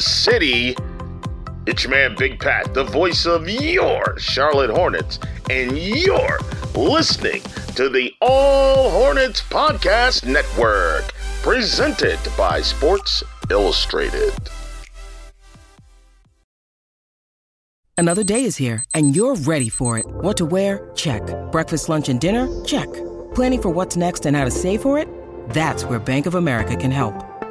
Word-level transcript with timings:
city. 0.00 0.76
It's 1.66 1.84
your 1.84 1.90
man, 1.90 2.14
Big 2.16 2.40
Pat, 2.40 2.72
the 2.74 2.84
voice 2.84 3.26
of 3.26 3.48
your 3.48 4.18
Charlotte 4.18 4.70
Hornets, 4.70 5.18
and 5.50 5.76
you're 5.76 6.38
listening 6.74 7.42
to 7.76 7.88
the 7.88 8.12
All 8.20 8.90
Hornets 8.90 9.42
Podcast 9.42 10.26
Network, 10.26 11.12
presented 11.42 12.18
by 12.36 12.60
Sports 12.62 13.22
Illustrated. 13.50 14.32
Another 17.98 18.22
day 18.22 18.44
is 18.44 18.56
here, 18.56 18.84
and 18.94 19.16
you're 19.16 19.34
ready 19.34 19.68
for 19.68 19.98
it. 19.98 20.06
What 20.06 20.36
to 20.36 20.46
wear? 20.46 20.90
Check. 20.94 21.22
Breakfast, 21.50 21.88
lunch, 21.88 22.08
and 22.08 22.20
dinner? 22.20 22.46
Check. 22.64 22.86
Planning 23.34 23.60
for 23.62 23.70
what's 23.70 23.96
next 23.96 24.24
and 24.24 24.36
how 24.36 24.44
to 24.44 24.52
save 24.52 24.82
for 24.82 24.98
it? 25.00 25.08
That's 25.50 25.84
where 25.84 25.98
Bank 25.98 26.26
of 26.26 26.36
America 26.36 26.76
can 26.76 26.92
help. 26.92 27.27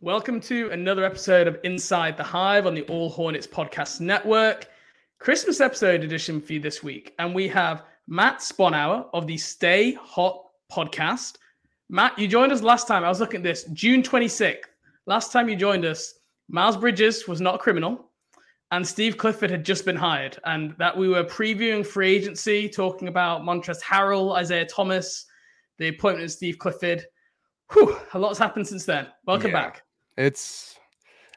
Welcome 0.00 0.40
to 0.42 0.70
another 0.70 1.04
episode 1.04 1.48
of 1.48 1.58
Inside 1.64 2.16
the 2.16 2.22
Hive 2.22 2.66
on 2.66 2.74
the 2.74 2.82
All 2.82 3.08
Hornets 3.10 3.46
Podcast 3.46 4.00
Network. 4.00 4.68
Christmas 5.18 5.60
episode 5.60 6.04
edition 6.04 6.40
for 6.40 6.52
you 6.52 6.60
this 6.60 6.82
week. 6.84 7.14
And 7.18 7.34
we 7.34 7.48
have 7.48 7.82
Matt 8.06 8.38
Sponhour 8.40 9.06
of 9.12 9.26
the 9.26 9.36
Stay 9.36 9.94
Hot 9.94 10.44
podcast. 10.72 11.38
Matt, 11.90 12.16
you 12.18 12.28
joined 12.28 12.52
us 12.52 12.62
last 12.62 12.86
time. 12.86 13.02
I 13.04 13.08
was 13.08 13.18
looking 13.18 13.38
at 13.38 13.42
this 13.42 13.64
June 13.72 14.02
26th. 14.02 14.58
Last 15.06 15.32
time 15.32 15.48
you 15.48 15.56
joined 15.56 15.84
us, 15.84 16.14
Miles 16.48 16.76
Bridges 16.76 17.26
was 17.26 17.40
not 17.40 17.56
a 17.56 17.58
criminal, 17.58 18.10
and 18.70 18.86
Steve 18.86 19.16
Clifford 19.16 19.50
had 19.50 19.64
just 19.64 19.84
been 19.84 19.96
hired. 19.96 20.38
And 20.44 20.76
that 20.78 20.96
we 20.96 21.08
were 21.08 21.24
previewing 21.24 21.84
free 21.84 22.14
agency, 22.14 22.68
talking 22.68 23.08
about 23.08 23.42
Montrezl 23.42 23.82
Harrell, 23.82 24.36
Isaiah 24.36 24.66
Thomas, 24.66 25.26
the 25.78 25.88
appointment 25.88 26.26
of 26.26 26.30
Steve 26.30 26.58
Clifford. 26.58 27.04
Whew, 27.72 27.98
a 28.14 28.18
lot's 28.18 28.38
happened 28.38 28.68
since 28.68 28.84
then. 28.84 29.08
Welcome 29.26 29.50
Yeah. 29.50 29.64
back. 29.64 29.82
It's 30.18 30.76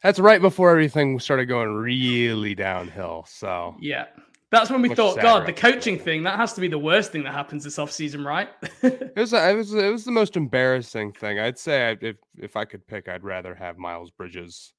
that's 0.04 0.20
right 0.20 0.42
before 0.42 0.72
everything 0.72 1.20
started 1.20 1.46
going 1.46 1.74
really 1.74 2.56
downhill. 2.56 3.26
So 3.30 3.76
Yeah. 3.80 4.08
That's 4.50 4.70
when 4.70 4.82
we 4.82 4.90
Much 4.90 4.98
thought, 4.98 5.22
God, 5.22 5.48
the 5.48 5.54
coaching 5.54 5.98
thing, 5.98 6.24
that 6.24 6.36
has 6.38 6.52
to 6.54 6.62
be 6.62 6.68
the 6.68 6.78
worst 6.78 7.14
thing 7.14 7.24
that 7.24 7.34
happens 7.34 7.64
this 7.64 7.78
offseason, 7.78 8.26
right? 8.26 8.50
it 8.84 9.16
was 9.16 9.32
it 9.32 9.56
was 9.56 9.74
it 9.74 9.90
was 9.90 10.04
the 10.04 10.12
most 10.12 10.36
embarrassing 10.36 11.14
thing. 11.14 11.40
I'd 11.40 11.58
say 11.58 11.98
if 12.02 12.18
if 12.38 12.58
I 12.58 12.66
could 12.66 12.86
pick, 12.86 13.08
I'd 13.08 13.24
rather 13.24 13.56
have 13.56 13.78
Miles 13.78 14.12
Bridges 14.12 14.74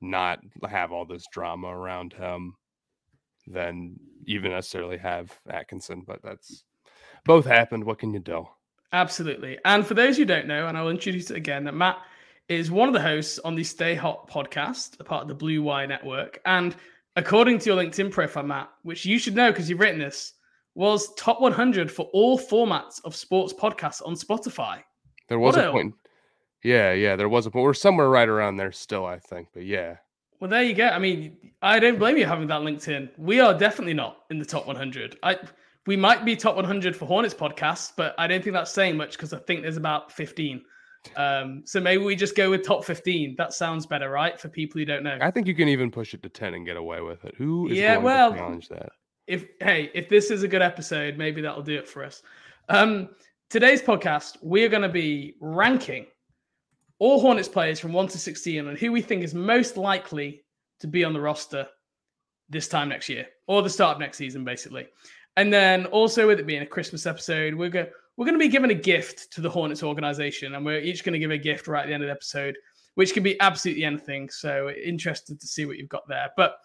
not 0.00 0.38
have 0.68 0.92
all 0.92 1.04
this 1.04 1.24
drama 1.32 1.66
around 1.66 2.12
him 2.12 2.54
than 3.48 3.98
even 4.26 4.52
necessarily 4.52 4.98
have 4.98 5.32
Atkinson. 5.50 6.04
But 6.06 6.20
that's 6.22 6.62
both 7.24 7.46
happened. 7.46 7.82
What 7.82 7.98
can 7.98 8.14
you 8.14 8.20
do? 8.20 8.46
Absolutely. 8.92 9.58
And 9.64 9.84
for 9.84 9.94
those 9.94 10.16
who 10.16 10.24
don't 10.24 10.46
know, 10.46 10.68
and 10.68 10.78
I'll 10.78 10.88
introduce 10.88 11.32
it 11.32 11.36
again, 11.36 11.64
that 11.64 11.74
Matt 11.74 11.98
is 12.48 12.70
one 12.70 12.88
of 12.88 12.94
the 12.94 13.00
hosts 13.00 13.38
on 13.40 13.54
the 13.54 13.64
Stay 13.64 13.94
Hot 13.94 14.28
podcast, 14.30 15.00
a 15.00 15.04
part 15.04 15.22
of 15.22 15.28
the 15.28 15.34
Blue 15.34 15.62
Wire 15.62 15.86
Network. 15.86 16.40
And 16.44 16.74
according 17.16 17.58
to 17.60 17.70
your 17.70 17.82
LinkedIn 17.82 18.10
profile, 18.10 18.42
Matt, 18.44 18.70
which 18.82 19.04
you 19.06 19.18
should 19.18 19.34
know 19.34 19.50
because 19.50 19.68
you've 19.70 19.80
written 19.80 19.98
this, 19.98 20.34
was 20.74 21.14
top 21.14 21.40
100 21.40 21.90
for 21.90 22.06
all 22.12 22.38
formats 22.38 23.00
of 23.04 23.14
sports 23.14 23.52
podcasts 23.52 24.02
on 24.06 24.14
Spotify. 24.14 24.80
There 25.28 25.38
was 25.38 25.56
What 25.56 25.64
a 25.64 25.68
a- 25.68 25.72
point. 25.72 25.94
Yeah, 26.62 26.92
yeah, 26.92 27.14
there 27.16 27.28
was 27.28 27.46
a 27.46 27.50
point. 27.50 27.64
We're 27.64 27.74
somewhere 27.74 28.08
right 28.08 28.28
around 28.28 28.56
there 28.56 28.72
still, 28.72 29.04
I 29.06 29.18
think. 29.18 29.48
But 29.52 29.64
yeah, 29.64 29.96
Well, 30.40 30.50
there 30.50 30.62
you 30.62 30.74
go. 30.74 30.88
I 30.88 30.98
mean, 30.98 31.36
I 31.62 31.78
don't 31.78 31.98
blame 31.98 32.16
you 32.16 32.26
having 32.26 32.48
that 32.48 32.60
LinkedIn. 32.62 33.10
We 33.18 33.40
are 33.40 33.56
definitely 33.56 33.94
not 33.94 34.24
in 34.30 34.38
the 34.38 34.44
top 34.44 34.66
100. 34.66 35.18
I 35.22 35.38
we 35.86 35.96
might 35.96 36.24
be 36.24 36.34
top 36.34 36.56
100 36.56 36.96
for 36.96 37.04
Hornets 37.06 37.34
podcasts, 37.34 37.92
but 37.94 38.14
I 38.18 38.26
don't 38.26 38.42
think 38.42 38.54
that's 38.54 38.70
saying 38.72 38.96
much 38.96 39.12
because 39.12 39.32
I 39.34 39.38
think 39.38 39.60
there's 39.62 39.76
about 39.76 40.10
15. 40.10 40.62
Um, 41.16 41.62
so 41.66 41.80
maybe 41.80 42.02
we 42.02 42.16
just 42.16 42.34
go 42.36 42.50
with 42.50 42.64
top 42.64 42.84
15. 42.84 43.34
That 43.36 43.52
sounds 43.52 43.86
better, 43.86 44.10
right? 44.10 44.38
For 44.40 44.48
people 44.48 44.78
who 44.78 44.84
don't 44.84 45.02
know. 45.02 45.18
I 45.20 45.30
think 45.30 45.46
you 45.46 45.54
can 45.54 45.68
even 45.68 45.90
push 45.90 46.14
it 46.14 46.22
to 46.22 46.28
ten 46.28 46.54
and 46.54 46.64
get 46.64 46.76
away 46.76 47.00
with 47.00 47.24
it. 47.24 47.34
Who 47.36 47.68
is 47.68 47.78
Yeah, 47.78 47.94
going 47.94 48.04
well, 48.04 48.32
to 48.32 48.38
challenge 48.38 48.68
that? 48.68 48.90
if 49.26 49.46
hey, 49.60 49.90
if 49.94 50.08
this 50.08 50.30
is 50.30 50.42
a 50.42 50.48
good 50.48 50.62
episode, 50.62 51.16
maybe 51.16 51.40
that'll 51.40 51.62
do 51.62 51.76
it 51.76 51.88
for 51.88 52.04
us. 52.04 52.22
Um, 52.68 53.10
today's 53.50 53.82
podcast, 53.82 54.36
we 54.42 54.64
are 54.64 54.68
going 54.68 54.82
to 54.82 54.88
be 54.88 55.36
ranking 55.40 56.06
all 56.98 57.20
Hornets 57.20 57.48
players 57.48 57.80
from 57.80 57.92
1 57.92 58.08
to 58.08 58.18
16 58.18 58.68
and 58.68 58.78
who 58.78 58.92
we 58.92 59.02
think 59.02 59.22
is 59.22 59.34
most 59.34 59.76
likely 59.76 60.44
to 60.80 60.86
be 60.86 61.04
on 61.04 61.12
the 61.12 61.20
roster 61.20 61.66
this 62.48 62.68
time 62.68 62.88
next 62.88 63.08
year 63.08 63.26
or 63.46 63.62
the 63.62 63.70
start 63.70 63.96
of 63.96 64.00
next 64.00 64.16
season, 64.18 64.44
basically. 64.44 64.86
And 65.36 65.52
then 65.52 65.86
also 65.86 66.26
with 66.26 66.38
it 66.38 66.46
being 66.46 66.62
a 66.62 66.66
Christmas 66.66 67.06
episode, 67.06 67.54
we're 67.54 67.68
going 67.70 67.86
we're 68.16 68.26
going 68.26 68.38
to 68.38 68.44
be 68.44 68.48
giving 68.48 68.70
a 68.70 68.74
gift 68.74 69.32
to 69.32 69.40
the 69.40 69.50
Hornets 69.50 69.82
organization, 69.82 70.54
and 70.54 70.64
we're 70.64 70.80
each 70.80 71.04
going 71.04 71.14
to 71.14 71.18
give 71.18 71.30
a 71.30 71.38
gift 71.38 71.66
right 71.66 71.82
at 71.82 71.86
the 71.88 71.94
end 71.94 72.02
of 72.02 72.08
the 72.08 72.12
episode, 72.12 72.56
which 72.94 73.12
can 73.12 73.22
be 73.22 73.40
absolutely 73.40 73.84
anything. 73.84 74.28
So 74.30 74.70
interested 74.70 75.40
to 75.40 75.46
see 75.46 75.66
what 75.66 75.78
you've 75.78 75.88
got 75.88 76.06
there. 76.08 76.30
But 76.36 76.58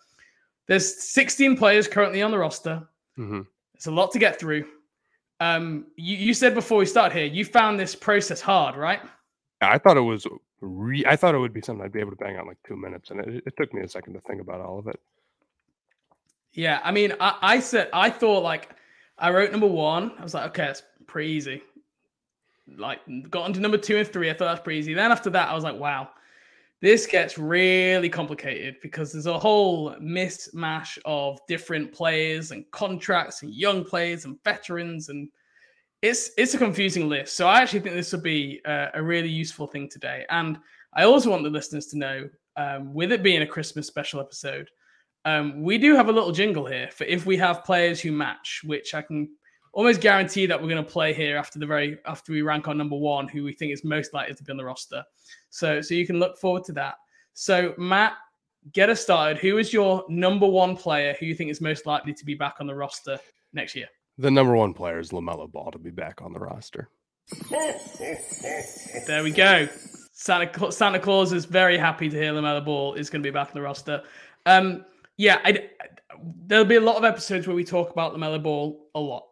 there's 0.68 1.04
16 1.12 1.58
players 1.58 1.88
currently 1.88 2.22
on 2.22 2.32
the 2.32 2.38
roster. 2.38 2.88
hmm 3.16 3.42
It's 3.74 3.88
a 3.88 3.92
lot 3.92 4.12
to 4.12 4.20
get 4.20 4.40
through. 4.40 4.66
Um, 5.40 5.88
you, 5.96 6.18
you 6.18 6.34
said 6.34 6.54
before 6.54 6.78
we 6.78 6.86
start 6.86 7.14
here, 7.14 7.26
you 7.26 7.46
found 7.46 7.80
this 7.80 7.96
process 7.96 8.42
hard, 8.42 8.76
right? 8.76 9.00
I 9.62 9.78
thought 9.78 9.98
it 9.98 10.02
was. 10.02 10.28
Re- 10.62 11.06
I 11.08 11.16
thought 11.16 11.34
it 11.34 11.40
would 11.40 11.54
be 11.54 11.62
something 11.62 11.84
I'd 11.86 11.94
be 11.94 12.02
able 12.02 12.12
to 12.12 12.18
bang 12.18 12.36
out 12.36 12.42
in 12.42 12.48
like 12.50 12.58
two 12.68 12.76
minutes, 12.76 13.12
and 13.12 13.22
it, 13.22 13.44
it 13.46 13.54
took 13.58 13.74
me 13.74 13.82
a 13.82 13.88
second 13.88 14.14
to 14.14 14.20
think 14.22 14.42
about 14.42 14.60
all 14.62 14.78
of 14.78 14.88
it. 14.88 15.00
Yeah, 16.52 16.82
I 16.84 16.92
mean, 16.92 17.14
I, 17.20 17.38
I 17.42 17.60
said 17.60 17.90
I 17.94 18.10
thought 18.10 18.44
like 18.44 18.70
I 19.20 19.32
wrote 19.32 19.52
number 19.52 19.68
one. 19.68 20.14
I 20.18 20.24
was 20.24 20.34
like, 20.34 20.50
okay, 20.50 20.66
that's 20.68 20.84
pretty 21.08 21.32
easy. 21.32 21.62
Like 22.78 23.00
got 23.30 23.48
into 23.48 23.60
number 23.60 23.78
two 23.78 23.98
and 23.98 24.08
three. 24.08 24.30
I 24.30 24.34
thought 24.34 24.46
that's 24.46 24.64
pretty 24.64 24.80
easy. 24.80 24.94
Then 24.94 25.12
after 25.12 25.30
that, 25.32 25.50
I 25.50 25.54
was 25.54 25.64
like, 25.64 25.80
wow, 25.80 26.10
this 26.82 27.06
gets 27.06 27.38
really 27.38 28.10
complicated 28.10 28.78
because 28.82 29.12
there's 29.12 29.26
a 29.26 29.38
whole 29.38 29.96
mismatch 29.96 30.98
of 31.06 31.40
different 31.48 31.92
players 31.92 32.52
and 32.52 32.70
contracts 32.72 33.42
and 33.42 33.54
young 33.54 33.84
players 33.84 34.26
and 34.26 34.42
veterans 34.44 35.10
and 35.10 35.30
it's 36.02 36.32
it's 36.38 36.54
a 36.54 36.58
confusing 36.58 37.10
list. 37.10 37.36
So 37.36 37.48
I 37.48 37.62
actually 37.62 37.82
think 37.82 37.96
this 37.96 38.14
would 38.14 38.24
be 38.24 38.62
a, 38.66 38.90
a 38.94 39.04
really 39.04 39.30
useful 39.30 39.68
thing 39.68 39.90
today. 39.90 40.26
And 40.30 40.58
I 40.94 41.04
also 41.04 41.30
want 41.30 41.44
the 41.44 41.50
listeners 41.50 41.88
to 41.88 41.98
know, 41.98 42.30
um, 42.56 42.94
with 42.94 43.12
it 43.12 43.22
being 43.22 43.42
a 43.42 43.48
Christmas 43.48 43.88
special 43.88 44.22
episode, 44.22 44.70
um, 45.26 45.62
we 45.62 45.78
do 45.78 45.96
have 45.96 46.10
a 46.10 46.12
little 46.12 46.32
jingle 46.32 46.66
here 46.66 46.90
for 46.92 47.04
if 47.06 47.26
we 47.26 47.38
have 47.38 47.64
players 47.64 48.00
who 48.00 48.12
match, 48.12 48.62
which 48.64 48.94
I 48.94 49.02
can 49.02 49.30
almost 49.74 50.02
guarantee 50.02 50.46
that 50.46 50.60
we're 50.60 50.70
going 50.70 50.84
to 50.84 50.90
play 50.90 51.14
here 51.14 51.38
after 51.38 51.60
the 51.60 51.66
very 51.66 51.98
after 52.06 52.32
we 52.32 52.42
rank 52.42 52.68
on 52.68 52.78
number 52.78 52.96
one, 52.96 53.28
who 53.28 53.44
we 53.44 53.54
think 53.54 53.74
is 53.74 53.84
most 53.84 54.14
likely 54.14 54.36
to 54.36 54.44
be 54.44 54.52
on 54.52 54.58
the 54.58 54.66
roster. 54.66 55.04
So 55.50 55.82
so 55.82 55.94
you 55.94 56.08
can 56.08 56.20
look 56.20 56.38
forward 56.38 56.64
to 56.66 56.74
that. 56.74 56.96
So 57.34 57.74
Matt, 57.78 58.14
get 58.74 58.90
us 58.90 59.02
started. 59.02 59.38
Who 59.38 59.58
is 59.58 59.74
your 59.74 60.06
number 60.10 60.48
one 60.48 60.76
player 60.76 61.16
who 61.20 61.26
you 61.26 61.36
think 61.36 61.52
is 61.52 61.62
most 61.62 61.86
likely 61.86 62.14
to 62.14 62.26
be 62.26 62.34
back 62.34 62.56
on 62.60 62.68
the 62.68 62.76
roster 62.76 63.20
next 63.54 63.76
year? 63.76 63.88
The 64.18 64.32
number 64.32 64.56
one 64.56 64.74
player 64.74 65.00
is 65.00 65.12
LaMelo 65.12 65.50
Ball 65.52 65.72
to 65.72 65.80
be 65.80 65.92
back 65.92 66.22
on 66.22 66.34
the 66.34 66.40
roster. 66.40 66.90
There 69.08 69.24
we 69.24 69.32
go. 69.32 69.68
Santa, 70.12 70.72
Santa 70.72 71.00
Claus 71.00 71.32
is 71.32 71.46
very 71.46 71.78
happy 71.78 72.10
to 72.10 72.18
hear 72.18 72.34
LaMelo 72.34 72.66
Ball 72.66 72.96
is 72.96 73.10
going 73.10 73.24
to 73.24 73.28
be 73.28 73.32
back 73.32 73.48
on 73.48 73.54
the 73.54 73.62
roster. 73.62 74.04
Um, 74.46 74.84
yeah, 75.20 75.42
I, 75.44 75.70
there'll 76.48 76.64
be 76.64 76.78
a 76.78 76.82
lot 76.82 76.96
of 76.96 77.04
episodes 77.04 77.46
where 77.46 77.56
we 77.56 77.66
talk 77.66 77.92
about 77.92 78.16
LaMelo 78.16 78.42
Ball 78.42 78.88
a 78.96 79.00
lot. 79.02 79.26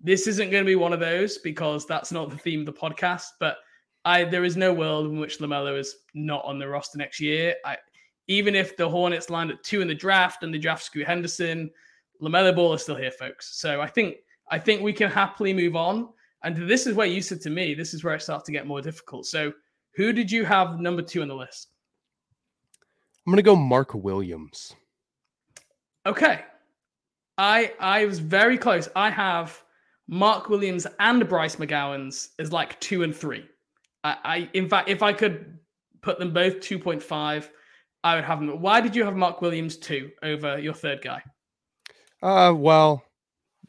This 0.00 0.28
isn't 0.28 0.50
going 0.52 0.62
to 0.62 0.66
be 0.66 0.76
one 0.76 0.92
of 0.92 1.00
those 1.00 1.38
because 1.38 1.86
that's 1.86 2.12
not 2.12 2.30
the 2.30 2.38
theme 2.38 2.60
of 2.60 2.66
the 2.66 2.72
podcast. 2.72 3.24
But 3.40 3.56
I, 4.04 4.22
there 4.22 4.44
is 4.44 4.56
no 4.56 4.72
world 4.72 5.06
in 5.06 5.18
which 5.18 5.40
LaMelo 5.40 5.76
is 5.76 5.96
not 6.14 6.44
on 6.44 6.60
the 6.60 6.68
roster 6.68 6.98
next 6.98 7.18
year. 7.18 7.56
I, 7.64 7.76
even 8.28 8.54
if 8.54 8.76
the 8.76 8.88
Hornets 8.88 9.28
land 9.28 9.50
at 9.50 9.64
two 9.64 9.80
in 9.80 9.88
the 9.88 9.94
draft 9.94 10.44
and 10.44 10.54
the 10.54 10.58
draft 10.58 10.84
Scoot 10.84 11.04
Henderson, 11.04 11.68
LaMelo 12.22 12.54
Ball 12.54 12.74
is 12.74 12.82
still 12.82 12.94
here, 12.94 13.10
folks. 13.10 13.60
So 13.60 13.80
I 13.80 13.88
think 13.88 14.18
I 14.52 14.58
think 14.60 14.82
we 14.82 14.92
can 14.92 15.10
happily 15.10 15.52
move 15.52 15.74
on. 15.74 16.10
And 16.44 16.56
this 16.70 16.86
is 16.86 16.94
where 16.94 17.08
you 17.08 17.22
said 17.22 17.40
to 17.40 17.50
me, 17.50 17.74
this 17.74 17.92
is 17.92 18.04
where 18.04 18.14
it 18.14 18.22
starts 18.22 18.44
to 18.44 18.52
get 18.52 18.68
more 18.68 18.80
difficult. 18.80 19.26
So, 19.26 19.52
who 19.96 20.12
did 20.12 20.30
you 20.30 20.44
have 20.44 20.78
number 20.78 21.02
two 21.02 21.22
on 21.22 21.28
the 21.28 21.34
list? 21.34 21.70
I'm 23.26 23.32
gonna 23.32 23.42
go 23.42 23.56
Mark 23.56 23.94
Williams. 23.94 24.76
Okay, 26.08 26.40
I 27.36 27.74
I 27.78 28.06
was 28.06 28.18
very 28.18 28.56
close. 28.56 28.88
I 28.96 29.10
have 29.10 29.62
Mark 30.08 30.48
Williams 30.48 30.86
and 31.00 31.28
Bryce 31.28 31.56
McGowens 31.56 32.30
as 32.38 32.50
like 32.50 32.80
two 32.80 33.02
and 33.02 33.14
three. 33.14 33.44
I, 34.04 34.16
I 34.24 34.50
in 34.54 34.70
fact, 34.70 34.88
if 34.88 35.02
I 35.02 35.12
could 35.12 35.58
put 36.00 36.18
them 36.18 36.32
both 36.32 36.60
two 36.60 36.78
point 36.78 37.02
five, 37.02 37.50
I 38.04 38.14
would 38.14 38.24
have 38.24 38.40
them. 38.40 38.62
Why 38.62 38.80
did 38.80 38.96
you 38.96 39.04
have 39.04 39.16
Mark 39.16 39.42
Williams 39.42 39.76
two 39.76 40.10
over 40.22 40.58
your 40.58 40.72
third 40.72 41.02
guy? 41.02 41.22
Uh, 42.22 42.54
well, 42.56 43.04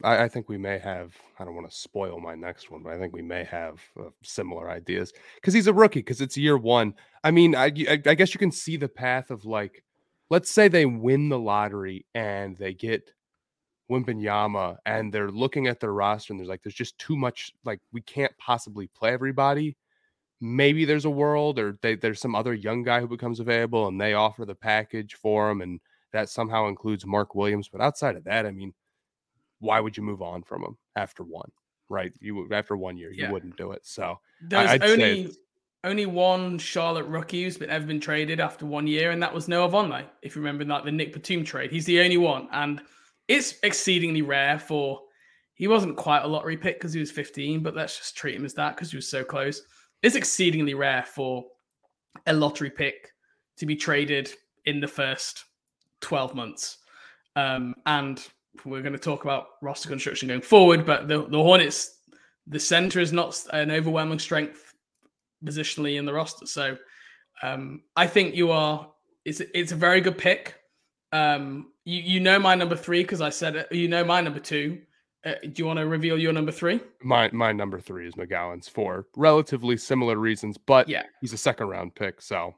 I, 0.02 0.22
I 0.22 0.28
think 0.28 0.48
we 0.48 0.56
may 0.56 0.78
have. 0.78 1.14
I 1.38 1.44
don't 1.44 1.54
want 1.54 1.70
to 1.70 1.76
spoil 1.76 2.20
my 2.20 2.34
next 2.34 2.70
one, 2.70 2.82
but 2.82 2.94
I 2.94 2.98
think 2.98 3.12
we 3.12 3.22
may 3.22 3.44
have 3.44 3.82
uh, 3.98 4.04
similar 4.22 4.70
ideas 4.70 5.12
because 5.34 5.52
he's 5.52 5.66
a 5.66 5.74
rookie. 5.74 6.00
Because 6.00 6.22
it's 6.22 6.38
year 6.38 6.56
one. 6.56 6.94
I 7.22 7.32
mean, 7.32 7.54
I, 7.54 7.66
I 7.66 8.00
I 8.06 8.14
guess 8.14 8.32
you 8.32 8.38
can 8.38 8.50
see 8.50 8.78
the 8.78 8.88
path 8.88 9.30
of 9.30 9.44
like, 9.44 9.84
let's 10.30 10.50
say 10.50 10.68
they 10.68 10.86
win 10.86 11.28
the 11.28 11.38
lottery 11.38 12.06
and 12.14 12.56
they 12.56 12.72
get 12.72 13.12
Wembanyama 13.90 14.76
and 14.86 15.12
they're 15.12 15.30
looking 15.30 15.66
at 15.66 15.80
their 15.80 15.92
roster 15.92 16.32
and 16.32 16.40
there's 16.40 16.48
like 16.48 16.62
there's 16.62 16.74
just 16.74 16.96
too 16.98 17.16
much 17.16 17.52
like 17.64 17.80
we 17.92 18.00
can't 18.00 18.32
possibly 18.38 18.86
play 18.86 19.12
everybody. 19.12 19.76
Maybe 20.40 20.84
there's 20.84 21.04
a 21.04 21.10
world 21.10 21.58
or 21.58 21.78
they, 21.82 21.96
there's 21.96 22.20
some 22.20 22.34
other 22.34 22.54
young 22.54 22.82
guy 22.82 23.00
who 23.00 23.08
becomes 23.08 23.40
available 23.40 23.88
and 23.88 24.00
they 24.00 24.14
offer 24.14 24.46
the 24.46 24.54
package 24.54 25.14
for 25.14 25.50
him 25.50 25.60
and 25.60 25.80
that 26.12 26.30
somehow 26.30 26.68
includes 26.68 27.04
Mark 27.04 27.34
Williams. 27.34 27.68
But 27.68 27.82
outside 27.82 28.16
of 28.16 28.24
that, 28.24 28.46
I 28.46 28.52
mean, 28.52 28.72
why 29.58 29.80
would 29.80 29.96
you 29.96 30.02
move 30.02 30.22
on 30.22 30.42
from 30.42 30.62
him 30.62 30.78
after 30.96 31.24
one? 31.24 31.50
Right? 31.90 32.12
You 32.20 32.48
after 32.52 32.76
one 32.76 32.96
year, 32.96 33.12
you 33.12 33.30
wouldn't 33.30 33.56
do 33.56 33.72
it. 33.72 33.84
So 33.84 34.20
There's 34.40 34.70
I'd 34.70 34.82
say 34.82 34.92
only 34.92 35.36
only 35.84 36.06
one 36.06 36.58
Charlotte 36.58 37.06
rookie 37.06 37.44
who's 37.44 37.56
been 37.56 37.70
ever 37.70 37.86
been 37.86 38.00
traded 38.00 38.40
after 38.40 38.66
one 38.66 38.86
year, 38.86 39.10
and 39.10 39.22
that 39.22 39.32
was 39.32 39.48
Noah 39.48 39.70
Vonleh. 39.70 40.04
If 40.22 40.36
you 40.36 40.42
remember 40.42 40.64
that 40.64 40.84
the 40.84 40.92
Nick 40.92 41.12
Batum 41.12 41.44
trade, 41.44 41.70
he's 41.70 41.86
the 41.86 42.00
only 42.00 42.18
one, 42.18 42.48
and 42.52 42.82
it's 43.28 43.54
exceedingly 43.62 44.22
rare 44.22 44.58
for. 44.58 45.00
He 45.54 45.68
wasn't 45.68 45.96
quite 45.96 46.22
a 46.22 46.26
lottery 46.26 46.56
pick 46.56 46.78
because 46.78 46.94
he 46.94 47.00
was 47.00 47.10
15, 47.10 47.62
but 47.62 47.76
let's 47.76 47.98
just 47.98 48.16
treat 48.16 48.34
him 48.34 48.46
as 48.46 48.54
that 48.54 48.76
because 48.76 48.90
he 48.90 48.96
was 48.96 49.10
so 49.10 49.22
close. 49.22 49.62
It's 50.02 50.16
exceedingly 50.16 50.72
rare 50.72 51.04
for 51.04 51.44
a 52.26 52.32
lottery 52.32 52.70
pick 52.70 53.10
to 53.58 53.66
be 53.66 53.76
traded 53.76 54.32
in 54.64 54.80
the 54.80 54.88
first 54.88 55.44
12 56.00 56.34
months. 56.34 56.78
Um, 57.36 57.74
and 57.84 58.26
we're 58.64 58.80
going 58.80 58.94
to 58.94 58.98
talk 58.98 59.24
about 59.24 59.48
roster 59.60 59.90
construction 59.90 60.28
going 60.28 60.40
forward, 60.40 60.86
but 60.86 61.08
the, 61.08 61.26
the 61.26 61.42
Hornets, 61.42 61.98
the 62.46 62.58
center 62.58 62.98
is 62.98 63.12
not 63.12 63.38
an 63.52 63.70
overwhelming 63.70 64.18
strength 64.18 64.69
positionally 65.44 65.98
in 65.98 66.04
the 66.04 66.12
roster. 66.12 66.46
So 66.46 66.76
um, 67.42 67.82
I 67.96 68.06
think 68.06 68.34
you 68.34 68.50
are, 68.50 68.90
it's, 69.24 69.40
it's 69.54 69.72
a 69.72 69.76
very 69.76 70.00
good 70.00 70.18
pick. 70.18 70.56
Um, 71.12 71.72
you, 71.84 72.00
you 72.02 72.20
know 72.20 72.38
my 72.38 72.54
number 72.54 72.76
three 72.76 73.02
because 73.02 73.20
I 73.20 73.30
said 73.30 73.56
it. 73.56 73.72
You 73.72 73.88
know 73.88 74.04
my 74.04 74.20
number 74.20 74.40
two. 74.40 74.80
Uh, 75.24 75.32
do 75.42 75.52
you 75.56 75.66
want 75.66 75.78
to 75.78 75.86
reveal 75.86 76.18
your 76.18 76.32
number 76.32 76.52
three? 76.52 76.80
my 77.02 77.28
my 77.32 77.52
number 77.52 77.78
three 77.78 78.06
is 78.06 78.14
McGowens 78.14 78.70
for 78.70 79.06
relatively 79.16 79.76
similar 79.76 80.16
reasons, 80.16 80.56
but 80.56 80.88
Yeah. 80.88 81.02
he's 81.20 81.34
a 81.34 81.38
second 81.38 81.66
round 81.68 81.94
pick. 81.94 82.22
So 82.22 82.54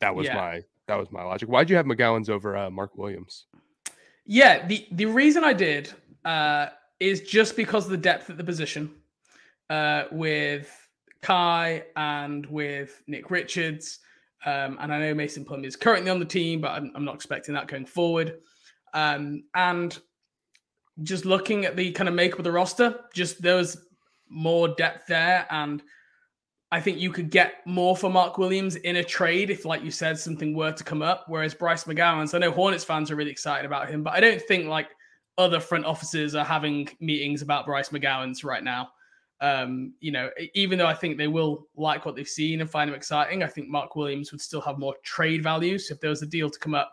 that 0.00 0.14
was 0.14 0.26
Yeah. 0.26 0.34
my 0.34 0.62
that 0.88 0.96
was 0.96 1.10
my 1.10 1.22
logic. 1.22 1.48
Why'd 1.48 1.70
you 1.70 1.76
have 1.76 1.86
McGowens 1.86 2.28
over 2.28 2.54
uh, 2.56 2.70
Mark 2.70 2.98
Williams? 2.98 3.46
Yeah, 4.26 4.66
the 4.66 4.86
the 4.92 5.06
reason 5.06 5.42
I 5.42 5.52
did 5.54 5.90
uh, 6.24 6.66
is 7.00 7.22
just 7.22 7.56
because 7.56 7.84
of 7.86 7.92
the 7.92 7.96
depth 7.96 8.28
at 8.28 8.36
the 8.36 8.44
position 8.44 8.94
uh, 9.70 10.04
with 10.12 10.85
Kai 11.26 11.82
and 11.96 12.46
with 12.46 13.02
Nick 13.08 13.32
Richards, 13.32 13.98
um, 14.44 14.78
and 14.80 14.94
I 14.94 15.00
know 15.00 15.12
Mason 15.12 15.44
Plum 15.44 15.64
is 15.64 15.74
currently 15.74 16.08
on 16.08 16.20
the 16.20 16.24
team, 16.24 16.60
but 16.60 16.70
I'm, 16.70 16.92
I'm 16.94 17.04
not 17.04 17.16
expecting 17.16 17.52
that 17.54 17.66
going 17.66 17.84
forward. 17.84 18.38
Um, 18.94 19.42
and 19.56 19.98
just 21.02 21.24
looking 21.24 21.64
at 21.64 21.74
the 21.74 21.90
kind 21.90 22.08
of 22.08 22.14
makeup 22.14 22.38
of 22.38 22.44
the 22.44 22.52
roster, 22.52 23.00
just 23.12 23.42
there 23.42 23.56
was 23.56 23.76
more 24.28 24.68
depth 24.68 25.08
there, 25.08 25.48
and 25.50 25.82
I 26.70 26.80
think 26.80 26.98
you 26.98 27.10
could 27.10 27.30
get 27.30 27.54
more 27.66 27.96
for 27.96 28.08
Mark 28.08 28.38
Williams 28.38 28.76
in 28.76 28.94
a 28.94 29.02
trade 29.02 29.50
if, 29.50 29.64
like 29.64 29.82
you 29.82 29.90
said, 29.90 30.20
something 30.20 30.54
were 30.54 30.72
to 30.72 30.84
come 30.84 31.02
up. 31.02 31.24
Whereas 31.26 31.54
Bryce 31.54 31.84
McGowan, 31.84 32.28
so 32.28 32.38
I 32.38 32.40
know 32.40 32.52
Hornets 32.52 32.84
fans 32.84 33.10
are 33.10 33.16
really 33.16 33.32
excited 33.32 33.66
about 33.66 33.88
him, 33.88 34.04
but 34.04 34.14
I 34.14 34.20
don't 34.20 34.42
think 34.42 34.66
like 34.68 34.90
other 35.38 35.58
front 35.58 35.86
offices 35.86 36.36
are 36.36 36.44
having 36.44 36.88
meetings 37.00 37.42
about 37.42 37.66
Bryce 37.66 37.88
McGowens 37.88 38.44
right 38.44 38.62
now. 38.62 38.90
Um, 39.40 39.92
you 40.00 40.12
know, 40.12 40.30
even 40.54 40.78
though 40.78 40.86
I 40.86 40.94
think 40.94 41.18
they 41.18 41.28
will 41.28 41.68
like 41.76 42.06
what 42.06 42.16
they've 42.16 42.26
seen 42.26 42.60
and 42.62 42.70
find 42.70 42.88
him 42.88 42.96
exciting, 42.96 43.42
I 43.42 43.48
think 43.48 43.68
Mark 43.68 43.94
Williams 43.94 44.32
would 44.32 44.40
still 44.40 44.62
have 44.62 44.78
more 44.78 44.94
trade 45.02 45.42
value. 45.42 45.78
So 45.78 45.94
if 45.94 46.00
there 46.00 46.10
was 46.10 46.22
a 46.22 46.26
deal 46.26 46.48
to 46.48 46.58
come 46.58 46.74
up, 46.74 46.90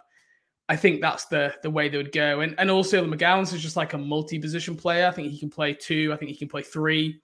I 0.69 0.75
think 0.75 1.01
that's 1.01 1.25
the 1.25 1.53
the 1.63 1.69
way 1.69 1.89
they 1.89 1.97
would 1.97 2.11
go. 2.11 2.41
And 2.41 2.55
and 2.57 2.69
also 2.69 3.05
the 3.05 3.15
McGowens 3.15 3.53
is 3.53 3.61
just 3.61 3.77
like 3.77 3.93
a 3.93 3.97
multi-position 3.97 4.75
player. 4.75 5.07
I 5.07 5.11
think 5.11 5.31
he 5.31 5.39
can 5.39 5.49
play 5.49 5.73
two. 5.73 6.11
I 6.13 6.17
think 6.17 6.31
he 6.31 6.37
can 6.37 6.49
play 6.49 6.63
three. 6.63 7.21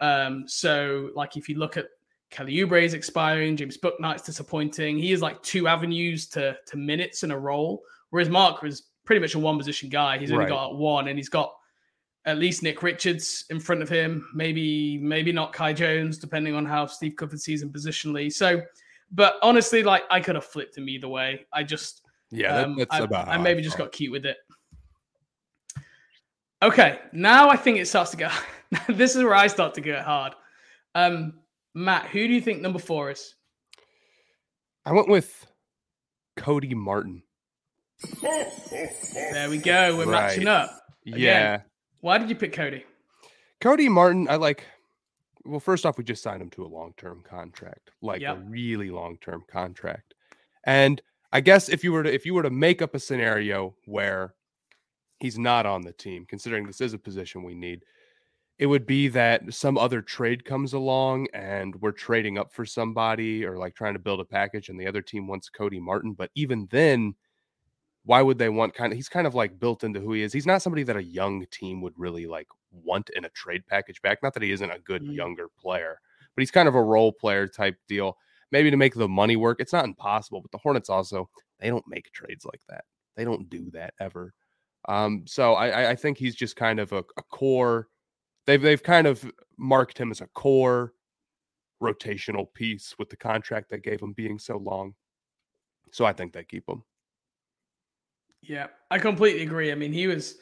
Um, 0.00 0.44
so 0.46 1.10
like 1.14 1.36
if 1.36 1.48
you 1.48 1.58
look 1.58 1.76
at 1.76 1.86
Kelly 2.30 2.56
Oubre 2.56 2.82
is 2.82 2.94
expiring, 2.94 3.56
James 3.56 3.76
Bouknight's 3.76 4.22
disappointing. 4.22 4.98
He 4.98 5.12
is 5.12 5.22
like 5.22 5.40
two 5.42 5.68
avenues 5.68 6.26
to 6.28 6.56
to 6.66 6.76
minutes 6.76 7.22
in 7.22 7.30
a 7.30 7.38
role, 7.38 7.82
whereas 8.10 8.28
Mark 8.28 8.62
was 8.62 8.88
pretty 9.04 9.20
much 9.20 9.34
a 9.34 9.38
one 9.38 9.58
position 9.58 9.88
guy. 9.88 10.18
He's 10.18 10.32
only 10.32 10.44
Right. 10.44 10.48
got 10.48 10.76
one, 10.76 11.08
and 11.08 11.18
he's 11.18 11.28
got 11.28 11.52
at 12.26 12.38
least 12.38 12.62
Nick 12.62 12.82
Richards 12.82 13.44
in 13.50 13.60
front 13.60 13.82
of 13.82 13.88
him. 13.88 14.28
Maybe 14.34 14.98
maybe 14.98 15.32
not 15.32 15.52
Kai 15.52 15.72
Jones, 15.72 16.18
depending 16.18 16.54
on 16.54 16.64
how 16.64 16.86
Steve 16.86 17.16
Clifford 17.16 17.40
sees 17.40 17.62
him 17.62 17.72
positionally. 17.72 18.32
So, 18.32 18.62
but 19.12 19.36
honestly, 19.42 19.82
like 19.82 20.04
I 20.10 20.20
could 20.20 20.34
have 20.34 20.44
flipped 20.44 20.76
him 20.76 20.88
either 20.88 21.08
way. 21.08 21.46
I 21.52 21.62
just 21.62 22.02
Yeah, 22.30 22.54
that, 22.54 22.64
um, 22.64 22.76
that's 22.76 22.94
I, 22.94 23.00
about. 23.00 23.28
I 23.28 23.38
maybe 23.38 23.62
just 23.62 23.78
got 23.78 23.92
cute 23.92 24.12
with 24.12 24.26
it. 24.26 24.38
Okay, 26.62 26.98
now 27.12 27.50
I 27.50 27.56
think 27.56 27.78
it 27.78 27.86
starts 27.86 28.12
to 28.12 28.16
go. 28.16 28.30
this 28.88 29.14
is 29.14 29.22
where 29.22 29.34
I 29.34 29.48
start 29.48 29.74
to 29.74 29.82
get 29.82 30.02
hard. 30.02 30.34
Um, 30.94 31.34
Matt, 31.74 32.06
who 32.06 32.26
do 32.26 32.32
you 32.32 32.40
think 32.40 32.62
number 32.62 32.78
four 32.78 33.10
is? 33.10 33.34
I 34.86 34.92
went 34.92 35.08
with 35.08 35.46
Cody 36.36 36.74
Martin. 36.74 37.22
There 38.22 39.50
we 39.50 39.58
go. 39.58 39.96
We're 39.96 40.06
matching 40.06 40.46
up. 40.46 40.70
Again. 41.06 41.20
Yeah, 41.20 41.60
Why 42.04 42.18
did 42.18 42.28
you 42.28 42.36
pick 42.36 42.52
Cody? 42.52 42.84
Cody 43.62 43.88
Martin. 43.88 44.28
I 44.28 44.36
like. 44.36 44.66
Well, 45.46 45.58
first 45.58 45.86
off, 45.86 45.96
we 45.96 46.04
just 46.04 46.22
signed 46.22 46.42
him 46.42 46.50
to 46.50 46.62
a 46.62 46.68
long 46.68 46.92
term 46.98 47.22
contract, 47.26 47.92
like 48.02 48.20
Yep. 48.20 48.36
a 48.36 48.40
really 48.40 48.90
long 48.90 49.16
term 49.22 49.42
contract. 49.50 50.12
And 50.64 51.00
I 51.32 51.40
guess 51.40 51.70
if 51.70 51.82
you 51.82 51.92
were 51.94 52.02
to 52.02 52.12
if 52.12 52.26
you 52.26 52.34
were 52.34 52.42
to 52.42 52.50
make 52.50 52.82
up 52.82 52.94
a 52.94 52.98
scenario 52.98 53.74
where 53.86 54.34
he's 55.18 55.38
not 55.38 55.64
on 55.64 55.80
the 55.80 55.94
team, 55.94 56.26
considering 56.26 56.66
this 56.66 56.82
is 56.82 56.92
a 56.92 56.98
position 56.98 57.42
we 57.42 57.54
need, 57.54 57.86
it 58.58 58.66
would 58.66 58.84
be 58.84 59.08
that 59.08 59.54
some 59.54 59.78
other 59.78 60.02
trade 60.02 60.44
comes 60.44 60.74
along 60.74 61.28
and 61.32 61.74
we're 61.76 61.90
trading 61.90 62.36
up 62.36 62.52
for 62.52 62.66
somebody 62.66 63.46
or 63.46 63.56
like 63.56 63.74
trying 63.74 63.94
to 63.94 63.98
build 63.98 64.20
a 64.20 64.26
package 64.26 64.68
and 64.68 64.78
the 64.78 64.86
other 64.86 65.00
team 65.00 65.26
wants 65.26 65.48
Cody 65.48 65.80
Martin. 65.80 66.12
But 66.12 66.30
even 66.34 66.68
then, 66.70 67.14
why 68.04 68.20
would 68.22 68.38
they 68.38 68.48
want 68.50 68.74
kind 68.74 68.92
of 68.92 68.96
he's 68.96 69.08
kind 69.08 69.26
of 69.26 69.34
like 69.34 69.58
built 69.58 69.82
into 69.84 70.00
who 70.00 70.12
he 70.12 70.22
is. 70.22 70.32
He's 70.32 70.46
not 70.46 70.60
somebody 70.62 70.82
that 70.84 70.96
a 70.96 71.02
young 71.02 71.46
team 71.50 71.80
would 71.80 71.94
really 71.96 72.26
like 72.26 72.46
want 72.70 73.10
in 73.16 73.24
a 73.24 73.30
trade 73.30 73.66
package 73.66 74.00
back. 74.02 74.22
Not 74.22 74.34
that 74.34 74.42
he 74.42 74.52
isn't 74.52 74.70
a 74.70 74.78
good 74.80 75.02
Mm. 75.02 75.14
younger 75.14 75.48
player, 75.58 75.98
but 76.34 76.42
he's 76.42 76.50
kind 76.50 76.68
of 76.68 76.74
a 76.74 76.82
role 76.82 77.12
player 77.12 77.46
type 77.48 77.76
deal. 77.88 78.18
Maybe 78.50 78.70
to 78.70 78.76
make 78.76 78.94
the 78.94 79.08
money 79.08 79.36
work. 79.36 79.58
It's 79.60 79.72
not 79.72 79.84
impossible, 79.86 80.40
but 80.42 80.50
the 80.52 80.58
Hornets 80.58 80.90
also 80.90 81.28
they 81.60 81.68
don't 81.70 81.86
make 81.88 82.10
trades 82.12 82.44
like 82.44 82.60
that. 82.68 82.84
They 83.16 83.24
don't 83.24 83.48
do 83.48 83.70
that 83.72 83.94
ever. 84.00 84.34
Um, 84.86 85.22
so 85.26 85.54
I, 85.54 85.68
I- 85.68 85.90
I 85.90 85.94
think 85.96 86.18
he's 86.18 86.34
just 86.34 86.56
kind 86.56 86.78
of 86.80 86.92
a, 86.92 86.98
a 87.16 87.22
core. 87.30 87.88
They've 88.46 88.60
they've 88.60 88.82
kind 88.82 89.06
of 89.06 89.24
marked 89.56 89.96
him 89.96 90.10
as 90.10 90.20
a 90.20 90.26
core 90.28 90.92
rotational 91.82 92.52
piece 92.54 92.94
with 92.98 93.08
the 93.10 93.16
contract 93.16 93.70
they 93.70 93.78
gave 93.78 94.00
him 94.00 94.12
being 94.12 94.38
so 94.38 94.58
long. 94.58 94.94
So 95.92 96.04
I 96.04 96.12
think 96.12 96.32
they 96.32 96.44
keep 96.44 96.68
him. 96.68 96.82
Yeah, 98.48 98.66
I 98.90 98.98
completely 98.98 99.42
agree. 99.42 99.72
I 99.72 99.74
mean, 99.74 99.92
he 99.92 100.06
was 100.06 100.36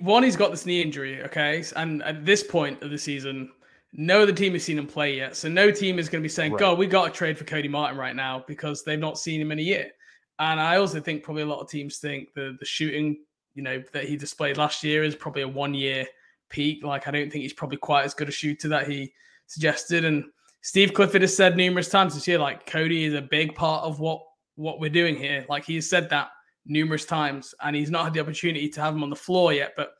one. 0.00 0.22
He's 0.22 0.36
got 0.36 0.50
this 0.50 0.66
knee 0.66 0.82
injury, 0.82 1.22
okay, 1.24 1.64
and 1.76 2.02
at 2.02 2.24
this 2.24 2.42
point 2.42 2.82
of 2.82 2.90
the 2.90 2.98
season, 2.98 3.50
no 3.92 4.22
other 4.22 4.32
team 4.32 4.52
has 4.52 4.64
seen 4.64 4.78
him 4.78 4.86
play 4.86 5.16
yet. 5.16 5.36
So 5.36 5.48
no 5.48 5.70
team 5.70 5.98
is 5.98 6.08
going 6.08 6.22
to 6.22 6.24
be 6.24 6.28
saying, 6.28 6.52
Right. 6.52 6.60
"God, 6.60 6.78
we 6.78 6.86
got 6.86 7.06
to 7.06 7.10
trade 7.10 7.38
for 7.38 7.44
Cody 7.44 7.68
Martin 7.68 7.98
right 7.98 8.14
now," 8.14 8.44
because 8.46 8.84
they've 8.84 8.98
not 8.98 9.18
seen 9.18 9.40
him 9.40 9.52
in 9.52 9.58
a 9.58 9.62
year. 9.62 9.90
And 10.38 10.60
I 10.60 10.76
also 10.76 11.00
think 11.00 11.22
probably 11.22 11.42
a 11.42 11.46
lot 11.46 11.60
of 11.60 11.70
teams 11.70 11.98
think 11.98 12.32
the 12.34 12.56
the 12.60 12.66
shooting, 12.66 13.24
you 13.54 13.62
know, 13.62 13.82
that 13.92 14.04
he 14.04 14.16
displayed 14.16 14.56
last 14.56 14.84
year 14.84 15.02
is 15.02 15.14
probably 15.16 15.42
a 15.42 15.48
one 15.48 15.74
year 15.74 16.06
peak. 16.50 16.84
Like 16.84 17.08
I 17.08 17.10
don't 17.10 17.30
think 17.30 17.42
he's 17.42 17.52
probably 17.52 17.78
quite 17.78 18.04
as 18.04 18.14
good 18.14 18.28
a 18.28 18.32
shooter 18.32 18.68
that 18.68 18.88
he 18.88 19.12
suggested. 19.46 20.04
And 20.04 20.24
Steve 20.62 20.92
Clifford 20.92 21.22
has 21.22 21.34
said 21.34 21.56
numerous 21.56 21.88
times 21.88 22.14
this 22.14 22.28
year, 22.28 22.38
like 22.38 22.66
Cody 22.66 23.04
is 23.04 23.14
a 23.14 23.22
big 23.22 23.54
part 23.54 23.84
of 23.84 23.98
what 23.98 24.20
what 24.56 24.78
we're 24.80 24.90
doing 24.90 25.16
here. 25.16 25.46
Like 25.48 25.64
he 25.64 25.76
has 25.76 25.88
said 25.88 26.10
that 26.10 26.28
numerous 26.66 27.04
times, 27.04 27.54
and 27.62 27.74
he's 27.74 27.90
not 27.90 28.04
had 28.04 28.14
the 28.14 28.20
opportunity 28.20 28.68
to 28.68 28.80
have 28.80 28.94
him 28.94 29.02
on 29.02 29.10
the 29.10 29.16
floor 29.16 29.52
yet. 29.52 29.72
But 29.76 29.92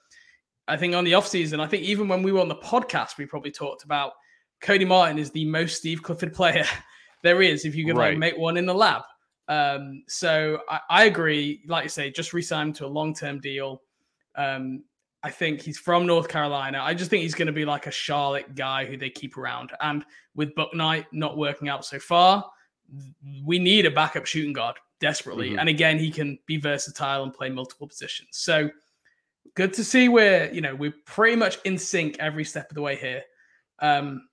I 0.69 0.77
think 0.77 0.95
on 0.95 1.05
the 1.05 1.13
offseason, 1.13 1.61
I 1.61 1.67
think 1.67 1.85
even 1.85 2.09
when 2.09 2.23
we 2.23 2.33
were 2.33 2.41
on 2.41 2.49
the 2.49 2.57
podcast, 2.57 3.19
we 3.19 3.27
probably 3.27 3.51
talked 3.51 3.85
about 3.85 4.13
Cody 4.61 4.85
Martin 4.85 5.19
is 5.19 5.31
the 5.31 5.45
most 5.45 5.77
Steve 5.77 6.03
Clifford 6.03 6.33
player 6.33 6.65
there 7.23 7.43
is 7.43 7.65
if 7.65 7.75
you 7.75 7.85
could 7.85 7.97
right. 7.97 8.11
like 8.11 8.19
make 8.19 8.37
one 8.37 8.57
in 8.57 8.67
the 8.67 8.75
lab. 8.75 9.03
Um, 9.49 10.03
so 10.09 10.61
I, 10.69 10.81
I, 10.91 11.05
agree. 11.05 11.63
Like 11.69 11.85
you 11.85 11.89
say, 11.89 12.11
just 12.11 12.33
resign 12.33 12.73
to 12.75 12.87
a 12.87 12.89
long 12.89 13.15
term 13.15 13.41
deal. 13.41 13.83
Um, 14.35 14.83
I 15.23 15.31
think 15.31 15.61
he's 15.61 15.79
from 15.79 16.07
North 16.07 16.29
Carolina. 16.29 16.81
I 16.83 16.95
just 16.95 17.11
think 17.11 17.23
he's 17.23 17.35
going 17.35 17.47
to 17.47 17.53
be 17.53 17.65
like 17.65 17.87
a 17.87 17.91
Charlotte 17.91 18.55
guy 18.55 18.85
who 18.85 18.97
they 18.97 19.11
keep 19.11 19.37
around. 19.37 19.71
And 19.81 20.05
with 20.35 20.55
Bouknight 20.55 21.07
not 21.13 21.37
working 21.37 21.69
out 21.69 21.85
so 21.85 21.99
far, 21.99 22.45
we 23.45 23.59
need 23.59 23.87
a 23.87 23.91
backup 23.91 24.27
shooting 24.27 24.53
guard 24.53 24.77
desperately. 25.01 25.51
Mm-hmm. 25.51 25.59
And 25.61 25.69
again, 25.69 25.99
he 25.99 26.11
can 26.11 26.39
be 26.47 26.57
versatile 26.57 27.23
and 27.23 27.33
play 27.33 27.51
multiple 27.51 27.87
positions. 27.87 28.29
So 28.33 28.71
good 29.55 29.73
to 29.75 29.85
see 29.85 30.09
we're, 30.09 30.51
you 30.53 30.61
know 30.61 30.75
we're 30.75 30.95
pretty 31.05 31.37
much 31.37 31.59
in 31.65 31.79
sync 31.79 32.17
every 32.19 32.45
step 32.45 32.71
of 32.71 32.75
the 32.75 32.83
way 32.83 32.97
here. 32.97 33.23
Um, 33.81 34.29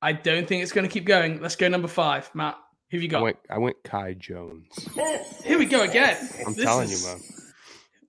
I 0.00 0.12
don't 0.12 0.48
think 0.48 0.62
it's 0.62 0.72
going 0.72 0.86
to 0.86 0.92
keep 0.92 1.04
going. 1.04 1.40
Let's 1.40 1.56
go 1.56 1.68
number 1.68 1.88
five, 1.88 2.30
Matt. 2.34 2.56
Who 2.90 2.98
have 2.98 3.02
you 3.02 3.08
got? 3.08 3.20
I 3.20 3.22
went, 3.22 3.36
I 3.50 3.58
went 3.58 3.76
Kai 3.84 4.14
Jones. 4.14 4.66
Here 5.44 5.58
we 5.58 5.64
go 5.64 5.82
again. 5.82 6.16
I'm 6.46 6.52
this 6.54 6.64
telling 6.64 6.90
is, 6.90 7.02
you, 7.02 7.08
man. 7.08 7.22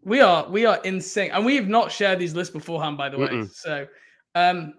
We 0.03 0.19
are 0.19 0.50
we 0.50 0.65
are 0.65 0.81
in 0.83 1.00
sync, 1.00 1.31
and 1.33 1.45
we 1.45 1.55
have 1.55 1.69
not 1.69 1.91
shared 1.91 2.19
these 2.19 2.33
lists 2.33 2.51
beforehand, 2.51 2.98
by 2.98 3.07
the 3.07 3.17
way. 3.17 3.27
Mm-mm. 3.27 3.53
So, 3.53 3.88
um, 4.36 4.74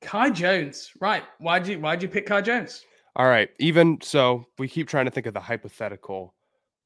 Kai 0.00 0.30
Jones, 0.30 0.90
right? 1.00 1.24
Why'd 1.38 1.66
you 1.66 1.78
why'd 1.78 2.02
you 2.02 2.08
pick 2.08 2.24
Kai 2.24 2.40
Jones? 2.40 2.82
All 3.16 3.26
right. 3.26 3.50
Even 3.58 3.98
so, 4.00 4.46
we 4.58 4.68
keep 4.68 4.88
trying 4.88 5.04
to 5.04 5.10
think 5.10 5.26
of 5.26 5.34
the 5.34 5.40
hypothetical 5.40 6.34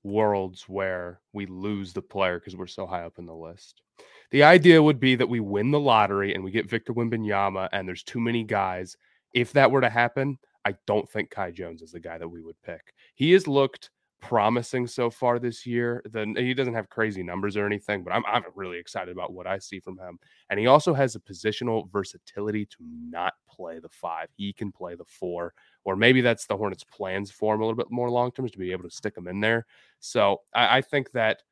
worlds 0.05 0.69
where 0.69 1.21
we 1.33 1.47
lose 1.47 1.93
the 1.93 2.03
player 2.03 2.39
because 2.39 2.55
we're 2.55 2.67
so 2.67 2.87
high 2.87 3.03
up 3.03 3.19
in 3.19 3.27
the 3.27 3.35
list. 3.35 3.83
The 4.31 4.45
idea 4.45 4.83
would 4.83 5.01
be 5.01 5.17
that 5.17 5.29
we 5.29 5.41
win 5.41 5.71
the 5.71 5.81
lottery 5.81 6.35
and 6.35 6.45
we 6.45 6.51
get 6.51 6.69
Victor 6.69 6.93
Wembanyama, 6.93 7.69
and 7.73 7.89
there's 7.89 8.03
too 8.03 8.21
many 8.21 8.45
guys. 8.45 8.97
If 9.33 9.53
that 9.53 9.71
were 9.71 9.81
to 9.81 9.91
happen, 9.91 10.39
I 10.65 10.75
don't 10.87 11.09
think 11.09 11.31
Kai 11.31 11.51
Jones 11.51 11.83
is 11.83 11.93
the 11.93 12.01
guy 12.01 12.19
that 12.19 12.29
we 12.29 12.43
would 12.43 12.61
pick. 12.63 12.95
He 13.15 13.33
has 13.33 13.47
looked 13.47 13.91
promising 14.21 14.87
so 14.87 15.11
far 15.11 15.39
this 15.39 15.67
year. 15.67 16.03
Then 16.11 16.35
he 16.37 16.55
doesn't 16.55 16.75
have 16.75 16.89
crazy 16.89 17.23
numbers 17.23 17.57
or 17.57 17.67
anything, 17.67 18.03
but 18.03 18.13
I'm 18.13 18.25
I'm 18.27 18.45
really 18.55 18.79
excited 18.79 19.13
about 19.13 19.33
what 19.33 19.47
I 19.47 19.59
see 19.59 19.81
from 19.81 19.99
him. 19.99 20.19
And 20.51 20.59
he 20.59 20.67
also 20.67 20.95
has 20.95 21.15
a 21.15 21.21
positional 21.21 21.91
versatility 21.91 22.67
to 22.67 22.77
not 22.81 23.35
play 23.49 23.79
the 23.79 23.89
five. 23.89 24.29
He 24.37 24.53
can 24.53 24.73
play 24.73 24.95
the 24.95 25.05
four, 25.05 25.53
or 25.85 25.97
maybe 25.97 26.21
that's 26.21 26.47
the 26.47 26.57
Hornets' 26.57 26.85
plans 26.85 27.31
for 27.31 27.55
him 27.55 27.61
a 27.61 27.65
little 27.65 27.77
bit 27.77 27.91
more 27.91 28.11
long 28.11 28.33
term 28.33 28.47
is 28.47 28.53
to 28.53 28.59
be 28.59 28.73
able 28.73 28.85
to 28.85 28.95
stick 28.95 29.17
him 29.17 29.29
in 29.29 29.41
there. 29.41 29.67
So 30.01 30.41
I, 30.55 30.79
I 30.79 30.81
think 30.81 31.13
that 31.13 31.43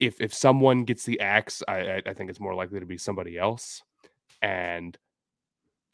if 0.00 0.20
if 0.20 0.32
someone 0.32 0.84
gets 0.84 1.04
the 1.04 1.20
axe, 1.20 1.62
I, 1.68 2.02
I 2.06 2.12
think 2.14 2.30
it's 2.30 2.40
more 2.40 2.54
likely 2.54 2.80
to 2.80 2.86
be 2.86 2.98
somebody 2.98 3.38
else. 3.38 3.82
And 4.42 4.96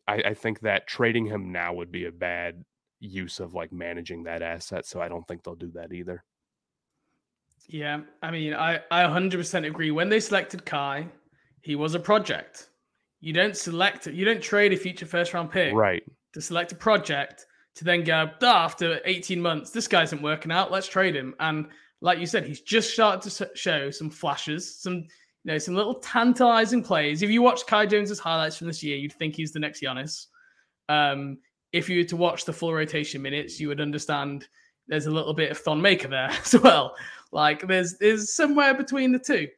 I, 0.07 0.15
I 0.15 0.35
think 0.35 0.61
that 0.61 0.87
trading 0.87 1.27
him 1.27 1.53
now 1.53 1.73
would 1.75 1.93
be 1.93 2.07
a 2.07 2.13
bad 2.13 2.65
use 3.01 3.41
of 3.41 3.55
like 3.55 3.73
managing 3.73 4.25
that 4.25 4.43
asset. 4.43 4.87
So 4.87 5.01
I 5.01 5.09
don't 5.09 5.27
think 5.27 5.43
they'll 5.43 5.55
do 5.55 5.73
that 5.73 5.93
either. 5.93 6.23
Yeah, 7.67 8.01
I 8.23 8.31
mean, 8.31 8.55
I 8.55 8.81
I 8.91 9.03
100% 9.03 9.67
agree. 9.67 9.91
When 9.91 10.09
they 10.09 10.21
selected 10.21 10.65
Kai, 10.65 11.09
he 11.63 11.77
was 11.77 11.95
a 11.95 12.01
project. 12.01 12.69
You 13.21 13.33
don't 13.33 13.57
select. 13.57 14.07
You 14.07 14.25
don't 14.25 14.43
trade 14.43 14.73
a 14.73 14.77
future 14.77 15.07
first 15.07 15.35
round 15.35 15.51
pick, 15.51 15.75
right? 15.75 16.03
To 16.35 16.41
select 16.41 16.73
a 16.73 16.77
project 16.77 17.47
to 17.77 17.85
then 17.85 18.03
go 18.03 18.29
after 18.43 19.01
18 19.05 19.41
months, 19.41 19.71
this 19.71 19.87
guy 19.87 20.03
isn't 20.03 20.23
working 20.23 20.51
out. 20.51 20.73
Let's 20.73 20.89
trade 20.89 21.15
him. 21.15 21.35
And 21.39 21.67
like 22.01 22.19
you 22.19 22.27
said, 22.27 22.45
he's 22.45 22.61
just 22.61 22.93
started 22.93 23.31
to 23.31 23.51
show 23.55 23.91
some 23.91 24.11
flashes, 24.11 24.81
some 24.81 24.95
you 25.45 25.53
know, 25.53 25.59
some 25.59 25.75
little 25.75 25.95
tantalizing 25.95 26.83
plays. 26.83 27.23
If 27.23 27.31
you 27.31 27.43
watch 27.43 27.67
Kai 27.67 27.87
Jones's 27.87 28.19
highlights 28.19 28.57
from 28.57 28.67
this 28.67 28.83
year, 28.83 28.97
you'd 28.97 29.13
think 29.13 29.35
he's 29.35 29.53
the 29.53 29.61
next 29.61 29.83
Giannis. 29.83 30.27
Um, 30.89 31.39
if 31.73 31.89
you 31.89 31.99
were 31.99 32.09
to 32.09 32.17
watch 32.17 32.45
the 32.45 32.53
full 32.53 32.75
rotation 32.75 33.23
minutes, 33.23 33.61
you 33.61 33.69
would 33.69 33.81
understand 33.81 34.49
there's 34.89 35.07
a 35.07 35.11
little 35.11 35.35
bit 35.35 35.51
of 35.51 35.59
Thon 35.59 35.81
Maker 35.81 36.09
there 36.09 36.31
as 36.45 36.59
well. 36.61 36.95
Like 37.33 37.67
there's 37.67 37.97
there's 37.99 38.35
somewhere 38.35 38.75
between 38.75 39.13
the 39.13 39.19
two. 39.19 39.49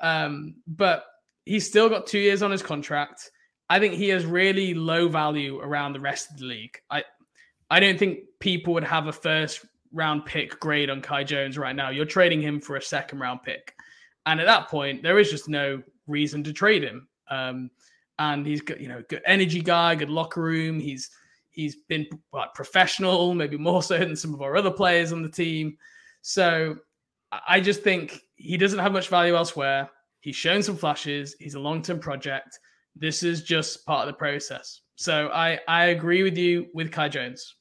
Um, 0.00 0.56
but 0.66 1.04
he's 1.44 1.66
still 1.66 1.88
got 1.88 2.06
two 2.06 2.18
years 2.18 2.42
on 2.42 2.50
his 2.50 2.62
contract. 2.62 3.30
I 3.70 3.78
think 3.78 3.94
he 3.94 4.08
has 4.10 4.26
really 4.26 4.74
low 4.74 5.08
value 5.08 5.58
around 5.60 5.94
the 5.94 6.00
rest 6.00 6.30
of 6.30 6.38
the 6.38 6.44
league. 6.44 6.78
I 6.90 7.04
I 7.70 7.80
don't 7.80 7.98
think 7.98 8.20
people 8.40 8.74
would 8.74 8.84
have 8.84 9.06
a 9.06 9.12
first 9.12 9.64
round 9.92 10.26
pick 10.26 10.60
grade 10.60 10.90
on 10.90 11.00
Kai 11.00 11.24
Jones 11.24 11.56
right 11.56 11.74
now. 11.74 11.88
You're 11.88 12.04
trading 12.04 12.42
him 12.42 12.60
for 12.60 12.76
a 12.76 12.82
second 12.82 13.20
round 13.20 13.42
pick. 13.42 13.74
And 14.26 14.40
at 14.40 14.46
that 14.46 14.68
point, 14.68 15.02
there 15.02 15.18
is 15.18 15.30
just 15.30 15.48
no 15.48 15.82
reason 16.06 16.42
to 16.44 16.52
trade 16.52 16.82
him. 16.82 17.08
Um, 17.30 17.70
and 18.18 18.46
he's 18.46 18.60
got, 18.60 18.80
you 18.80 18.88
know, 18.88 19.02
good 19.08 19.22
energy 19.26 19.60
guy, 19.60 19.94
good 19.94 20.10
locker 20.10 20.42
room. 20.42 20.78
He's 20.78 21.10
he's 21.54 21.76
been 21.88 22.06
like 22.32 22.52
professional, 22.54 23.34
maybe 23.34 23.56
more 23.56 23.82
so 23.82 23.98
than 23.98 24.16
some 24.16 24.34
of 24.34 24.42
our 24.42 24.56
other 24.56 24.70
players 24.70 25.12
on 25.12 25.22
the 25.22 25.28
team. 25.28 25.76
So 26.22 26.76
I 27.48 27.60
just 27.60 27.82
think 27.82 28.20
he 28.36 28.56
doesn't 28.56 28.78
have 28.78 28.92
much 28.92 29.08
value 29.08 29.36
elsewhere. 29.36 29.88
He's 30.20 30.36
shown 30.36 30.62
some 30.62 30.76
flashes. 30.76 31.36
He's 31.38 31.54
a 31.54 31.60
long-term 31.60 32.00
project. 32.00 32.58
This 32.96 33.22
is 33.22 33.42
just 33.42 33.84
part 33.86 34.06
of 34.06 34.12
the 34.12 34.18
process. 34.18 34.80
So 34.96 35.28
I 35.32 35.58
I 35.66 35.86
agree 35.86 36.22
with 36.22 36.36
you 36.36 36.66
with 36.74 36.92
Kai 36.92 37.08
Jones. 37.08 37.56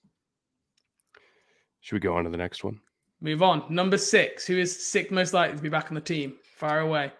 Should 1.81 1.95
we 1.95 2.00
go 2.00 2.15
on 2.15 2.23
to 2.23 2.29
the 2.29 2.38
next 2.38 2.63
one? 2.63 2.79
Move 3.21 3.41
on. 3.41 3.65
Number 3.69 3.97
six. 3.97 4.45
Who 4.45 4.57
is 4.57 4.85
sixth 4.85 5.12
most 5.12 5.33
likely 5.33 5.57
to 5.57 5.63
be 5.63 5.69
back 5.69 5.88
on 5.89 5.95
the 5.95 6.01
team? 6.01 6.35
Fire 6.57 6.79
away. 6.79 7.12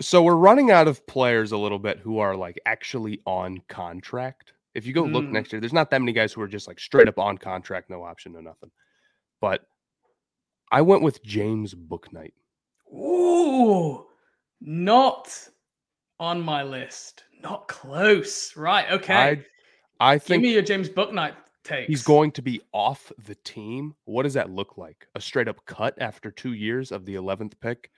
So 0.00 0.22
we're 0.22 0.34
running 0.34 0.70
out 0.70 0.88
of 0.88 1.06
players 1.06 1.52
a 1.52 1.58
little 1.58 1.78
bit 1.78 1.98
who 1.98 2.18
are 2.18 2.36
like 2.36 2.58
actually 2.66 3.20
on 3.26 3.60
contract. 3.68 4.52
If 4.78 4.86
you 4.86 4.92
go 4.92 5.02
mm. 5.02 5.12
look 5.12 5.24
next 5.24 5.52
year, 5.52 5.60
there's 5.60 5.72
not 5.72 5.90
that 5.90 6.00
many 6.00 6.12
guys 6.12 6.32
who 6.32 6.40
are 6.40 6.46
just 6.46 6.68
like 6.68 6.78
straight 6.78 7.08
up 7.08 7.18
on 7.18 7.36
contract, 7.36 7.90
no 7.90 8.04
option, 8.04 8.32
no 8.32 8.40
nothing. 8.40 8.70
But 9.40 9.62
I 10.70 10.82
went 10.82 11.02
with 11.02 11.20
James 11.24 11.74
Bouknight. 11.74 12.32
Ooh, 12.94 14.06
not 14.60 15.36
on 16.20 16.40
my 16.40 16.62
list. 16.62 17.24
Not 17.42 17.66
close. 17.66 18.56
Right. 18.56 18.88
Okay. 18.90 19.44
I, 20.00 20.12
I 20.12 20.18
think. 20.18 20.42
Give 20.42 20.48
me 20.48 20.54
your 20.54 20.62
James 20.62 20.88
Bouknight 20.88 21.34
takes. 21.64 21.88
He's 21.88 22.04
going 22.04 22.30
to 22.32 22.42
be 22.42 22.60
off 22.72 23.10
the 23.26 23.34
team. 23.34 23.96
What 24.04 24.22
does 24.22 24.34
that 24.34 24.50
look 24.50 24.78
like? 24.78 25.08
A 25.16 25.20
straight 25.20 25.48
up 25.48 25.64
cut 25.66 26.00
after 26.00 26.30
two 26.30 26.52
years 26.52 26.92
of 26.92 27.04
the 27.04 27.16
11th 27.16 27.54
pick? 27.60 27.90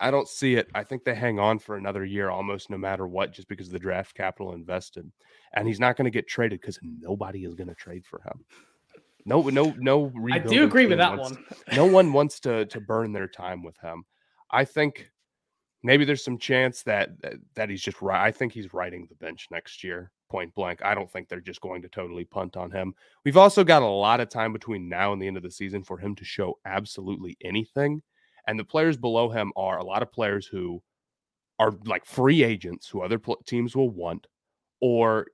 I 0.00 0.10
don't 0.10 0.28
see 0.28 0.54
it. 0.54 0.68
I 0.74 0.84
think 0.84 1.04
they 1.04 1.14
hang 1.14 1.38
on 1.38 1.58
for 1.58 1.76
another 1.76 2.04
year 2.04 2.30
almost 2.30 2.70
no 2.70 2.78
matter 2.78 3.06
what, 3.06 3.32
just 3.32 3.48
because 3.48 3.68
of 3.68 3.72
the 3.72 3.78
draft 3.78 4.14
capital 4.14 4.54
invested. 4.54 5.10
And 5.54 5.68
he's 5.68 5.80
not 5.80 5.96
going 5.96 6.06
to 6.06 6.10
get 6.10 6.26
traded 6.26 6.60
because 6.60 6.78
nobody 6.82 7.44
is 7.44 7.54
going 7.54 7.68
to 7.68 7.74
trade 7.74 8.04
for 8.04 8.20
him. 8.22 8.44
No, 9.24 9.42
no, 9.42 9.74
no. 9.78 10.12
I 10.32 10.38
do 10.38 10.64
agree 10.64 10.86
with 10.86 10.98
that 10.98 11.16
one. 11.16 11.44
no 11.76 11.86
one 11.86 12.12
wants 12.12 12.40
to 12.40 12.66
to 12.66 12.80
burn 12.80 13.12
their 13.12 13.28
time 13.28 13.62
with 13.62 13.78
him. 13.78 14.04
I 14.50 14.64
think 14.64 15.10
maybe 15.82 16.04
there's 16.04 16.24
some 16.24 16.38
chance 16.38 16.82
that 16.82 17.10
that 17.54 17.70
he's 17.70 17.82
just 17.82 18.02
right. 18.02 18.24
I 18.24 18.32
think 18.32 18.52
he's 18.52 18.72
riding 18.74 19.06
the 19.08 19.14
bench 19.16 19.48
next 19.50 19.84
year 19.84 20.10
point 20.28 20.54
blank. 20.54 20.82
I 20.82 20.94
don't 20.94 21.10
think 21.10 21.28
they're 21.28 21.40
just 21.40 21.60
going 21.60 21.82
to 21.82 21.88
totally 21.88 22.24
punt 22.24 22.56
on 22.56 22.70
him. 22.70 22.94
We've 23.24 23.36
also 23.36 23.62
got 23.62 23.82
a 23.82 23.86
lot 23.86 24.20
of 24.20 24.30
time 24.30 24.52
between 24.52 24.88
now 24.88 25.12
and 25.12 25.20
the 25.20 25.26
end 25.26 25.36
of 25.36 25.42
the 25.42 25.50
season 25.50 25.84
for 25.84 25.98
him 25.98 26.16
to 26.16 26.24
show 26.24 26.58
absolutely 26.64 27.36
anything. 27.44 28.02
And 28.46 28.58
the 28.58 28.64
players 28.64 28.96
below 28.96 29.28
him 29.28 29.52
are 29.56 29.78
a 29.78 29.84
lot 29.84 30.02
of 30.02 30.12
players 30.12 30.46
who 30.46 30.82
are 31.58 31.72
like 31.86 32.04
free 32.04 32.42
agents 32.42 32.88
who 32.88 33.02
other 33.02 33.18
pl- 33.18 33.42
teams 33.46 33.76
will 33.76 33.90
want 33.90 34.26
or 34.80 35.26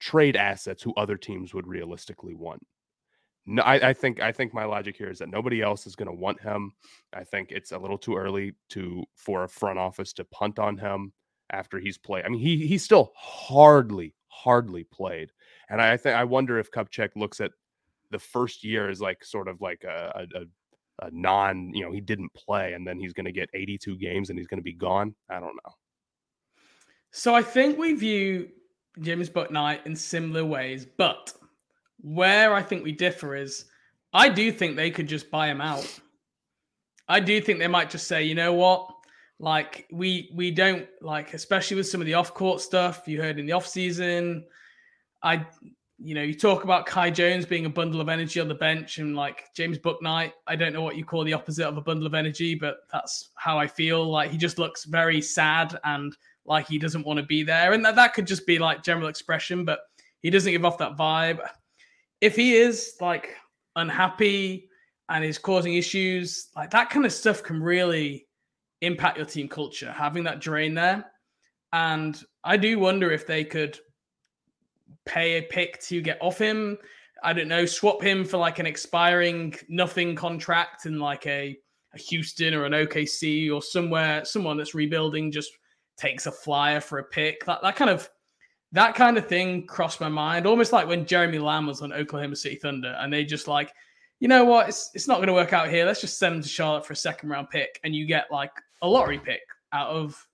trade 0.00 0.36
assets 0.36 0.82
who 0.82 0.94
other 0.94 1.16
teams 1.16 1.54
would 1.54 1.66
realistically 1.66 2.34
want. 2.34 2.66
No, 3.46 3.62
I, 3.62 3.90
I, 3.90 3.92
think 3.92 4.20
I 4.20 4.32
think 4.32 4.52
my 4.52 4.64
logic 4.64 4.96
here 4.96 5.10
is 5.10 5.18
that 5.18 5.28
nobody 5.28 5.62
else 5.62 5.86
is 5.86 5.96
going 5.96 6.08
to 6.08 6.14
want 6.14 6.40
him. 6.40 6.72
I 7.12 7.24
think 7.24 7.52
it's 7.52 7.72
a 7.72 7.78
little 7.78 7.98
too 7.98 8.16
early 8.16 8.52
to 8.70 9.04
for 9.14 9.44
a 9.44 9.48
front 9.48 9.78
office 9.78 10.12
to 10.14 10.24
punt 10.24 10.58
on 10.58 10.76
him 10.76 11.12
after 11.50 11.78
he's 11.78 11.98
played. 11.98 12.24
I 12.24 12.28
mean, 12.28 12.40
he 12.40 12.66
he's 12.66 12.84
still 12.84 13.12
hardly 13.16 14.14
hardly 14.28 14.84
played, 14.84 15.32
and 15.68 15.80
I 15.80 15.96
think 15.96 16.16
I 16.16 16.24
wonder 16.24 16.58
if 16.58 16.70
Kupchak 16.70 17.10
looks 17.16 17.40
at 17.40 17.52
the 18.10 18.18
first 18.18 18.62
year 18.62 18.88
as 18.88 19.00
like 19.00 19.24
sort 19.24 19.48
of 19.48 19.60
like 19.60 19.84
a, 19.84 20.26
a, 20.34 20.40
a 20.40 20.44
non, 21.12 21.72
you 21.74 21.84
know, 21.84 21.92
he 21.92 22.00
didn't 22.00 22.32
play, 22.34 22.74
and 22.74 22.86
then 22.86 22.98
he's 22.98 23.12
going 23.12 23.26
to 23.26 23.32
get 23.32 23.48
82 23.54 23.96
games 23.96 24.30
and 24.30 24.38
he's 24.38 24.46
going 24.46 24.58
to 24.58 24.64
be 24.64 24.74
gone. 24.74 25.14
I 25.30 25.34
don't 25.34 25.56
know. 25.64 25.72
So 27.12 27.34
I 27.34 27.42
think 27.42 27.78
we 27.78 27.94
view 27.94 28.48
James 29.00 29.28
Bouknight 29.30 29.86
in 29.86 29.96
similar 29.96 30.44
ways, 30.44 30.86
but 30.96 31.32
where 32.00 32.54
I 32.54 32.62
think 32.62 32.84
we 32.84 32.92
differ 32.92 33.34
is 33.34 33.66
I 34.12 34.28
do 34.28 34.50
think 34.52 34.76
they 34.76 34.90
could 34.90 35.08
just 35.08 35.30
buy 35.30 35.48
him 35.48 35.60
out. 35.60 36.00
I 37.08 37.20
do 37.20 37.40
think 37.40 37.58
they 37.58 37.66
might 37.66 37.90
just 37.90 38.06
say, 38.06 38.22
you 38.22 38.34
know 38.34 38.52
what? 38.52 38.88
Like 39.38 39.86
we 39.90 40.30
we 40.34 40.50
don't 40.50 40.86
like, 41.00 41.34
especially 41.34 41.78
with 41.78 41.88
some 41.88 42.00
of 42.00 42.06
the 42.06 42.14
off 42.14 42.34
court 42.34 42.60
stuff 42.60 43.02
you 43.06 43.20
heard 43.20 43.38
in 43.38 43.46
the 43.46 43.52
off 43.52 43.66
season. 43.66 44.44
I 45.22 45.46
you 46.02 46.14
know, 46.14 46.22
you 46.22 46.34
talk 46.34 46.64
about 46.64 46.86
Kai 46.86 47.10
Jones 47.10 47.44
being 47.44 47.66
a 47.66 47.70
bundle 47.70 48.00
of 48.00 48.08
energy 48.08 48.40
on 48.40 48.48
the 48.48 48.54
bench 48.54 48.98
and 48.98 49.14
like 49.14 49.52
James 49.54 49.78
Bouknight. 49.78 50.32
I 50.46 50.56
don't 50.56 50.72
know 50.72 50.80
what 50.80 50.96
you 50.96 51.04
call 51.04 51.24
the 51.24 51.34
opposite 51.34 51.66
of 51.66 51.76
a 51.76 51.82
bundle 51.82 52.06
of 52.06 52.14
energy, 52.14 52.54
but 52.54 52.78
that's 52.90 53.30
how 53.34 53.58
I 53.58 53.66
feel. 53.66 54.08
Like 54.10 54.30
he 54.30 54.38
just 54.38 54.58
looks 54.58 54.84
very 54.84 55.20
sad 55.20 55.78
and 55.84 56.16
like 56.46 56.66
he 56.66 56.78
doesn't 56.78 57.04
want 57.04 57.18
to 57.18 57.26
be 57.26 57.42
there. 57.42 57.74
And 57.74 57.84
that, 57.84 57.96
that 57.96 58.14
could 58.14 58.26
just 58.26 58.46
be 58.46 58.58
like 58.58 58.82
general 58.82 59.08
expression, 59.08 59.64
but 59.64 59.80
he 60.22 60.30
doesn't 60.30 60.50
give 60.50 60.64
off 60.64 60.78
that 60.78 60.96
vibe. 60.96 61.46
If 62.22 62.34
he 62.34 62.54
is 62.54 62.96
like 63.00 63.36
unhappy 63.76 64.70
and 65.10 65.22
is 65.22 65.38
causing 65.38 65.74
issues, 65.74 66.48
like 66.56 66.70
that 66.70 66.88
kind 66.88 67.04
of 67.04 67.12
stuff 67.12 67.42
can 67.42 67.62
really 67.62 68.26
impact 68.80 69.18
your 69.18 69.26
team 69.26 69.48
culture, 69.48 69.92
having 69.92 70.24
that 70.24 70.40
drain 70.40 70.72
there. 70.72 71.04
And 71.74 72.20
I 72.42 72.56
do 72.56 72.78
wonder 72.78 73.10
if 73.10 73.26
they 73.26 73.44
could 73.44 73.78
pay 75.06 75.38
a 75.38 75.42
pick 75.42 75.80
to 75.82 76.00
get 76.00 76.18
off 76.20 76.38
him. 76.38 76.78
I 77.22 77.32
don't 77.32 77.48
know, 77.48 77.66
swap 77.66 78.02
him 78.02 78.24
for 78.24 78.38
like 78.38 78.58
an 78.58 78.66
expiring 78.66 79.54
nothing 79.68 80.14
contract 80.14 80.86
in 80.86 80.98
like 80.98 81.26
a, 81.26 81.58
a 81.94 81.98
Houston 81.98 82.54
or 82.54 82.64
an 82.64 82.72
OKC 82.72 83.52
or 83.52 83.60
somewhere, 83.60 84.24
someone 84.24 84.56
that's 84.56 84.74
rebuilding 84.74 85.30
just 85.30 85.50
takes 85.98 86.26
a 86.26 86.32
flyer 86.32 86.80
for 86.80 86.98
a 86.98 87.04
pick. 87.04 87.44
That 87.44 87.60
that 87.62 87.76
kind 87.76 87.90
of 87.90 88.08
that 88.72 88.94
kind 88.94 89.18
of 89.18 89.26
thing 89.26 89.66
crossed 89.66 90.00
my 90.00 90.08
mind, 90.08 90.46
almost 90.46 90.72
like 90.72 90.86
when 90.86 91.04
Jeremy 91.04 91.38
Lamb 91.38 91.66
was 91.66 91.82
on 91.82 91.92
Oklahoma 91.92 92.36
City 92.36 92.56
Thunder, 92.56 92.96
and 93.00 93.12
they 93.12 93.24
just 93.24 93.48
like, 93.48 93.72
you 94.20 94.28
know 94.28 94.44
what, 94.44 94.68
it's 94.68 94.90
it's 94.94 95.08
not 95.08 95.16
going 95.16 95.26
to 95.26 95.34
work 95.34 95.52
out 95.52 95.68
here. 95.68 95.84
Let's 95.84 96.00
just 96.00 96.18
send 96.18 96.36
him 96.36 96.42
to 96.42 96.48
Charlotte 96.48 96.86
for 96.86 96.92
a 96.92 96.96
second 96.96 97.28
round 97.28 97.50
pick, 97.50 97.80
and 97.84 97.94
you 97.94 98.06
get 98.06 98.26
like 98.30 98.52
a 98.82 98.88
lottery 98.88 99.18
pick 99.18 99.42
out 99.72 99.90
of 99.90 100.26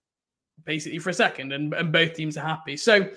basically 0.65 0.99
for 0.99 1.11
a 1.11 1.15
second, 1.15 1.53
and, 1.53 1.73
and 1.75 1.93
both 1.93 2.15
teams 2.15 2.37
are 2.37 2.47
happy. 2.47 2.77
So 2.77 3.09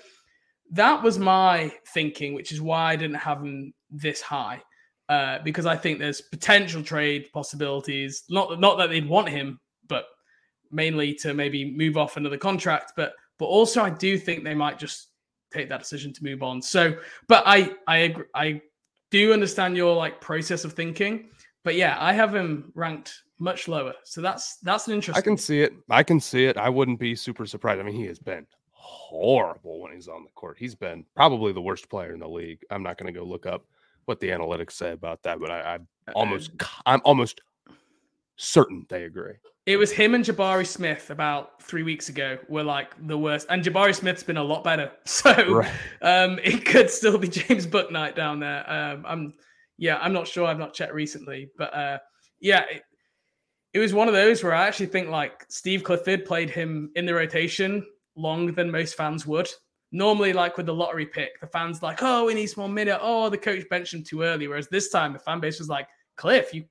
that 0.70 1.02
was 1.02 1.18
my 1.18 1.72
thinking, 1.88 2.34
which 2.34 2.52
is 2.52 2.60
why 2.60 2.92
I 2.92 2.96
didn't 2.96 3.16
have 3.16 3.42
him 3.42 3.72
this 3.90 4.20
high. 4.20 4.62
Uh, 5.08 5.40
because 5.42 5.66
I 5.66 5.76
think 5.76 5.98
there's 5.98 6.20
potential 6.20 6.84
trade 6.84 7.26
possibilities. 7.32 8.22
Not 8.30 8.60
not 8.60 8.78
that 8.78 8.90
they'd 8.90 9.08
want 9.08 9.28
him, 9.28 9.58
but 9.88 10.04
mainly 10.70 11.14
to 11.14 11.34
maybe 11.34 11.72
move 11.72 11.96
off 11.96 12.16
another 12.16 12.38
contract. 12.38 12.92
But 12.96 13.14
but 13.38 13.46
also 13.46 13.82
I 13.82 13.90
do 13.90 14.16
think 14.16 14.44
they 14.44 14.54
might 14.54 14.78
just 14.78 15.08
take 15.52 15.68
that 15.68 15.80
decision 15.80 16.12
to 16.12 16.24
move 16.24 16.44
on. 16.44 16.62
So, 16.62 16.96
but 17.26 17.42
I 17.44 17.72
I 17.88 17.96
agree, 17.98 18.26
I 18.34 18.62
do 19.10 19.32
understand 19.32 19.76
your 19.76 19.96
like 19.96 20.20
process 20.20 20.64
of 20.64 20.74
thinking. 20.74 21.30
But 21.64 21.74
yeah, 21.74 21.96
I 21.98 22.12
have 22.12 22.32
him 22.32 22.70
ranked 22.76 23.22
much 23.40 23.66
lower. 23.66 23.94
So 24.04 24.20
that's 24.20 24.58
that's 24.58 24.86
an 24.86 24.94
interesting. 24.94 25.20
I 25.20 25.24
can 25.24 25.36
see 25.36 25.62
it. 25.62 25.72
I 25.90 26.04
can 26.04 26.20
see 26.20 26.44
it. 26.44 26.56
I 26.56 26.68
wouldn't 26.68 27.00
be 27.00 27.16
super 27.16 27.46
surprised. 27.46 27.80
I 27.80 27.82
mean, 27.82 27.96
he 27.96 28.06
has 28.06 28.20
been 28.20 28.46
horrible 28.80 29.80
when 29.80 29.92
he's 29.92 30.08
on 30.08 30.24
the 30.24 30.30
court. 30.30 30.56
He's 30.58 30.74
been 30.74 31.04
probably 31.14 31.52
the 31.52 31.60
worst 31.60 31.88
player 31.90 32.14
in 32.14 32.20
the 32.20 32.28
league. 32.28 32.64
I'm 32.70 32.82
not 32.82 32.96
going 32.96 33.12
to 33.12 33.18
go 33.18 33.24
look 33.24 33.46
up 33.46 33.64
what 34.06 34.20
the 34.20 34.28
analytics 34.28 34.72
say 34.72 34.92
about 34.92 35.22
that, 35.22 35.38
but 35.38 35.50
I, 35.50 35.60
I 35.60 35.74
uh, 35.74 36.12
almost, 36.14 36.50
I'm 36.86 37.00
almost 37.04 37.42
certain 38.36 38.86
they 38.88 39.04
agree. 39.04 39.34
It 39.66 39.76
was 39.76 39.92
him 39.92 40.14
and 40.14 40.24
Jabari 40.24 40.66
Smith 40.66 41.10
about 41.10 41.62
three 41.62 41.82
weeks 41.82 42.08
ago 42.08 42.38
were 42.48 42.64
like 42.64 42.94
the 43.06 43.18
worst, 43.18 43.46
and 43.50 43.62
Jabari 43.62 43.94
Smith's 43.94 44.22
been 44.22 44.38
a 44.38 44.42
lot 44.42 44.64
better. 44.64 44.90
So 45.04 45.30
right. 45.52 45.70
um, 46.00 46.38
it 46.44 46.64
could 46.64 46.90
still 46.90 47.18
be 47.18 47.28
James 47.28 47.66
Bouknight 47.66 48.16
down 48.16 48.40
there. 48.40 48.68
Um, 48.68 49.04
I'm, 49.06 49.34
yeah, 49.76 49.98
I'm 49.98 50.12
not 50.12 50.26
sure. 50.26 50.46
I've 50.46 50.58
not 50.58 50.72
checked 50.72 50.94
recently, 50.94 51.50
but 51.58 51.74
uh, 51.74 51.98
yeah, 52.40 52.64
it, 52.70 52.82
it 53.74 53.78
was 53.78 53.92
one 53.92 54.08
of 54.08 54.14
those 54.14 54.42
where 54.42 54.54
I 54.54 54.66
actually 54.66 54.86
think 54.86 55.10
like 55.10 55.44
Steve 55.48 55.84
Clifford 55.84 56.24
played 56.24 56.50
him 56.50 56.90
in 56.96 57.06
the 57.06 57.14
rotation 57.14 57.84
longer 58.16 58.52
than 58.52 58.70
most 58.70 58.96
fans 58.96 59.26
would. 59.26 59.48
Normally, 59.92 60.32
like 60.32 60.56
with 60.56 60.66
the 60.66 60.74
lottery 60.74 61.06
pick, 61.06 61.40
the 61.40 61.48
fans 61.48 61.82
like, 61.82 61.98
oh, 62.02 62.28
he 62.28 62.34
needs 62.34 62.56
more 62.56 62.68
minute. 62.68 62.98
Oh, 63.00 63.28
the 63.28 63.38
coach 63.38 63.68
benched 63.68 63.92
him 63.92 64.04
too 64.04 64.22
early. 64.22 64.46
Whereas 64.46 64.68
this 64.68 64.88
time, 64.90 65.12
the 65.12 65.18
fan 65.18 65.40
base 65.40 65.58
was 65.58 65.68
like, 65.68 65.88
Cliff, 66.16 66.54
you 66.54 66.64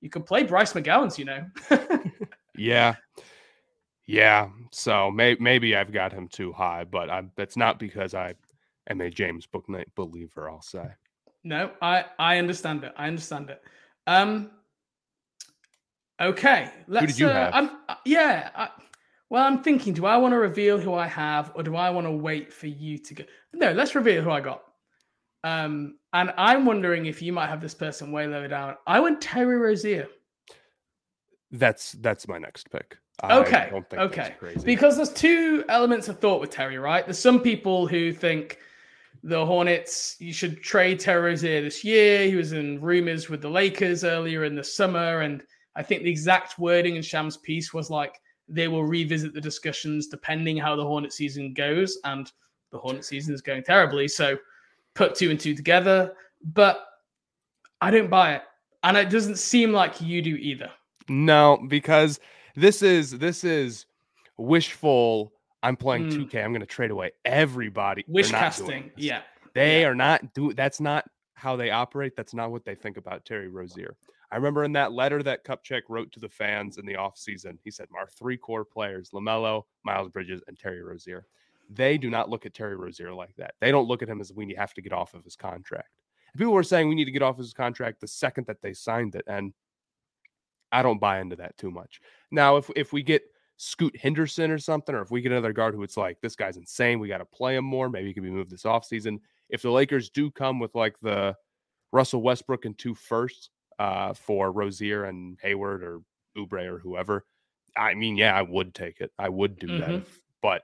you 0.00 0.10
could 0.10 0.26
play 0.26 0.42
Bryce 0.44 0.74
McGowens, 0.74 1.18
you 1.18 1.24
know. 1.24 1.44
yeah, 2.56 2.94
yeah. 4.06 4.48
So 4.70 5.10
may, 5.10 5.36
maybe 5.40 5.74
I've 5.74 5.92
got 5.92 6.12
him 6.12 6.28
too 6.28 6.52
high, 6.52 6.84
but 6.84 7.10
I'm, 7.10 7.32
that's 7.36 7.56
not 7.56 7.78
because 7.78 8.14
I 8.14 8.34
am 8.88 9.00
a 9.00 9.10
James 9.10 9.46
Bouknight 9.46 9.94
believer. 9.94 10.48
I'll 10.48 10.62
say. 10.62 10.86
No, 11.44 11.70
I 11.80 12.04
I 12.18 12.38
understand 12.38 12.84
it. 12.84 12.92
I 12.96 13.06
understand 13.06 13.50
it. 13.50 13.62
Um. 14.06 14.50
Okay, 16.20 16.70
let's. 16.86 17.02
Who 17.02 17.06
did 17.06 17.18
you 17.18 17.28
uh, 17.28 17.32
have? 17.32 17.54
I'm, 17.54 17.70
uh, 17.88 17.94
yeah. 18.04 18.50
I, 18.54 18.68
well, 19.30 19.44
I'm 19.44 19.62
thinking, 19.62 19.92
do 19.92 20.06
I 20.06 20.16
want 20.16 20.32
to 20.32 20.38
reveal 20.38 20.78
who 20.78 20.94
I 20.94 21.06
have 21.06 21.52
or 21.54 21.62
do 21.62 21.76
I 21.76 21.90
want 21.90 22.06
to 22.06 22.10
wait 22.10 22.52
for 22.52 22.66
you 22.66 22.98
to 22.98 23.14
go? 23.14 23.24
No, 23.52 23.72
let's 23.72 23.94
reveal 23.94 24.22
who 24.22 24.30
I 24.30 24.40
got. 24.40 24.62
Um, 25.44 25.98
and 26.12 26.32
I'm 26.36 26.64
wondering 26.64 27.06
if 27.06 27.20
you 27.20 27.32
might 27.32 27.48
have 27.48 27.60
this 27.60 27.74
person 27.74 28.10
way 28.10 28.26
lower 28.26 28.48
down. 28.48 28.76
I 28.86 29.00
went 29.00 29.20
Terry 29.20 29.56
Rozier. 29.56 30.08
That's 31.50 31.92
that's 31.92 32.28
my 32.28 32.38
next 32.38 32.70
pick. 32.70 32.98
Okay. 33.24 33.70
okay. 33.94 34.34
Because 34.64 34.96
there's 34.96 35.12
two 35.12 35.64
elements 35.68 36.08
of 36.08 36.20
thought 36.20 36.40
with 36.40 36.50
Terry, 36.50 36.78
right? 36.78 37.04
There's 37.04 37.18
some 37.18 37.40
people 37.40 37.86
who 37.86 38.12
think 38.12 38.58
the 39.24 39.44
Hornets, 39.44 40.16
you 40.20 40.32
should 40.32 40.62
trade 40.62 41.00
Terry 41.00 41.30
Rozier 41.30 41.62
this 41.62 41.82
year. 41.82 42.26
He 42.26 42.36
was 42.36 42.52
in 42.52 42.80
rumors 42.80 43.28
with 43.28 43.42
the 43.42 43.50
Lakers 43.50 44.04
earlier 44.04 44.44
in 44.44 44.54
the 44.54 44.62
summer. 44.62 45.20
And 45.20 45.42
I 45.74 45.82
think 45.82 46.02
the 46.02 46.10
exact 46.10 46.58
wording 46.58 46.96
in 46.96 47.02
Shams' 47.02 47.36
piece 47.36 47.74
was 47.74 47.90
like, 47.90 48.14
they 48.48 48.68
will 48.68 48.84
revisit 48.84 49.34
the 49.34 49.40
discussions 49.40 50.08
depending 50.08 50.56
how 50.56 50.76
the 50.76 50.84
Hornet 50.84 51.12
season 51.12 51.52
goes. 51.54 51.98
And 52.04 52.30
the 52.70 52.78
Hornet 52.78 53.04
season 53.04 53.34
is 53.34 53.42
going 53.42 53.62
terribly. 53.62 54.08
So 54.08 54.36
put 54.94 55.14
two 55.14 55.30
and 55.30 55.38
two 55.38 55.54
together. 55.54 56.14
But 56.42 56.84
I 57.80 57.90
don't 57.90 58.10
buy 58.10 58.34
it. 58.34 58.42
And 58.82 58.96
it 58.96 59.10
doesn't 59.10 59.38
seem 59.38 59.72
like 59.72 60.00
you 60.00 60.22
do 60.22 60.36
either. 60.36 60.70
No, 61.08 61.58
because 61.68 62.20
this 62.54 62.82
is 62.82 63.18
this 63.18 63.44
is 63.44 63.86
wishful. 64.36 65.32
I'm 65.62 65.76
playing 65.76 66.10
mm. 66.10 66.30
2K. 66.30 66.44
I'm 66.44 66.52
going 66.52 66.60
to 66.60 66.66
trade 66.66 66.90
away 66.90 67.12
everybody. 67.24 68.04
Wish 68.06 68.30
casting. 68.30 68.92
Yeah. 68.96 69.22
They 69.54 69.80
yeah. 69.80 69.88
are 69.88 69.94
not 69.94 70.34
do 70.34 70.52
that's 70.52 70.80
not 70.80 71.04
how 71.34 71.56
they 71.56 71.70
operate. 71.70 72.14
That's 72.16 72.34
not 72.34 72.50
what 72.50 72.64
they 72.64 72.74
think 72.74 72.96
about 72.96 73.24
Terry 73.24 73.48
Rozier. 73.48 73.96
I 74.30 74.36
remember 74.36 74.64
in 74.64 74.72
that 74.72 74.92
letter 74.92 75.22
that 75.22 75.44
Kupchak 75.44 75.82
wrote 75.88 76.12
to 76.12 76.20
the 76.20 76.28
fans 76.28 76.76
in 76.78 76.84
the 76.84 76.94
offseason, 76.94 77.58
he 77.64 77.70
said, 77.70 77.88
Our 77.96 78.06
three 78.06 78.36
core 78.36 78.64
players, 78.64 79.10
LaMelo, 79.10 79.62
Miles 79.84 80.10
Bridges, 80.10 80.42
and 80.46 80.58
Terry 80.58 80.82
Rozier. 80.82 81.26
They 81.70 81.98
do 81.98 82.10
not 82.10 82.28
look 82.28 82.46
at 82.46 82.54
Terry 82.54 82.76
Rozier 82.76 83.12
like 83.12 83.34
that. 83.36 83.54
They 83.60 83.70
don't 83.70 83.88
look 83.88 84.02
at 84.02 84.08
him 84.08 84.20
as 84.20 84.32
we 84.32 84.54
have 84.54 84.74
to 84.74 84.82
get 84.82 84.92
off 84.92 85.14
of 85.14 85.24
his 85.24 85.36
contract. 85.36 86.02
And 86.32 86.38
people 86.38 86.52
were 86.52 86.62
saying 86.62 86.88
we 86.88 86.94
need 86.94 87.06
to 87.06 87.10
get 87.10 87.22
off 87.22 87.38
his 87.38 87.52
contract 87.52 88.00
the 88.00 88.08
second 88.08 88.46
that 88.46 88.60
they 88.62 88.72
signed 88.72 89.14
it. 89.14 89.24
And 89.26 89.52
I 90.72 90.82
don't 90.82 91.00
buy 91.00 91.20
into 91.20 91.36
that 91.36 91.56
too 91.56 91.70
much. 91.70 92.00
Now, 92.30 92.56
if 92.56 92.70
if 92.76 92.92
we 92.92 93.02
get 93.02 93.22
Scoot 93.56 93.96
Henderson 93.96 94.50
or 94.50 94.58
something, 94.58 94.94
or 94.94 95.02
if 95.02 95.10
we 95.10 95.20
get 95.20 95.32
another 95.32 95.52
guard 95.52 95.74
who 95.74 95.82
it's 95.82 95.96
like, 95.96 96.20
this 96.20 96.36
guy's 96.36 96.56
insane, 96.56 97.00
we 97.00 97.08
got 97.08 97.18
to 97.18 97.24
play 97.24 97.56
him 97.56 97.64
more, 97.64 97.88
maybe 97.88 98.08
he 98.08 98.14
can 98.14 98.22
be 98.22 98.30
moved 98.30 98.50
this 98.50 98.62
offseason. 98.62 99.18
If 99.48 99.62
the 99.62 99.70
Lakers 99.70 100.10
do 100.10 100.30
come 100.30 100.60
with 100.60 100.74
like 100.74 100.96
the 101.00 101.34
Russell 101.92 102.22
Westbrook 102.22 102.66
and 102.66 102.76
two 102.76 102.94
firsts, 102.94 103.50
uh, 103.78 104.14
for 104.14 104.50
Rozier 104.50 105.04
and 105.04 105.38
Hayward 105.42 105.82
or 105.82 106.00
Oubre 106.36 106.66
or 106.66 106.78
whoever, 106.78 107.24
I 107.76 107.94
mean, 107.94 108.16
yeah, 108.16 108.36
I 108.36 108.42
would 108.42 108.74
take 108.74 109.00
it. 109.00 109.12
I 109.18 109.28
would 109.28 109.58
do 109.58 109.68
mm-hmm. 109.68 109.92
that. 109.92 110.02
But 110.42 110.62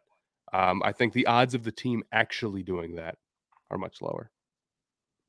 um, 0.53 0.83
I 0.85 0.93
think 0.93 1.13
the 1.13 1.27
odds 1.27 1.55
of 1.55 1.65
the 1.65 1.73
team 1.73 2.03
actually 2.13 2.63
doing 2.63 2.97
that 2.97 3.17
are 3.71 3.79
much 3.79 4.03
lower. 4.03 4.31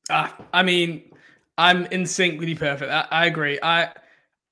Uh, 0.10 0.30
I 0.54 0.64
mean, 0.64 1.12
I'm 1.58 1.86
in 1.88 2.06
sync 2.06 2.40
with 2.40 2.50
you 2.50 2.56
perfect. 2.56 2.92
I, 2.92 3.08
I 3.12 3.26
agree. 3.26 3.60
I 3.62 3.92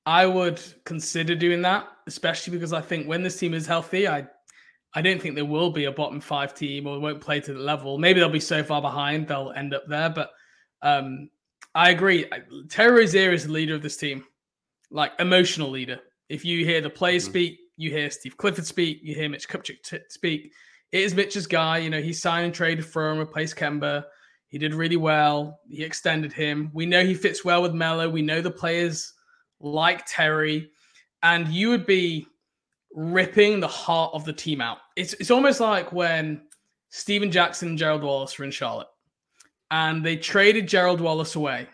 I 0.05 0.25
would 0.25 0.61
consider 0.83 1.35
doing 1.35 1.61
that, 1.61 1.87
especially 2.07 2.53
because 2.53 2.73
I 2.73 2.81
think 2.81 3.07
when 3.07 3.23
this 3.23 3.37
team 3.37 3.53
is 3.53 3.67
healthy, 3.67 4.07
I 4.07 4.27
I 4.95 5.01
don't 5.01 5.21
think 5.21 5.35
there 5.35 5.45
will 5.45 5.71
be 5.71 5.85
a 5.85 5.91
bottom 5.91 6.19
five 6.19 6.53
team 6.53 6.87
or 6.87 6.99
won't 6.99 7.21
play 7.21 7.39
to 7.41 7.53
the 7.53 7.59
level. 7.59 7.97
Maybe 7.97 8.19
they'll 8.19 8.29
be 8.29 8.39
so 8.39 8.63
far 8.63 8.81
behind 8.81 9.27
they'll 9.27 9.53
end 9.55 9.73
up 9.73 9.83
there. 9.87 10.09
But 10.09 10.31
um, 10.81 11.29
I 11.75 11.89
agree. 11.89 12.25
Terry 12.69 12.99
Rozier 13.01 13.31
is 13.31 13.45
the 13.45 13.51
leader 13.51 13.73
of 13.73 13.81
this 13.81 13.97
team, 13.97 14.23
like 14.91 15.12
emotional 15.19 15.69
leader. 15.69 15.99
If 16.29 16.45
you 16.45 16.65
hear 16.65 16.81
the 16.81 16.89
players 16.89 17.23
mm-hmm. 17.23 17.31
speak, 17.31 17.59
you 17.77 17.89
hear 17.89 18.09
Steve 18.12 18.38
Clifford 18.38 18.65
speak, 18.65 18.99
you 19.01 19.15
hear 19.15 19.29
Mitch 19.29 19.47
Kupchak 19.47 19.81
t- 19.83 19.99
speak. 20.09 20.51
It 20.91 21.01
is 21.01 21.15
Mitch's 21.15 21.47
guy. 21.47 21.79
You 21.79 21.89
know, 21.89 22.01
he 22.01 22.13
signed 22.13 22.45
and 22.45 22.53
traded 22.53 22.86
for 22.86 23.09
him, 23.09 23.17
replaced 23.17 23.55
Kemba. 23.55 24.05
He 24.47 24.59
did 24.59 24.75
really 24.75 24.97
well. 24.97 25.59
He 25.67 25.83
extended 25.83 26.31
him. 26.31 26.69
We 26.73 26.86
know 26.86 27.03
he 27.03 27.15
fits 27.15 27.43
well 27.43 27.63
with 27.63 27.73
Melo. 27.73 28.07
We 28.07 28.21
know 28.21 28.41
the 28.41 28.51
players 28.51 29.12
like 29.59 30.05
Terry, 30.05 30.69
and 31.23 31.47
you 31.47 31.69
would 31.69 31.88
be 31.88 32.27
ripping 32.93 33.59
the 33.59 33.67
heart 33.67 34.12
of 34.13 34.25
the 34.25 34.33
team 34.33 34.62
out. 34.62 34.77
It's 34.95 35.13
it's 35.13 35.31
almost 35.31 35.59
like 35.59 35.91
when 35.91 36.43
Stephen 36.89 37.31
Jackson 37.31 37.69
and 37.69 37.77
Gerald 37.77 38.03
Wallace 38.03 38.38
were 38.38 38.45
in 38.45 38.51
Charlotte 38.51 38.88
and 39.73 40.05
they 40.05 40.15
traded 40.15 40.67
Gerald 40.67 41.01
Wallace 41.01 41.36
away. 41.36 41.67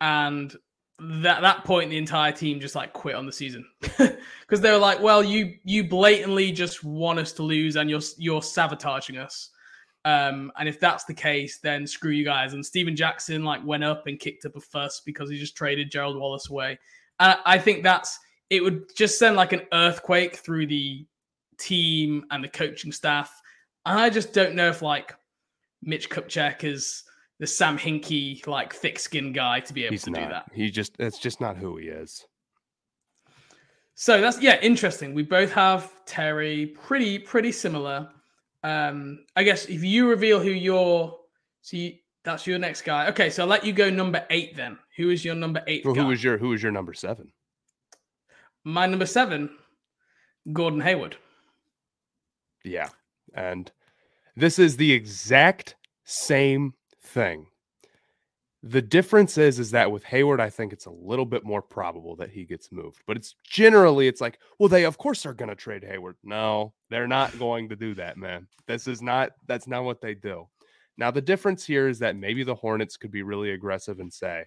And 0.00 0.54
that 0.98 1.40
that 1.40 1.64
point, 1.64 1.90
the 1.90 1.96
entire 1.96 2.32
team 2.32 2.60
just 2.60 2.74
like 2.74 2.92
quit 2.92 3.14
on 3.14 3.26
the 3.26 3.32
season 3.32 3.64
because 3.80 4.60
they 4.60 4.70
were 4.70 4.78
like, 4.78 5.00
"Well, 5.00 5.22
you 5.22 5.54
you 5.64 5.84
blatantly 5.84 6.50
just 6.50 6.84
want 6.84 7.20
us 7.20 7.32
to 7.34 7.44
lose, 7.44 7.76
and 7.76 7.88
you're 7.88 8.00
you're 8.18 8.42
sabotaging 8.42 9.16
us." 9.16 9.50
Um, 10.04 10.50
and 10.58 10.68
if 10.68 10.80
that's 10.80 11.04
the 11.04 11.14
case, 11.14 11.58
then 11.58 11.86
screw 11.86 12.10
you 12.10 12.24
guys. 12.24 12.54
And 12.54 12.66
Stephen 12.66 12.96
Jackson 12.96 13.44
like 13.44 13.64
went 13.64 13.84
up 13.84 14.08
and 14.08 14.18
kicked 14.18 14.44
up 14.44 14.56
a 14.56 14.60
fuss 14.60 15.00
because 15.06 15.30
he 15.30 15.38
just 15.38 15.56
traded 15.56 15.92
Gerald 15.92 16.16
Wallace 16.16 16.50
away. 16.50 16.76
And 17.20 17.38
I 17.46 17.56
think 17.56 17.84
that's 17.84 18.18
it 18.50 18.64
would 18.64 18.94
just 18.96 19.16
send 19.16 19.36
like 19.36 19.52
an 19.52 19.62
earthquake 19.72 20.36
through 20.36 20.66
the 20.66 21.06
team 21.56 22.24
and 22.32 22.42
the 22.42 22.48
coaching 22.48 22.90
staff. 22.90 23.40
And 23.86 23.98
I 23.98 24.10
just 24.10 24.32
don't 24.32 24.56
know 24.56 24.70
if 24.70 24.82
like 24.82 25.14
Mitch 25.82 26.10
Kupchak 26.10 26.64
is 26.64 27.04
the 27.42 27.46
Sam 27.48 27.76
Hinkie 27.76 28.46
like 28.46 28.72
thick 28.72 29.00
skin 29.00 29.32
guy 29.32 29.58
to 29.58 29.72
be 29.72 29.82
able 29.82 29.94
He's 29.94 30.04
to 30.04 30.12
not. 30.12 30.20
do 30.20 30.28
that. 30.28 30.50
He 30.54 30.70
just 30.70 30.96
that's 30.96 31.18
just 31.18 31.40
not 31.40 31.56
who 31.56 31.76
he 31.76 31.88
is. 31.88 32.24
So 33.96 34.20
that's 34.20 34.40
yeah, 34.40 34.60
interesting. 34.62 35.12
We 35.12 35.24
both 35.24 35.50
have 35.50 35.92
Terry, 36.06 36.66
pretty 36.66 37.18
pretty 37.18 37.50
similar. 37.50 38.08
Um, 38.62 39.24
I 39.34 39.42
guess 39.42 39.66
if 39.66 39.82
you 39.82 40.08
reveal 40.08 40.38
who 40.38 40.50
your 40.50 41.18
see 41.62 42.04
that's 42.22 42.46
your 42.46 42.60
next 42.60 42.82
guy. 42.82 43.08
Okay, 43.08 43.28
so 43.28 43.42
I'll 43.42 43.48
let 43.48 43.66
you 43.66 43.72
go 43.72 43.90
number 43.90 44.24
eight 44.30 44.54
then. 44.54 44.78
Who 44.96 45.10
is 45.10 45.24
your 45.24 45.34
number 45.34 45.64
eight? 45.66 45.84
Well, 45.84 45.96
who 45.96 46.06
was 46.06 46.22
your 46.22 46.38
who 46.38 46.50
was 46.50 46.62
your 46.62 46.70
number 46.70 46.94
seven? 46.94 47.32
my 48.62 48.86
number 48.86 49.06
seven? 49.06 49.50
Gordon 50.52 50.80
Hayward. 50.80 51.16
Yeah. 52.64 52.90
And 53.34 53.72
this 54.36 54.60
is 54.60 54.76
the 54.76 54.92
exact 54.92 55.74
same 56.04 56.74
thing. 57.12 57.46
The 58.64 58.82
difference 58.82 59.38
is 59.38 59.58
is 59.58 59.72
that 59.72 59.90
with 59.90 60.04
Hayward, 60.04 60.40
I 60.40 60.48
think 60.48 60.72
it's 60.72 60.86
a 60.86 60.90
little 60.90 61.24
bit 61.24 61.44
more 61.44 61.62
probable 61.62 62.14
that 62.16 62.30
he 62.30 62.44
gets 62.44 62.70
moved. 62.70 63.02
But 63.06 63.16
it's 63.16 63.34
generally 63.44 64.06
it's 64.06 64.20
like, 64.20 64.38
well, 64.58 64.68
they 64.68 64.84
of 64.84 64.98
course 64.98 65.26
are 65.26 65.34
gonna 65.34 65.56
trade 65.56 65.82
Hayward. 65.84 66.16
No, 66.22 66.72
they're 66.88 67.08
not 67.08 67.36
going 67.38 67.68
to 67.70 67.76
do 67.76 67.94
that, 67.94 68.16
man. 68.16 68.46
This 68.66 68.86
is 68.86 69.02
not 69.02 69.30
that's 69.46 69.66
not 69.66 69.84
what 69.84 70.00
they 70.00 70.14
do. 70.14 70.48
Now 70.96 71.10
the 71.10 71.20
difference 71.20 71.64
here 71.64 71.88
is 71.88 71.98
that 72.00 72.16
maybe 72.16 72.44
the 72.44 72.54
Hornets 72.54 72.96
could 72.96 73.10
be 73.10 73.22
really 73.22 73.50
aggressive 73.50 73.98
and 73.98 74.12
say, 74.12 74.44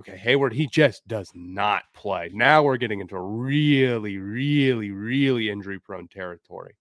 okay, 0.00 0.16
Hayward, 0.16 0.52
he 0.52 0.66
just 0.66 1.06
does 1.06 1.30
not 1.34 1.84
play. 1.94 2.30
Now 2.32 2.62
we're 2.62 2.78
getting 2.78 3.00
into 3.00 3.18
really, 3.18 4.16
really, 4.18 4.90
really 4.90 5.50
injury 5.50 5.78
prone 5.78 6.08
territory. 6.08 6.76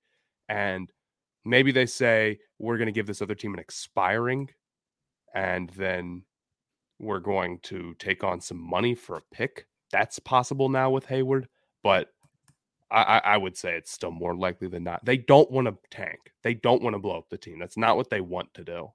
And 0.47 0.89
maybe 1.45 1.71
they 1.71 1.85
say, 1.85 2.39
we're 2.57 2.77
going 2.77 2.87
to 2.87 2.93
give 2.93 3.07
this 3.07 3.21
other 3.21 3.35
team 3.35 3.53
an 3.53 3.59
expiring, 3.59 4.49
and 5.33 5.69
then 5.71 6.23
we're 6.99 7.19
going 7.19 7.59
to 7.59 7.93
take 7.95 8.23
on 8.23 8.41
some 8.41 8.59
money 8.59 8.95
for 8.95 9.17
a 9.17 9.21
pick. 9.31 9.67
That's 9.91 10.19
possible 10.19 10.69
now 10.69 10.89
with 10.89 11.05
Hayward, 11.05 11.47
but 11.83 12.09
I, 12.91 13.21
I, 13.23 13.37
would 13.37 13.55
say 13.55 13.75
it's 13.75 13.91
still 13.91 14.11
more 14.11 14.35
likely 14.35 14.67
than 14.67 14.83
not. 14.83 15.05
They 15.05 15.17
don't 15.17 15.49
want 15.51 15.67
to 15.67 15.77
tank. 15.91 16.19
They 16.43 16.55
don't 16.55 16.81
want 16.81 16.95
to 16.95 16.99
blow 16.99 17.17
up 17.17 17.29
the 17.29 17.37
team. 17.37 17.59
That's 17.59 17.77
not 17.77 17.97
what 17.97 18.09
they 18.09 18.21
want 18.21 18.53
to 18.55 18.63
do. 18.63 18.91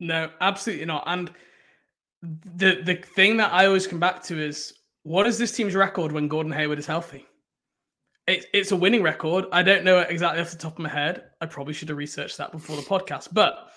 No, 0.00 0.28
absolutely 0.40 0.86
not. 0.86 1.04
And 1.06 1.30
the 2.22 2.82
the 2.84 2.96
thing 3.14 3.36
that 3.36 3.52
I 3.52 3.66
always 3.66 3.86
come 3.86 4.00
back 4.00 4.22
to 4.24 4.40
is 4.40 4.74
what 5.04 5.26
is 5.26 5.38
this 5.38 5.52
team's 5.52 5.74
record 5.74 6.10
when 6.10 6.28
Gordon 6.28 6.52
Hayward 6.52 6.78
is 6.78 6.86
healthy? 6.86 7.26
It, 8.26 8.46
it's 8.52 8.70
a 8.70 8.76
winning 8.76 9.02
record. 9.02 9.46
I 9.52 9.62
don't 9.62 9.84
know 9.84 9.98
exactly 10.00 10.40
off 10.40 10.50
the 10.50 10.56
top 10.56 10.74
of 10.74 10.78
my 10.78 10.88
head. 10.88 11.24
I 11.40 11.46
probably 11.46 11.74
should 11.74 11.88
have 11.88 11.98
researched 11.98 12.38
that 12.38 12.52
before 12.52 12.76
the 12.76 12.82
podcast, 12.82 13.28
but 13.32 13.71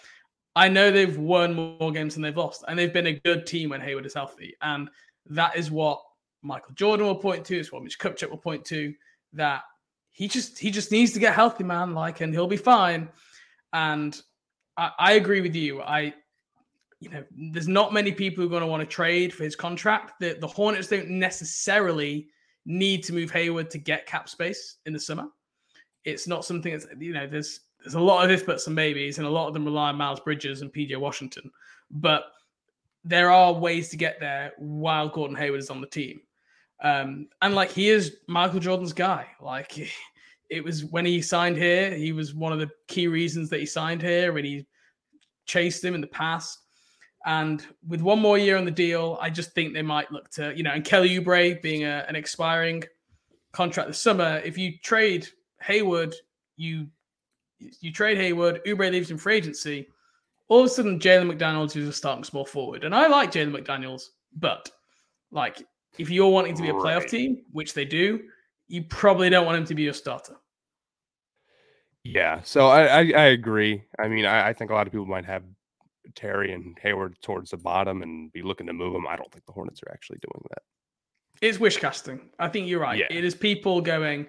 I 0.56 0.70
know 0.70 0.92
they've 0.92 1.18
won 1.18 1.54
more 1.54 1.92
games 1.92 2.14
than 2.14 2.24
they've 2.24 2.36
lost, 2.36 2.64
and 2.68 2.78
they've 2.80 2.94
been 2.94 3.08
a 3.08 3.20
good 3.20 3.46
team 3.46 3.70
when 3.70 3.82
Hayward 3.82 4.06
is 4.06 4.14
healthy. 4.14 4.56
And 4.62 4.90
that 5.28 5.56
is 5.56 5.70
what 5.70 6.02
Michael 6.42 6.74
Jordan 6.74 7.08
will 7.08 7.16
point 7.16 7.46
to. 7.46 7.58
It's 7.60 7.72
what 7.72 7.84
Mitch 7.84 8.00
Kupchak 8.00 8.30
will 8.30 8.38
point 8.38 8.64
to. 8.66 8.94
That 9.34 9.64
he 10.12 10.28
just 10.28 10.58
he 10.58 10.72
just 10.72 10.92
needs 10.92 11.12
to 11.14 11.20
get 11.20 11.36
healthy, 11.36 11.64
man. 11.64 11.94
Like, 11.94 12.22
and 12.22 12.34
he'll 12.34 12.48
be 12.48 12.58
fine. 12.58 13.10
And 13.74 14.20
I, 14.78 14.92
I 14.98 15.12
agree 15.14 15.42
with 15.42 15.56
you. 15.56 15.82
I 15.82 16.14
you 17.00 17.10
know, 17.10 17.24
there's 17.52 17.68
not 17.68 17.94
many 17.94 18.12
people 18.12 18.42
who 18.42 18.48
are 18.48 18.50
going 18.50 18.62
to 18.62 18.68
want 18.68 18.82
to 18.82 18.88
trade 18.88 19.34
for 19.34 19.44
his 19.44 19.56
contract. 19.56 20.14
The, 20.20 20.38
the 20.40 20.48
Hornets 20.48 20.88
don't 20.88 21.10
necessarily 21.10 22.28
need 22.66 23.04
to 23.04 23.14
move 23.14 23.30
Hayward 23.32 23.70
to 23.72 23.78
get 23.78 24.08
cap 24.08 24.30
space 24.30 24.78
in 24.86 24.94
the 24.94 25.00
summer. 25.00 25.28
It's 26.04 26.28
not 26.28 26.46
something 26.46 26.72
that's, 26.72 26.88
you 26.98 27.14
know, 27.14 27.28
there's 27.28 27.62
there's 27.86 27.94
a 27.94 28.00
lot 28.00 28.26
of 28.26 28.32
if 28.32 28.48
buts 28.48 28.66
and 28.66 28.76
maybes, 28.76 29.20
and 29.20 29.28
a 29.28 29.30
lot 29.30 29.48
of 29.48 29.54
them 29.54 29.64
rely 29.64 29.90
on 29.90 29.96
Miles 29.96 30.20
Bridges 30.20 30.62
and 30.62 30.74
PJ 30.74 30.98
Washington. 30.98 31.52
But 31.92 32.24
there 33.04 33.30
are 33.30 33.54
ways 33.54 33.90
to 33.90 33.98
get 33.98 34.20
there 34.20 34.54
while 34.58 35.08
Gordon 35.08 35.38
Hayward 35.38 35.60
is 35.60 35.70
on 35.70 35.82
the 35.82 35.88
team. 35.88 36.22
Um, 36.82 37.28
and 37.44 37.54
like 37.54 37.72
he 37.72 37.90
is 37.90 38.18
Michael 38.28 38.60
Jordan's 38.60 38.92
guy. 38.92 39.28
Like 39.40 39.78
it 40.50 40.64
was 40.64 40.84
when 40.86 41.06
he 41.06 41.22
signed 41.22 41.58
here, 41.58 41.96
he 41.96 42.12
was 42.12 42.34
one 42.34 42.52
of 42.52 42.58
the 42.60 42.72
key 42.88 43.08
reasons 43.08 43.52
that 43.52 43.60
he 43.60 43.68
signed 43.68 44.02
here, 44.02 44.36
and 44.36 44.46
he 44.46 44.66
chased 45.46 45.84
him 45.84 45.94
in 45.94 46.02
the 46.02 46.08
past. 46.08 46.62
And 47.28 47.64
with 47.88 48.02
one 48.02 48.20
more 48.20 48.40
year 48.40 48.58
on 48.58 48.66
the 48.66 48.72
deal, 48.72 49.20
I 49.22 49.30
just 49.30 49.52
think 49.54 49.74
they 49.74 49.84
might 49.84 50.12
look 50.12 50.30
to, 50.32 50.56
you 50.56 50.64
know, 50.64 50.72
and 50.72 50.84
Kelly 50.84 51.20
Oubre 51.20 51.62
being 51.62 51.84
a, 51.84 52.04
an 52.08 52.16
expiring 52.16 52.84
contract 53.52 53.90
this 53.90 54.02
summer. 54.02 54.42
If 54.44 54.58
you 54.58 54.78
trade 54.80 55.28
Hayward, 55.62 56.16
you 56.58 56.88
you 57.82 57.92
trade 57.92 58.18
Hayward, 58.18 58.62
Oubre 58.66 58.92
leaves 58.92 59.12
in 59.12 59.18
free 59.18 59.36
agency. 59.36 59.88
All 60.48 60.60
of 60.60 60.66
a 60.68 60.70
sudden, 60.70 61.00
Jalen 61.00 61.32
McDaniels 61.36 61.76
is 61.76 61.88
a 61.88 61.94
starting 61.94 62.24
small 62.24 62.46
forward, 62.46 62.84
and 62.84 62.94
I 62.94 63.08
like 63.08 63.32
Jalen 63.32 63.56
McDaniels, 63.58 64.10
but 64.36 64.70
like 65.32 65.64
if 65.98 66.10
you're 66.10 66.30
wanting 66.30 66.56
to 66.56 66.62
be 66.62 66.70
a 66.70 66.74
playoff 66.74 67.02
Right. 67.02 67.10
team, 67.10 67.42
which 67.52 67.74
they 67.74 67.86
do, 67.86 68.22
you 68.68 68.84
probably 68.84 69.30
don't 69.30 69.46
want 69.46 69.58
him 69.58 69.66
to 69.66 69.76
be 69.76 69.84
your 69.84 69.94
starter. 69.94 70.36
Yeah, 72.04 72.42
so 72.44 72.68
I 72.68 72.86
I, 72.86 73.00
I 73.00 73.26
agree. 73.34 73.84
I 73.98 74.08
mean, 74.08 74.26
I, 74.26 74.50
I 74.50 74.54
think 74.54 74.70
a 74.70 74.74
lot 74.74 74.86
of 74.86 74.94
people 74.94 75.08
might 75.08 75.26
have 75.26 75.44
Terry 76.14 76.54
and 76.54 76.78
Hayward 76.82 77.20
towards 77.22 77.50
the 77.50 77.58
bottom 77.58 78.04
and 78.04 78.32
be 78.32 78.44
looking 78.44 78.68
to 78.68 78.74
move 78.74 78.94
them. 78.94 79.08
I 79.08 79.16
don't 79.16 79.32
think 79.32 79.46
the 79.46 79.52
Hornets 79.54 79.82
are 79.82 79.92
actually 79.92 80.20
doing 80.22 80.46
that. 80.52 80.62
It's 81.42 81.60
wish 81.60 81.78
casting. 81.78 82.22
I 82.38 82.48
think 82.48 82.68
you're 82.68 82.80
right. 82.80 83.00
Yeah. 83.00 83.08
It 83.10 83.24
is 83.24 83.34
people 83.34 83.82
going, 83.82 84.28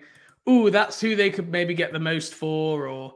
"Ooh, 0.49 0.70
that's 0.70 1.01
who 1.01 1.14
they 1.14 1.29
could 1.31 1.51
maybe 1.51 1.75
get 1.75 1.92
the 1.92 2.01
most 2.01 2.35
for," 2.35 2.88
or 2.88 3.14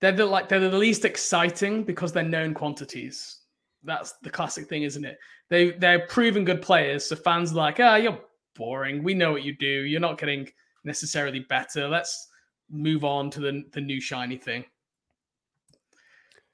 they're 0.00 0.12
the 0.12 0.26
like 0.26 0.48
they're 0.48 0.60
the 0.60 0.76
least 0.76 1.04
exciting 1.04 1.84
because 1.84 2.12
they're 2.12 2.22
known 2.22 2.54
quantities. 2.54 3.38
That's 3.82 4.12
the 4.22 4.30
classic 4.30 4.68
thing, 4.68 4.82
isn't 4.82 5.04
it? 5.04 5.18
They 5.48 5.70
they're 5.72 6.06
proven 6.06 6.44
good 6.44 6.62
players, 6.62 7.06
so 7.08 7.16
fans 7.16 7.52
are 7.52 7.56
like, 7.56 7.80
"Ah, 7.80 7.96
you're 7.96 8.18
boring. 8.56 9.02
We 9.02 9.14
know 9.14 9.32
what 9.32 9.42
you 9.42 9.56
do. 9.56 9.66
You're 9.84 10.00
not 10.00 10.18
getting 10.18 10.48
necessarily 10.84 11.40
better. 11.40 11.88
Let's 11.88 12.28
move 12.70 13.04
on 13.04 13.30
to 13.30 13.40
the 13.40 13.64
the 13.72 13.80
new 13.80 14.00
shiny 14.00 14.36
thing." 14.36 14.64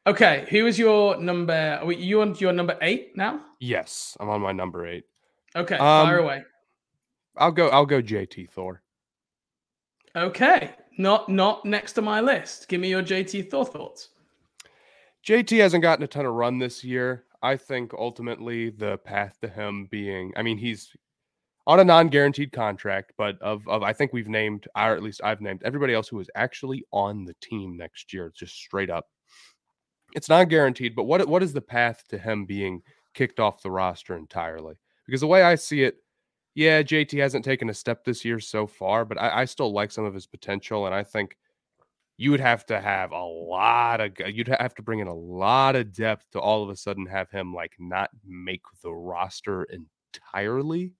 Okay, 0.06 0.46
who 0.50 0.66
is 0.66 0.78
your 0.78 1.16
number? 1.20 1.80
Are 1.82 1.92
you 1.92 2.20
on 2.20 2.36
your 2.36 2.52
number 2.52 2.78
eight 2.80 3.16
now? 3.16 3.40
Yes, 3.58 4.16
I'm 4.20 4.28
on 4.28 4.40
my 4.40 4.52
number 4.52 4.86
eight. 4.86 5.04
Okay, 5.56 5.74
Um, 5.74 6.06
fire 6.06 6.18
away. 6.18 6.44
I'll 7.36 7.50
go. 7.52 7.68
I'll 7.70 7.86
go. 7.86 8.00
JT 8.00 8.48
Thor. 8.50 8.82
Okay, 10.14 10.74
not 10.98 11.28
not 11.28 11.64
next 11.64 11.92
to 11.94 12.02
my 12.02 12.20
list. 12.20 12.68
Give 12.68 12.80
me 12.80 12.88
your 12.88 13.02
JT 13.02 13.50
Thor 13.50 13.64
thoughts. 13.64 14.10
JT 15.26 15.58
hasn't 15.58 15.82
gotten 15.82 16.04
a 16.04 16.08
ton 16.08 16.26
of 16.26 16.34
run 16.34 16.58
this 16.58 16.84
year. 16.84 17.24
I 17.42 17.56
think 17.56 17.92
ultimately 17.94 18.70
the 18.70 18.98
path 18.98 19.38
to 19.42 19.48
him 19.48 19.86
being, 19.90 20.32
I 20.36 20.42
mean, 20.42 20.58
he's 20.58 20.96
on 21.66 21.80
a 21.80 21.84
non-guaranteed 21.84 22.52
contract, 22.52 23.12
but 23.18 23.40
of 23.42 23.66
of 23.68 23.82
I 23.82 23.92
think 23.92 24.12
we've 24.12 24.28
named, 24.28 24.68
or 24.76 24.94
at 24.94 25.02
least 25.02 25.20
I've 25.24 25.40
named 25.40 25.62
everybody 25.64 25.94
else 25.94 26.08
who 26.08 26.20
is 26.20 26.30
actually 26.34 26.84
on 26.92 27.24
the 27.24 27.34
team 27.40 27.76
next 27.76 28.12
year. 28.12 28.32
Just 28.34 28.54
straight 28.54 28.90
up, 28.90 29.06
it's 30.14 30.28
not 30.28 30.48
guaranteed. 30.48 30.94
But 30.94 31.04
what 31.04 31.26
what 31.28 31.42
is 31.42 31.52
the 31.52 31.60
path 31.60 32.04
to 32.08 32.18
him 32.18 32.44
being 32.46 32.82
kicked 33.14 33.40
off 33.40 33.62
the 33.62 33.70
roster 33.70 34.16
entirely? 34.16 34.74
Because 35.06 35.20
the 35.20 35.26
way 35.26 35.42
I 35.42 35.56
see 35.56 35.82
it, 35.82 35.96
yeah, 36.56 36.82
JT 36.82 37.20
hasn't 37.20 37.44
taken 37.44 37.68
a 37.68 37.74
step 37.74 38.02
this 38.02 38.24
year 38.24 38.40
so 38.40 38.66
far, 38.66 39.04
but 39.04 39.20
I, 39.20 39.42
I 39.42 39.44
still 39.44 39.72
like 39.72 39.92
some 39.92 40.06
of 40.06 40.14
his 40.14 40.26
potential. 40.26 40.86
And 40.86 40.94
I 40.94 41.04
think 41.04 41.36
you 42.16 42.30
would 42.30 42.40
have 42.40 42.64
to 42.66 42.80
have 42.80 43.12
a 43.12 43.22
lot 43.22 44.00
of 44.00 44.12
you'd 44.26 44.48
have 44.48 44.74
to 44.76 44.82
bring 44.82 45.00
in 45.00 45.06
a 45.06 45.14
lot 45.14 45.76
of 45.76 45.92
depth 45.92 46.30
to 46.32 46.40
all 46.40 46.62
of 46.62 46.70
a 46.70 46.76
sudden 46.76 47.04
have 47.04 47.30
him 47.30 47.52
like 47.52 47.74
not 47.78 48.08
make 48.26 48.62
the 48.82 48.90
roster 48.90 49.64
entirely. 49.64 50.94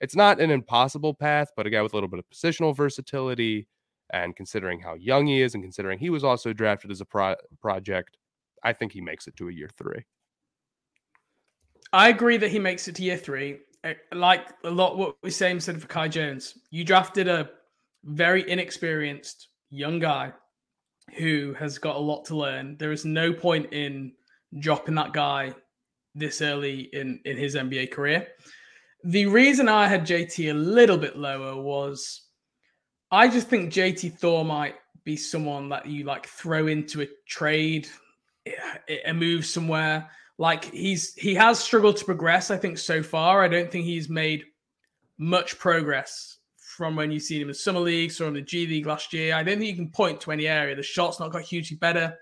It's 0.00 0.16
not 0.16 0.40
an 0.40 0.50
impossible 0.50 1.14
path, 1.14 1.52
but 1.56 1.68
a 1.68 1.70
guy 1.70 1.82
with 1.82 1.92
a 1.92 1.96
little 1.96 2.10
bit 2.10 2.18
of 2.18 2.28
positional 2.28 2.76
versatility 2.76 3.68
and 4.12 4.34
considering 4.34 4.80
how 4.80 4.94
young 4.94 5.28
he 5.28 5.40
is 5.40 5.54
and 5.54 5.62
considering 5.62 6.00
he 6.00 6.10
was 6.10 6.24
also 6.24 6.52
drafted 6.52 6.90
as 6.90 7.00
a 7.00 7.04
pro- 7.04 7.36
project, 7.62 8.18
I 8.64 8.72
think 8.72 8.90
he 8.90 9.00
makes 9.00 9.28
it 9.28 9.36
to 9.36 9.48
a 9.48 9.52
year 9.52 9.70
3. 9.78 10.04
I 11.92 12.08
agree 12.08 12.36
that 12.38 12.50
he 12.50 12.58
makes 12.58 12.88
it 12.88 12.96
to 12.96 13.04
year 13.04 13.16
3. 13.16 13.58
Like 14.12 14.48
a 14.64 14.70
lot 14.70 14.98
what 14.98 15.16
we 15.22 15.30
same 15.30 15.60
said 15.60 15.80
for 15.80 15.86
Kai 15.86 16.08
Jones. 16.08 16.58
You 16.70 16.84
drafted 16.84 17.28
a 17.28 17.50
very 18.04 18.48
inexperienced 18.48 19.48
young 19.70 19.98
guy 19.98 20.32
who 21.16 21.54
has 21.58 21.78
got 21.78 21.96
a 21.96 22.00
lot 22.00 22.24
to 22.26 22.36
learn. 22.36 22.76
There 22.78 22.92
is 22.92 23.04
no 23.04 23.32
point 23.32 23.72
in 23.72 24.12
dropping 24.58 24.94
that 24.96 25.12
guy 25.12 25.54
this 26.14 26.40
early 26.40 26.88
in 26.92 27.20
in 27.24 27.36
his 27.36 27.54
NBA 27.54 27.92
career. 27.92 28.26
The 29.04 29.26
reason 29.26 29.68
I 29.68 29.86
had 29.86 30.06
JT 30.06 30.50
a 30.50 30.54
little 30.54 30.98
bit 30.98 31.16
lower 31.16 31.60
was 31.60 32.22
I 33.10 33.28
just 33.28 33.48
think 33.48 33.72
JT 33.72 34.18
Thor 34.18 34.44
might 34.44 34.74
be 35.04 35.16
someone 35.16 35.68
that 35.68 35.86
you 35.86 36.04
like 36.04 36.26
throw 36.26 36.66
into 36.66 37.02
a 37.02 37.08
trade, 37.28 37.86
a 38.88 39.10
a 39.10 39.14
move 39.14 39.46
somewhere. 39.46 40.10
Like 40.38 40.64
he's 40.66 41.14
he 41.14 41.34
has 41.34 41.58
struggled 41.58 41.96
to 41.98 42.04
progress. 42.04 42.50
I 42.50 42.56
think 42.56 42.78
so 42.78 43.02
far. 43.02 43.42
I 43.42 43.48
don't 43.48 43.70
think 43.70 43.84
he's 43.84 44.08
made 44.08 44.44
much 45.18 45.58
progress 45.58 46.38
from 46.76 46.94
when 46.94 47.10
you've 47.10 47.22
seen 47.22 47.40
him 47.40 47.48
in 47.48 47.54
Summer 47.54 47.80
League, 47.80 48.12
him 48.12 48.28
in 48.28 48.34
the 48.34 48.42
G 48.42 48.66
League 48.66 48.86
last 48.86 49.12
year. 49.14 49.34
I 49.34 49.42
don't 49.42 49.58
think 49.58 49.70
you 49.70 49.76
can 49.76 49.90
point 49.90 50.20
to 50.20 50.32
any 50.32 50.46
area. 50.46 50.76
The 50.76 50.82
shot's 50.82 51.18
not 51.18 51.32
got 51.32 51.42
hugely 51.42 51.78
better. 51.78 52.14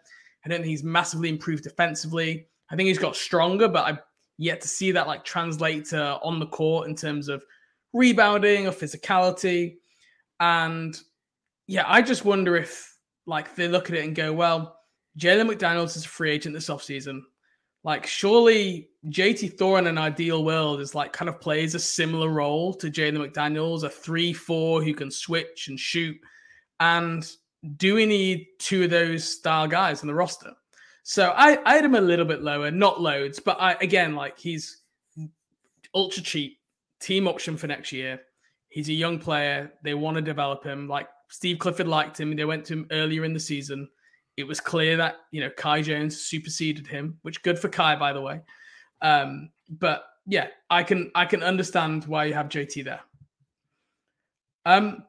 I 0.44 0.48
don't 0.48 0.58
think 0.58 0.68
he's 0.68 0.84
massively 0.84 1.28
improved 1.28 1.64
defensively. 1.64 2.46
I 2.70 2.76
think 2.76 2.86
he's 2.86 2.98
got 2.98 3.16
stronger, 3.16 3.66
but 3.66 3.84
I've 3.84 3.98
yet 4.38 4.60
to 4.60 4.68
see 4.68 4.92
that 4.92 5.06
like 5.06 5.24
translate 5.24 5.86
to 5.86 6.18
on 6.22 6.38
the 6.38 6.46
court 6.46 6.88
in 6.88 6.94
terms 6.94 7.28
of 7.28 7.44
rebounding 7.92 8.66
or 8.66 8.72
physicality. 8.72 9.76
And 10.40 10.98
yeah, 11.66 11.84
I 11.86 12.02
just 12.02 12.24
wonder 12.24 12.56
if 12.56 12.96
like 13.26 13.54
they 13.56 13.68
look 13.68 13.90
at 13.90 13.96
it 13.96 14.04
and 14.04 14.14
go, 14.14 14.32
well, 14.32 14.78
Jalen 15.18 15.50
McDaniels 15.50 15.96
is 15.96 16.04
a 16.04 16.08
free 16.08 16.30
agent 16.30 16.54
this 16.54 16.68
offseason. 16.68 17.22
Like, 17.84 18.06
surely 18.06 18.88
JT 19.08 19.58
Thor 19.58 19.78
in 19.78 19.86
an 19.86 19.98
ideal 19.98 20.42
world 20.42 20.80
is 20.80 20.94
like 20.94 21.12
kind 21.12 21.28
of 21.28 21.40
plays 21.40 21.74
a 21.74 21.78
similar 21.78 22.30
role 22.30 22.72
to 22.74 22.90
Jalen 22.90 23.30
McDaniels, 23.30 23.84
a 23.84 23.90
3 23.90 24.32
4 24.32 24.82
who 24.82 24.94
can 24.94 25.10
switch 25.10 25.68
and 25.68 25.78
shoot. 25.78 26.16
And 26.80 27.30
do 27.76 27.94
we 27.94 28.06
need 28.06 28.46
two 28.58 28.84
of 28.84 28.90
those 28.90 29.24
style 29.24 29.68
guys 29.68 30.02
in 30.02 30.08
the 30.08 30.14
roster? 30.14 30.52
So 31.02 31.30
I, 31.36 31.58
I 31.66 31.74
had 31.76 31.84
him 31.84 31.94
a 31.94 32.00
little 32.00 32.24
bit 32.24 32.42
lower, 32.42 32.70
not 32.70 33.02
loads, 33.02 33.38
but 33.38 33.60
I 33.60 33.74
again 33.74 34.14
like 34.14 34.38
he's 34.38 34.80
ultra 35.94 36.22
cheap, 36.22 36.58
team 37.00 37.28
option 37.28 37.58
for 37.58 37.66
next 37.66 37.92
year. 37.92 38.22
He's 38.68 38.88
a 38.88 38.94
young 38.94 39.18
player. 39.18 39.72
They 39.82 39.92
want 39.92 40.16
to 40.16 40.22
develop 40.22 40.64
him. 40.64 40.88
Like 40.88 41.08
Steve 41.28 41.58
Clifford 41.58 41.86
liked 41.86 42.18
him. 42.18 42.34
They 42.34 42.46
went 42.46 42.64
to 42.66 42.72
him 42.72 42.86
earlier 42.90 43.24
in 43.24 43.34
the 43.34 43.40
season 43.40 43.88
it 44.36 44.44
was 44.44 44.60
clear 44.60 44.96
that 44.96 45.16
you 45.30 45.40
know 45.40 45.50
Kai 45.50 45.82
Jones 45.82 46.20
superseded 46.20 46.86
him, 46.86 47.18
which 47.22 47.42
good 47.42 47.58
for 47.58 47.68
Kai, 47.68 47.96
by 47.96 48.12
the 48.12 48.20
way. 48.20 48.40
Um, 49.02 49.50
but 49.68 50.04
yeah, 50.26 50.48
I 50.70 50.82
can 50.82 51.10
I 51.14 51.24
can 51.24 51.42
understand 51.42 52.04
why 52.06 52.24
you 52.24 52.34
have 52.34 52.48
JT 52.48 52.84
there. 52.84 53.00
Um, 54.66 55.04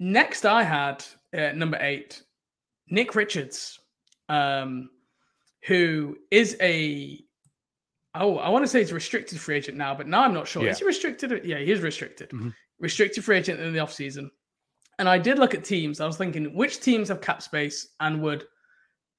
next 0.00 0.44
I 0.44 0.62
had 0.62 1.04
uh, 1.36 1.52
number 1.52 1.78
eight, 1.80 2.22
Nick 2.88 3.14
Richards, 3.14 3.78
um, 4.28 4.90
who 5.66 6.16
is 6.30 6.56
a 6.60 7.20
oh 8.14 8.38
I 8.38 8.48
want 8.48 8.64
to 8.64 8.68
say 8.68 8.80
he's 8.80 8.90
a 8.90 8.94
restricted 8.94 9.40
free 9.40 9.56
agent 9.56 9.78
now, 9.78 9.94
but 9.94 10.06
now 10.06 10.22
I'm 10.22 10.34
not 10.34 10.48
sure. 10.48 10.64
Yeah. 10.64 10.70
Is 10.70 10.78
he 10.78 10.84
restricted? 10.84 11.44
Yeah, 11.44 11.58
he 11.58 11.70
is 11.70 11.80
restricted. 11.80 12.30
Mm-hmm. 12.30 12.50
Restricted 12.78 13.24
free 13.24 13.38
agent 13.38 13.60
in 13.60 13.72
the 13.72 13.78
offseason. 13.78 14.28
And 14.98 15.08
I 15.08 15.18
did 15.18 15.38
look 15.38 15.54
at 15.54 15.64
teams. 15.64 16.00
I 16.00 16.06
was 16.06 16.16
thinking 16.16 16.54
which 16.54 16.80
teams 16.80 17.08
have 17.08 17.20
cap 17.20 17.42
space 17.42 17.88
and 18.00 18.22
would 18.22 18.46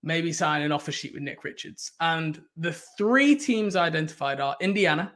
maybe 0.08 0.32
sign 0.32 0.62
an 0.62 0.72
offer 0.72 0.92
sheet 0.92 1.14
with 1.14 1.22
Nick 1.22 1.44
Richards. 1.44 1.92
And 2.00 2.42
the 2.56 2.72
three 2.98 3.36
teams 3.36 3.76
identified 3.76 4.40
are 4.40 4.56
Indiana 4.62 5.12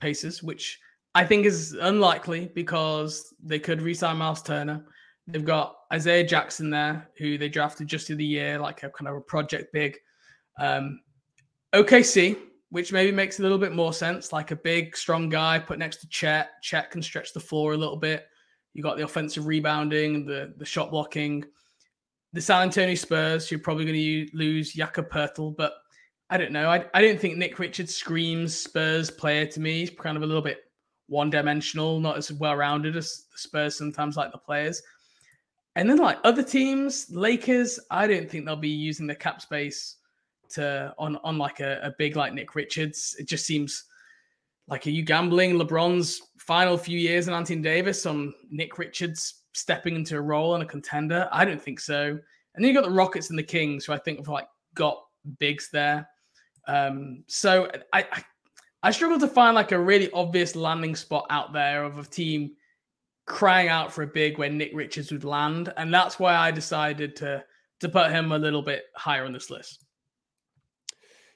Pacers, 0.00 0.42
which 0.42 0.80
I 1.14 1.24
think 1.24 1.44
is 1.44 1.74
unlikely 1.74 2.50
because 2.54 3.34
they 3.42 3.58
could 3.58 3.82
re-sign 3.82 4.16
Miles 4.16 4.42
Turner. 4.42 4.86
They've 5.26 5.44
got 5.44 5.76
Isaiah 5.92 6.26
Jackson 6.26 6.70
there, 6.70 7.10
who 7.18 7.36
they 7.36 7.50
drafted 7.50 7.86
just 7.86 8.08
in 8.08 8.16
the 8.16 8.24
year, 8.24 8.58
like 8.58 8.82
a 8.82 8.88
kind 8.88 9.08
of 9.08 9.16
a 9.16 9.20
project 9.20 9.74
big. 9.74 9.98
Um, 10.58 11.00
OKC, 11.74 12.38
which 12.70 12.92
maybe 12.92 13.12
makes 13.12 13.38
a 13.38 13.42
little 13.42 13.58
bit 13.58 13.74
more 13.74 13.92
sense, 13.92 14.32
like 14.32 14.52
a 14.52 14.56
big, 14.56 14.96
strong 14.96 15.28
guy 15.28 15.58
put 15.58 15.78
next 15.78 15.98
to 15.98 16.08
Chet. 16.08 16.48
Chet 16.62 16.90
can 16.90 17.02
stretch 17.02 17.34
the 17.34 17.40
floor 17.40 17.74
a 17.74 17.76
little 17.76 17.96
bit. 17.96 18.26
You 18.72 18.82
got 18.82 18.96
the 18.96 19.04
offensive 19.04 19.46
rebounding, 19.46 20.24
the 20.24 20.54
the 20.56 20.64
shot 20.64 20.90
blocking 20.90 21.44
the 22.32 22.40
San 22.40 22.62
Antonio 22.62 22.94
Spurs, 22.94 23.50
you're 23.50 23.60
probably 23.60 23.84
going 23.84 23.96
to 23.96 24.36
lose 24.36 24.72
Jakob 24.72 25.10
Poeltl, 25.10 25.56
but 25.56 25.74
I 26.30 26.36
don't 26.36 26.52
know. 26.52 26.68
I, 26.68 26.84
I 26.92 27.00
didn't 27.00 27.20
think 27.20 27.38
Nick 27.38 27.58
Richards 27.58 27.94
screams 27.94 28.54
Spurs 28.54 29.10
player 29.10 29.46
to 29.46 29.60
me. 29.60 29.80
He's 29.80 29.90
kind 29.90 30.16
of 30.16 30.22
a 30.22 30.26
little 30.26 30.42
bit 30.42 30.64
one 31.06 31.30
dimensional, 31.30 32.00
not 32.00 32.18
as 32.18 32.30
well 32.32 32.54
rounded 32.54 32.96
as 32.96 33.24
the 33.32 33.38
Spurs 33.38 33.76
sometimes 33.76 34.16
like 34.16 34.30
the 34.30 34.38
players. 34.38 34.82
And 35.76 35.88
then 35.88 35.98
like 35.98 36.18
other 36.24 36.42
teams, 36.42 37.08
Lakers, 37.10 37.78
I 37.90 38.06
don't 38.06 38.30
think 38.30 38.44
they'll 38.44 38.56
be 38.56 38.68
using 38.68 39.06
the 39.06 39.14
cap 39.14 39.40
space 39.40 39.96
to 40.50 40.94
on 40.98 41.16
on 41.24 41.38
like 41.38 41.60
a, 41.60 41.80
a 41.82 41.94
big 41.98 42.16
like 42.16 42.34
Nick 42.34 42.54
Richards. 42.54 43.16
It 43.18 43.28
just 43.28 43.46
seems 43.46 43.84
like 44.66 44.86
are 44.86 44.90
you 44.90 45.02
gambling 45.02 45.54
LeBron's 45.54 46.20
final 46.36 46.76
few 46.76 46.98
years 46.98 47.28
in 47.28 47.34
Anthony 47.34 47.62
Davis 47.62 48.06
on 48.06 48.34
Nick 48.50 48.76
Richards 48.76 49.37
stepping 49.58 49.96
into 49.96 50.16
a 50.16 50.20
role 50.20 50.54
and 50.54 50.62
a 50.62 50.66
contender? 50.66 51.28
I 51.32 51.44
don't 51.44 51.60
think 51.60 51.80
so. 51.80 52.18
And 52.54 52.64
then 52.64 52.68
you 52.68 52.74
got 52.74 52.84
the 52.84 52.94
Rockets 52.94 53.30
and 53.30 53.38
the 53.38 53.42
Kings, 53.42 53.84
who 53.84 53.92
I 53.92 53.98
think 53.98 54.18
have 54.18 54.28
like 54.28 54.48
got 54.74 55.02
bigs 55.38 55.68
there. 55.72 56.08
Um, 56.66 57.24
so 57.26 57.70
I, 57.92 58.06
I 58.12 58.24
I 58.82 58.90
struggle 58.92 59.18
to 59.18 59.28
find 59.28 59.54
like 59.54 59.72
a 59.72 59.78
really 59.78 60.10
obvious 60.12 60.54
landing 60.54 60.94
spot 60.94 61.26
out 61.30 61.52
there 61.52 61.84
of 61.84 61.98
a 61.98 62.04
team 62.04 62.52
crying 63.26 63.68
out 63.68 63.92
for 63.92 64.02
a 64.02 64.06
big 64.06 64.38
when 64.38 64.56
Nick 64.56 64.70
Richards 64.74 65.10
would 65.12 65.24
land, 65.24 65.72
and 65.76 65.92
that's 65.92 66.18
why 66.18 66.34
I 66.34 66.50
decided 66.50 67.16
to 67.16 67.44
to 67.80 67.88
put 67.88 68.10
him 68.10 68.32
a 68.32 68.38
little 68.38 68.62
bit 68.62 68.84
higher 68.96 69.24
on 69.24 69.32
this 69.32 69.50
list. 69.50 69.84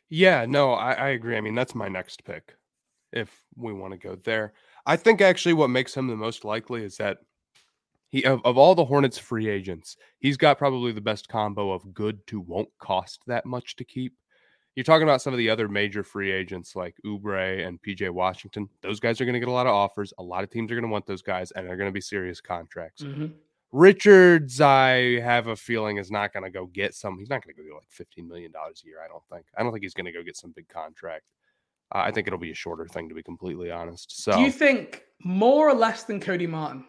Yeah, 0.09 0.45
no, 0.47 0.73
I, 0.73 0.93
I 0.93 1.09
agree. 1.11 1.37
I 1.37 1.41
mean, 1.41 1.55
that's 1.55 1.75
my 1.75 1.89
next 1.89 2.25
pick 2.25 2.55
if 3.13 3.31
we 3.57 3.73
want 3.73 3.93
to 3.93 3.99
go 3.99 4.17
there. 4.17 4.53
I 4.85 4.97
think 4.97 5.21
actually 5.21 5.55
what 5.55 5.71
makes 5.71 5.97
him 5.97 6.09
the 6.09 6.17
most 6.17 6.45
likely 6.45 6.85
is 6.85 6.97
that 6.97 7.19
he 8.13 8.25
of, 8.25 8.41
of 8.45 8.59
all 8.59 8.75
the 8.75 8.85
Hornets 8.85 9.19
free 9.19 9.49
agents, 9.49 9.97
he's 10.19 10.37
got 10.37 10.59
probably 10.59 10.93
the 10.93 11.01
best 11.01 11.29
combo 11.29 11.73
of 11.73 11.93
good 11.95 12.25
to 12.29 12.41
won't 12.41 12.69
cost 12.79 13.23
that 13.27 13.47
much 13.47 13.75
to 13.77 13.85
keep. 13.85 14.15
You're 14.77 14.85
talking 14.85 15.03
about 15.03 15.21
some 15.21 15.33
of 15.33 15.39
the 15.39 15.51
other 15.51 15.69
major 15.69 16.05
free 16.05 16.31
agents 16.31 16.77
like 16.77 16.95
Oubre 17.05 17.67
and 17.67 17.83
PJ 17.83 18.09
Washington. 18.11 18.69
Those 18.83 19.01
guys 19.01 19.21
are 19.21 19.25
going 19.25 19.35
to 19.35 19.41
get 19.41 19.49
a 19.49 19.53
lot 19.53 19.67
of 19.67 19.75
offers. 19.75 20.13
A 20.19 20.23
lot 20.23 20.45
of 20.45 20.51
teams 20.51 20.71
are 20.71 20.75
going 20.75 20.85
to 20.85 20.91
want 20.91 21.07
those 21.07 21.23
guys, 21.23 21.51
and 21.53 21.67
they're 21.67 21.77
going 21.77 21.89
to 21.89 21.93
be 21.93 22.01
serious 22.01 22.41
contracts. 22.41 23.03
Mm-hmm. 23.03 23.27
Richards, 23.73 24.61
I 24.61 25.21
have 25.21 25.47
a 25.47 25.57
feeling 25.57 25.97
is 25.97 26.11
not 26.11 26.35
going 26.35 26.45
to 26.45 26.51
go 26.51 26.67
get 26.67 26.95
some. 26.95 27.19
He's 27.19 27.31
not 27.31 27.43
going 27.43 27.55
to 27.55 27.63
go 27.63 27.67
get 27.67 27.75
like 27.75 27.91
fifteen 27.91 28.29
million 28.29 28.53
dollars 28.53 28.83
a 28.85 28.87
year. 28.87 28.99
I 29.03 29.09
don't 29.09 29.25
think. 29.31 29.47
I 29.57 29.63
don't 29.63 29.73
think 29.73 29.83
he's 29.83 29.95
going 29.95 30.07
to 30.07 30.13
go 30.13 30.23
get 30.23 30.37
some 30.37 30.53
big 30.53 30.69
contract. 30.69 31.25
Uh, 31.95 32.01
I 32.05 32.11
think 32.11 32.27
it'll 32.27 32.39
be 32.39 32.51
a 32.51 32.55
shorter 32.55 32.87
thing, 32.87 33.09
to 33.09 33.15
be 33.15 33.23
completely 33.23 33.71
honest. 33.71 34.23
So, 34.23 34.33
do 34.33 34.41
you 34.43 34.53
think 34.53 35.05
more 35.25 35.69
or 35.69 35.75
less 35.75 36.05
than 36.05 36.21
Cody 36.21 36.47
Martin? 36.47 36.85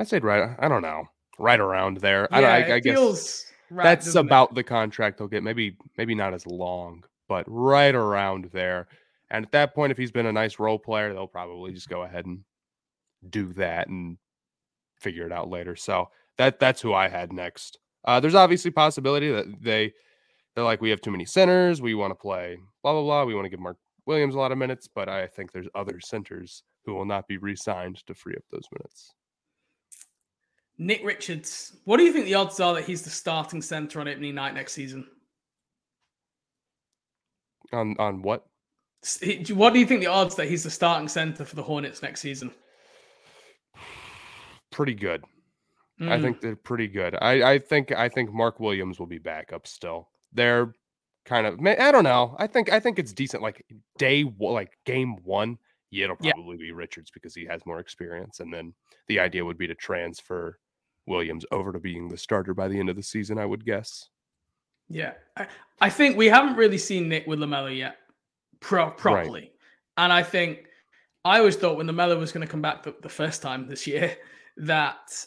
I 0.00 0.04
said 0.04 0.24
right. 0.24 0.56
I 0.58 0.66
don't 0.66 0.80
know. 0.80 1.04
Right 1.38 1.60
around 1.60 1.98
there. 1.98 2.26
Yeah, 2.30 2.38
I, 2.38 2.42
I, 2.42 2.74
I 2.76 2.80
guess 2.80 3.52
right, 3.70 3.84
that's 3.84 4.14
about 4.14 4.52
it? 4.52 4.54
the 4.54 4.64
contract 4.64 5.18
they'll 5.18 5.28
get. 5.28 5.42
Maybe 5.42 5.76
maybe 5.98 6.14
not 6.14 6.32
as 6.32 6.46
long, 6.46 7.04
but 7.28 7.44
right 7.46 7.94
around 7.94 8.46
there. 8.50 8.88
And 9.30 9.44
at 9.44 9.52
that 9.52 9.74
point, 9.74 9.92
if 9.92 9.98
he's 9.98 10.10
been 10.10 10.24
a 10.24 10.32
nice 10.32 10.58
role 10.58 10.78
player, 10.78 11.12
they'll 11.12 11.26
probably 11.26 11.72
just 11.72 11.90
go 11.90 12.02
ahead 12.02 12.24
and 12.24 12.40
do 13.28 13.52
that 13.52 13.88
and 13.88 14.16
figure 14.98 15.26
it 15.26 15.32
out 15.32 15.50
later. 15.50 15.76
So 15.76 16.08
that 16.38 16.58
that's 16.58 16.80
who 16.80 16.94
I 16.94 17.08
had 17.08 17.30
next. 17.30 17.78
Uh, 18.06 18.20
there's 18.20 18.34
obviously 18.34 18.70
possibility 18.70 19.30
that 19.30 19.62
they 19.62 19.92
they're 20.54 20.64
like 20.64 20.80
we 20.80 20.88
have 20.88 21.02
too 21.02 21.10
many 21.10 21.26
centers. 21.26 21.82
We 21.82 21.94
want 21.94 22.12
to 22.12 22.14
play 22.14 22.56
blah 22.82 22.94
blah 22.94 23.02
blah. 23.02 23.24
We 23.24 23.34
want 23.34 23.44
to 23.44 23.50
give 23.50 23.60
Mark 23.60 23.76
Williams 24.06 24.34
a 24.34 24.38
lot 24.38 24.50
of 24.50 24.56
minutes, 24.56 24.88
but 24.88 25.10
I 25.10 25.26
think 25.26 25.52
there's 25.52 25.68
other 25.74 26.00
centers 26.00 26.62
who 26.86 26.94
will 26.94 27.04
not 27.04 27.28
be 27.28 27.36
re-signed 27.36 27.98
to 28.06 28.14
free 28.14 28.34
up 28.34 28.44
those 28.50 28.64
minutes. 28.72 29.12
Nick 30.80 31.04
Richards. 31.04 31.76
What 31.84 31.98
do 31.98 32.04
you 32.04 32.12
think 32.12 32.24
the 32.24 32.34
odds 32.34 32.58
are 32.58 32.72
that 32.72 32.84
he's 32.84 33.02
the 33.02 33.10
starting 33.10 33.60
center 33.60 34.00
on 34.00 34.08
opening 34.08 34.34
night 34.34 34.54
next 34.54 34.72
season? 34.72 35.06
On 37.70 37.94
on 37.98 38.22
what? 38.22 38.46
What 39.50 39.74
do 39.74 39.78
you 39.78 39.86
think 39.86 40.00
the 40.00 40.06
odds 40.06 40.34
that 40.36 40.48
he's 40.48 40.64
the 40.64 40.70
starting 40.70 41.08
center 41.08 41.44
for 41.44 41.54
the 41.54 41.62
Hornets 41.62 42.02
next 42.02 42.22
season? 42.22 42.50
Pretty 44.70 44.94
good. 44.94 45.22
Mm. 46.00 46.12
I 46.12 46.20
think 46.20 46.40
they're 46.40 46.56
pretty 46.56 46.88
good. 46.88 47.14
I, 47.20 47.52
I 47.52 47.58
think 47.58 47.92
I 47.92 48.08
think 48.08 48.32
Mark 48.32 48.58
Williams 48.58 48.98
will 48.98 49.06
be 49.06 49.18
back 49.18 49.52
up 49.52 49.66
still. 49.66 50.08
They're 50.32 50.72
kind 51.26 51.46
of 51.46 51.60
I 51.60 51.92
don't 51.92 52.04
know. 52.04 52.36
I 52.38 52.46
think 52.46 52.72
I 52.72 52.80
think 52.80 52.98
it's 52.98 53.12
decent. 53.12 53.42
Like 53.42 53.66
day 53.98 54.24
like 54.38 54.78
game 54.86 55.16
one, 55.24 55.58
yeah, 55.90 56.04
it'll 56.04 56.16
probably 56.16 56.56
yeah. 56.56 56.68
be 56.68 56.72
Richards 56.72 57.10
because 57.10 57.34
he 57.34 57.44
has 57.44 57.66
more 57.66 57.80
experience, 57.80 58.40
and 58.40 58.50
then 58.50 58.72
the 59.08 59.20
idea 59.20 59.44
would 59.44 59.58
be 59.58 59.66
to 59.66 59.74
transfer 59.74 60.58
Williams 61.10 61.44
over 61.50 61.72
to 61.72 61.78
being 61.78 62.08
the 62.08 62.16
starter 62.16 62.54
by 62.54 62.68
the 62.68 62.78
end 62.78 62.88
of 62.88 62.96
the 62.96 63.02
season, 63.02 63.38
I 63.38 63.44
would 63.44 63.66
guess. 63.66 64.08
Yeah. 64.88 65.12
I, 65.36 65.46
I 65.80 65.90
think 65.90 66.16
we 66.16 66.28
haven't 66.28 66.56
really 66.56 66.78
seen 66.78 67.08
Nick 67.08 67.26
with 67.26 67.38
LaMelo 67.38 67.76
yet 67.76 67.96
pro- 68.60 68.90
properly. 68.90 69.40
Right. 69.40 69.52
And 69.98 70.12
I 70.12 70.22
think 70.22 70.66
I 71.24 71.38
always 71.38 71.56
thought 71.56 71.76
when 71.76 71.86
LaMelo 71.86 72.18
was 72.18 72.32
going 72.32 72.46
to 72.46 72.50
come 72.50 72.62
back 72.62 72.82
the, 72.82 72.94
the 73.02 73.08
first 73.08 73.42
time 73.42 73.68
this 73.68 73.86
year 73.86 74.16
that 74.56 75.26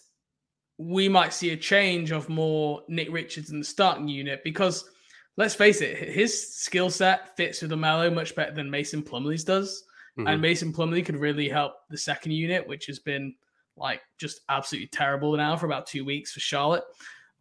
we 0.80 1.08
might 1.08 1.34
see 1.34 1.52
a 1.52 1.58
change 1.58 2.12
of 2.12 2.30
more 2.30 2.82
Nick 2.88 3.12
Richards 3.12 3.52
in 3.52 3.60
the 3.60 3.66
starting 3.66 4.08
unit 4.08 4.44
because 4.44 4.90
let's 5.38 5.56
face 5.56 5.82
it, 5.82 5.98
his 5.98 6.56
skill 6.56 6.90
set 6.90 7.36
fits 7.38 7.62
with 7.62 7.72
LaMelo 7.72 8.14
much 8.14 8.36
better 8.36 8.54
than 8.54 8.72
Mason 8.72 9.04
Plumlee's 9.04 9.44
does. 9.44 9.84
Mm-hmm. 10.18 10.28
And 10.28 10.42
Mason 10.42 10.74
Plumlee 10.74 11.06
could 11.06 11.18
really 11.20 11.50
help 11.50 11.74
the 11.90 11.98
second 11.98 12.34
unit, 12.34 12.68
which 12.68 12.86
has 12.86 13.00
been 13.00 13.34
like 13.76 14.02
just 14.18 14.42
absolutely 14.50 14.88
terrible 14.88 15.36
now 15.36 15.56
for 15.56 15.66
about 15.66 15.88
two 15.88 16.06
weeks 16.06 16.32
for 16.32 16.40
Charlotte. 16.40 16.84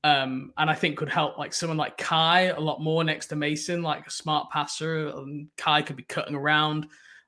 Um, 0.04 0.52
and 0.56 0.68
I 0.70 0.74
think 0.74 0.96
could 0.96 1.08
help 1.08 1.38
like 1.38 1.52
someone 1.52 1.78
like 1.78 1.96
Kai 1.98 2.46
a 2.46 2.60
lot 2.60 2.80
more 2.80 3.04
next 3.04 3.26
to 3.28 3.36
Mason, 3.36 3.82
like 3.82 4.06
a 4.06 4.10
smart 4.10 4.50
passer. 4.50 5.08
And 5.08 5.48
Kai 5.56 5.82
could 5.82 5.96
be 5.96 6.02
cutting 6.04 6.34
around. 6.34 6.86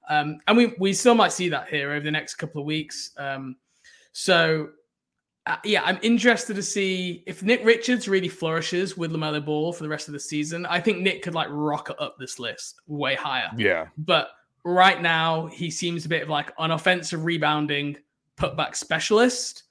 Um, 0.08 0.38
and 0.46 0.56
we, 0.56 0.74
we 0.78 0.92
still 0.92 1.14
might 1.14 1.32
see 1.32 1.48
that 1.50 1.68
here 1.68 1.92
over 1.92 2.04
the 2.04 2.10
next 2.10 2.34
couple 2.34 2.60
of 2.60 2.66
weeks. 2.66 3.12
Um, 3.16 3.56
So, 4.16 4.68
uh, 5.46 5.56
yeah, 5.64 5.82
I'm 5.84 5.98
interested 6.00 6.54
to 6.54 6.62
see 6.62 7.24
if 7.26 7.42
Nick 7.42 7.64
Richards 7.64 8.06
really 8.06 8.28
flourishes 8.28 8.96
with 8.96 9.10
LaMelo 9.10 9.44
Ball 9.44 9.72
for 9.72 9.82
the 9.82 9.88
rest 9.88 10.06
of 10.06 10.14
the 10.14 10.20
season. 10.20 10.64
I 10.66 10.80
think 10.80 11.00
Nick 11.00 11.22
could 11.22 11.34
like 11.34 11.48
rocket 11.50 12.00
up 12.00 12.16
this 12.16 12.38
list 12.38 12.80
way 12.86 13.16
higher. 13.16 13.50
Yeah. 13.56 13.88
But 13.98 14.30
right 14.64 15.02
now, 15.02 15.46
he 15.46 15.68
seems 15.68 16.06
a 16.06 16.08
bit 16.08 16.22
of 16.22 16.28
like 16.28 16.52
an 16.58 16.70
offensive 16.70 17.24
rebounding 17.24 17.96
putback 18.36 18.76
specialist. 18.76 19.64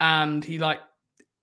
And 0.00 0.44
he 0.44 0.58
like 0.58 0.80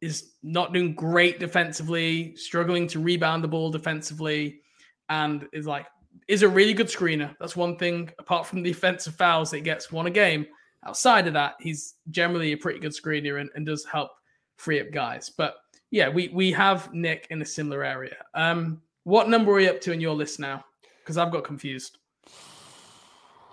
is 0.02 0.32
not 0.44 0.74
doing 0.74 0.94
great 0.94 1.40
defensively, 1.40 2.36
struggling 2.36 2.88
to 2.88 3.00
rebound 3.00 3.44
the 3.44 3.48
ball 3.48 3.72
defensively, 3.72 4.62
and 5.10 5.48
is 5.52 5.66
like 5.66 5.88
is 6.28 6.44
a 6.44 6.50
really 6.50 6.74
good 6.74 6.88
screener. 6.88 7.36
That's 7.40 7.56
one 7.56 7.78
thing. 7.78 8.10
Apart 8.20 8.46
from 8.46 8.64
the 8.64 8.72
offensive 8.72 9.16
fouls 9.16 9.52
that 9.52 9.58
he 9.58 9.64
gets 9.64 9.92
one 9.92 10.08
a 10.08 10.12
game, 10.12 10.46
outside 10.86 11.28
of 11.28 11.34
that, 11.34 11.56
he's 11.60 11.96
generally 12.10 12.54
a 12.54 12.58
pretty 12.58 12.80
good 12.80 12.94
screener 12.94 13.42
and, 13.42 13.50
and 13.56 13.66
does 13.66 13.86
help 13.86 14.12
free 14.58 14.80
up 14.80 14.92
guys. 14.92 15.30
But 15.30 15.56
yeah, 15.92 16.10
we 16.10 16.30
we 16.30 16.52
have 16.52 16.94
Nick 16.94 17.28
in 17.30 17.42
a 17.42 17.46
similar 17.46 17.84
area. 17.84 18.18
Um, 18.34 18.82
what 19.04 19.30
number 19.30 19.52
are 19.52 19.56
we 19.56 19.70
up 19.70 19.82
to 19.82 19.92
in 19.92 20.02
your 20.02 20.16
list 20.16 20.40
now? 20.40 20.66
Because 21.00 21.18
I've 21.18 21.32
got 21.32 21.44
confused. 21.44 21.98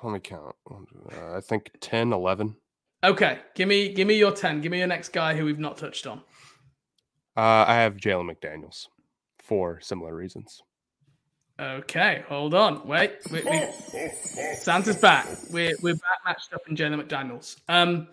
Let 0.02 0.12
me 0.14 0.20
count. 0.20 0.56
Uh, 0.70 1.36
I 1.36 1.40
think 1.40 1.70
10, 1.80 2.12
11. 2.12 2.56
Okay, 3.04 3.40
give 3.54 3.68
me 3.68 3.92
give 3.92 4.06
me 4.06 4.16
your 4.16 4.32
ten. 4.32 4.60
Give 4.60 4.70
me 4.70 4.78
your 4.78 4.86
next 4.86 5.10
guy 5.10 5.34
who 5.34 5.44
we've 5.44 5.58
not 5.58 5.76
touched 5.76 6.06
on. 6.06 6.18
Uh, 7.36 7.64
I 7.66 7.74
have 7.74 7.96
Jalen 7.96 8.30
McDaniels 8.30 8.86
for 9.38 9.80
similar 9.80 10.14
reasons. 10.14 10.62
Okay, 11.58 12.24
hold 12.28 12.54
on. 12.54 12.86
Wait, 12.86 13.18
wait, 13.30 13.44
wait. 13.44 13.70
Santa's 14.56 14.96
back. 14.96 15.26
We're 15.50 15.76
we're 15.82 15.94
back 15.94 16.18
matched 16.24 16.52
up 16.54 16.62
in 16.68 16.76
Jalen 16.76 17.02
McDaniels. 17.02 17.56
Um, 17.68 18.08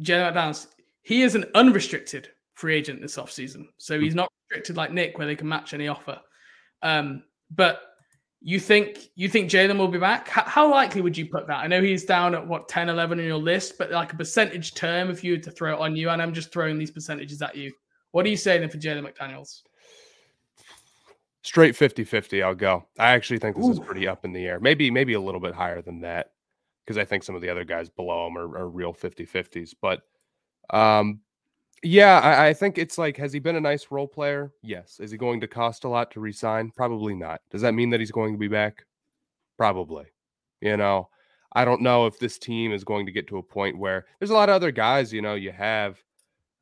Jalen 0.00 0.32
McDaniels. 0.32 0.66
He 1.02 1.22
is 1.22 1.34
an 1.34 1.44
unrestricted 1.54 2.28
free 2.54 2.76
agent 2.76 3.00
this 3.00 3.16
offseason. 3.16 3.66
So 3.78 3.98
he's 3.98 4.14
not 4.14 4.30
restricted 4.48 4.76
like 4.76 4.92
Nick, 4.92 5.18
where 5.18 5.26
they 5.26 5.36
can 5.36 5.48
match 5.48 5.74
any 5.74 5.88
offer. 5.88 6.20
Um, 6.82 7.24
but 7.50 7.80
you 8.44 8.58
think 8.58 9.10
you 9.14 9.28
think 9.28 9.50
Jalen 9.50 9.78
will 9.78 9.88
be 9.88 9.98
back? 9.98 10.28
How, 10.28 10.42
how, 10.42 10.70
likely 10.70 11.00
would 11.00 11.16
you 11.16 11.26
put 11.26 11.46
that? 11.46 11.58
I 11.58 11.66
know 11.66 11.80
he's 11.80 12.04
down 12.04 12.34
at 12.34 12.46
what 12.46 12.68
10, 12.68 12.88
11 12.88 13.20
in 13.20 13.26
your 13.26 13.36
list, 13.36 13.78
but 13.78 13.90
like 13.90 14.12
a 14.12 14.16
percentage 14.16 14.74
term, 14.74 15.10
if 15.10 15.22
you 15.22 15.32
were 15.32 15.38
to 15.38 15.50
throw 15.50 15.74
it 15.74 15.80
on 15.80 15.94
you, 15.94 16.10
and 16.10 16.20
I'm 16.20 16.34
just 16.34 16.52
throwing 16.52 16.78
these 16.78 16.90
percentages 16.90 17.40
at 17.40 17.56
you, 17.56 17.72
what 18.10 18.26
are 18.26 18.28
you 18.28 18.36
saying 18.36 18.68
for 18.68 18.78
Jalen 18.78 19.06
McDaniels? 19.06 19.62
Straight 21.42 21.76
50 21.76 22.04
50, 22.04 22.42
I'll 22.42 22.54
go. 22.54 22.84
I 22.98 23.12
actually 23.12 23.38
think 23.38 23.56
this 23.56 23.66
Ooh. 23.66 23.72
is 23.72 23.80
pretty 23.80 24.06
up 24.08 24.24
in 24.24 24.32
the 24.32 24.46
air. 24.46 24.60
Maybe, 24.60 24.90
maybe 24.90 25.14
a 25.14 25.20
little 25.20 25.40
bit 25.40 25.54
higher 25.54 25.82
than 25.82 26.00
that 26.00 26.32
because 26.84 26.98
I 26.98 27.04
think 27.04 27.22
some 27.22 27.34
of 27.34 27.42
the 27.42 27.48
other 27.48 27.64
guys 27.64 27.88
below 27.88 28.26
him 28.26 28.36
are, 28.36 28.58
are 28.58 28.68
real 28.68 28.92
50 28.92 29.26
50s. 29.26 29.74
But 29.80 30.02
um, 30.70 31.20
yeah, 31.82 32.20
I, 32.20 32.48
I, 32.48 32.54
think 32.54 32.78
it's 32.78 32.98
like, 32.98 33.16
has 33.16 33.32
he 33.32 33.38
been 33.38 33.56
a 33.56 33.60
nice 33.60 33.90
role 33.90 34.06
player? 34.06 34.52
Yes. 34.62 35.00
Is 35.00 35.10
he 35.10 35.16
going 35.16 35.40
to 35.40 35.48
cost 35.48 35.84
a 35.84 35.88
lot 35.88 36.10
to 36.12 36.20
resign? 36.20 36.70
Probably 36.74 37.14
not. 37.14 37.40
Does 37.50 37.62
that 37.62 37.74
mean 37.74 37.90
that 37.90 38.00
he's 38.00 38.12
going 38.12 38.32
to 38.32 38.38
be 38.38 38.48
back? 38.48 38.84
Probably. 39.56 40.06
You 40.60 40.76
know, 40.76 41.08
I 41.54 41.64
don't 41.64 41.82
know 41.82 42.06
if 42.06 42.18
this 42.18 42.38
team 42.38 42.72
is 42.72 42.84
going 42.84 43.06
to 43.06 43.12
get 43.12 43.26
to 43.28 43.38
a 43.38 43.42
point 43.42 43.78
where 43.78 44.06
there's 44.18 44.30
a 44.30 44.34
lot 44.34 44.48
of 44.48 44.54
other 44.54 44.70
guys, 44.70 45.12
you 45.12 45.22
know, 45.22 45.34
you 45.34 45.50
have 45.52 45.98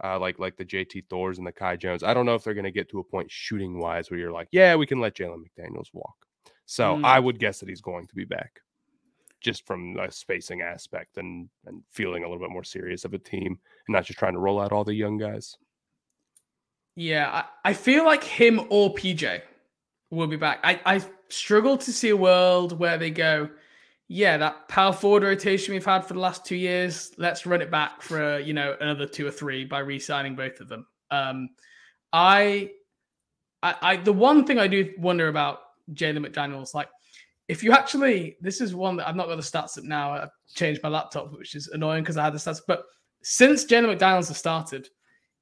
uh, 0.02 0.18
like 0.18 0.38
like 0.38 0.56
the 0.56 0.64
JT 0.64 1.04
Thors 1.08 1.38
and 1.38 1.46
the 1.46 1.52
Kai 1.52 1.76
Jones. 1.76 2.02
I 2.02 2.14
don't 2.14 2.26
know 2.26 2.34
if 2.34 2.42
they're 2.42 2.54
going 2.54 2.64
to 2.64 2.70
get 2.70 2.88
to 2.90 3.00
a 3.00 3.04
point 3.04 3.30
shooting 3.30 3.78
wise 3.78 4.10
where 4.10 4.18
you're 4.18 4.32
like, 4.32 4.48
yeah, 4.50 4.74
we 4.74 4.86
can 4.86 5.00
let 5.00 5.14
Jalen 5.14 5.42
McDaniels 5.44 5.92
walk. 5.92 6.16
So 6.66 6.96
mm. 6.96 7.04
I 7.04 7.20
would 7.20 7.38
guess 7.38 7.60
that 7.60 7.68
he's 7.68 7.80
going 7.80 8.06
to 8.06 8.14
be 8.14 8.24
back, 8.24 8.60
just 9.40 9.66
from 9.66 9.96
a 9.98 10.10
spacing 10.10 10.62
aspect 10.62 11.16
and 11.16 11.48
and 11.66 11.82
feeling 11.90 12.24
a 12.24 12.28
little 12.28 12.42
bit 12.42 12.52
more 12.52 12.64
serious 12.64 13.04
of 13.04 13.14
a 13.14 13.18
team 13.18 13.58
and 13.86 13.94
not 13.94 14.04
just 14.04 14.18
trying 14.18 14.34
to 14.34 14.38
roll 14.38 14.60
out 14.60 14.72
all 14.72 14.84
the 14.84 14.94
young 14.94 15.16
guys. 15.16 15.56
Yeah, 16.96 17.44
I, 17.64 17.70
I 17.70 17.72
feel 17.72 18.04
like 18.04 18.22
him 18.22 18.60
or 18.68 18.92
PJ 18.94 19.40
will 20.10 20.26
be 20.26 20.36
back. 20.36 20.60
I, 20.62 20.80
I 20.84 21.04
struggle 21.28 21.78
to 21.78 21.92
see 21.92 22.10
a 22.10 22.16
world 22.16 22.78
where 22.78 22.98
they 22.98 23.10
go, 23.10 23.48
yeah, 24.08 24.36
that 24.36 24.68
power 24.68 24.92
forward 24.92 25.22
rotation 25.22 25.72
we've 25.72 25.84
had 25.84 26.04
for 26.04 26.14
the 26.14 26.20
last 26.20 26.44
two 26.44 26.56
years, 26.56 27.12
let's 27.16 27.46
run 27.46 27.62
it 27.62 27.70
back 27.70 28.02
for 28.02 28.38
you 28.40 28.52
know 28.52 28.76
another 28.80 29.06
two 29.06 29.26
or 29.26 29.30
three 29.30 29.64
by 29.64 29.78
re-signing 29.78 30.34
both 30.34 30.60
of 30.60 30.68
them. 30.68 30.86
Um, 31.10 31.50
I, 32.12 32.72
I, 33.62 33.74
I, 33.80 33.96
the 33.96 34.12
one 34.12 34.44
thing 34.44 34.58
I 34.58 34.66
do 34.66 34.92
wonder 34.98 35.28
about 35.28 35.60
Jalen 35.94 36.26
McDaniels, 36.26 36.74
like 36.74 36.88
if 37.50 37.64
you 37.64 37.72
actually, 37.72 38.36
this 38.40 38.60
is 38.60 38.76
one 38.76 38.94
that 38.96 39.08
I've 39.08 39.16
not 39.16 39.26
got 39.26 39.34
the 39.34 39.42
stats 39.42 39.76
up 39.76 39.82
now. 39.82 40.12
I've 40.12 40.30
changed 40.54 40.84
my 40.84 40.88
laptop, 40.88 41.36
which 41.36 41.56
is 41.56 41.66
annoying 41.66 42.04
because 42.04 42.16
I 42.16 42.22
had 42.22 42.32
the 42.32 42.38
stats. 42.38 42.60
But 42.64 42.84
since 43.22 43.64
Jalen 43.64 43.98
McDaniels 43.98 44.28
has 44.28 44.36
started, 44.36 44.88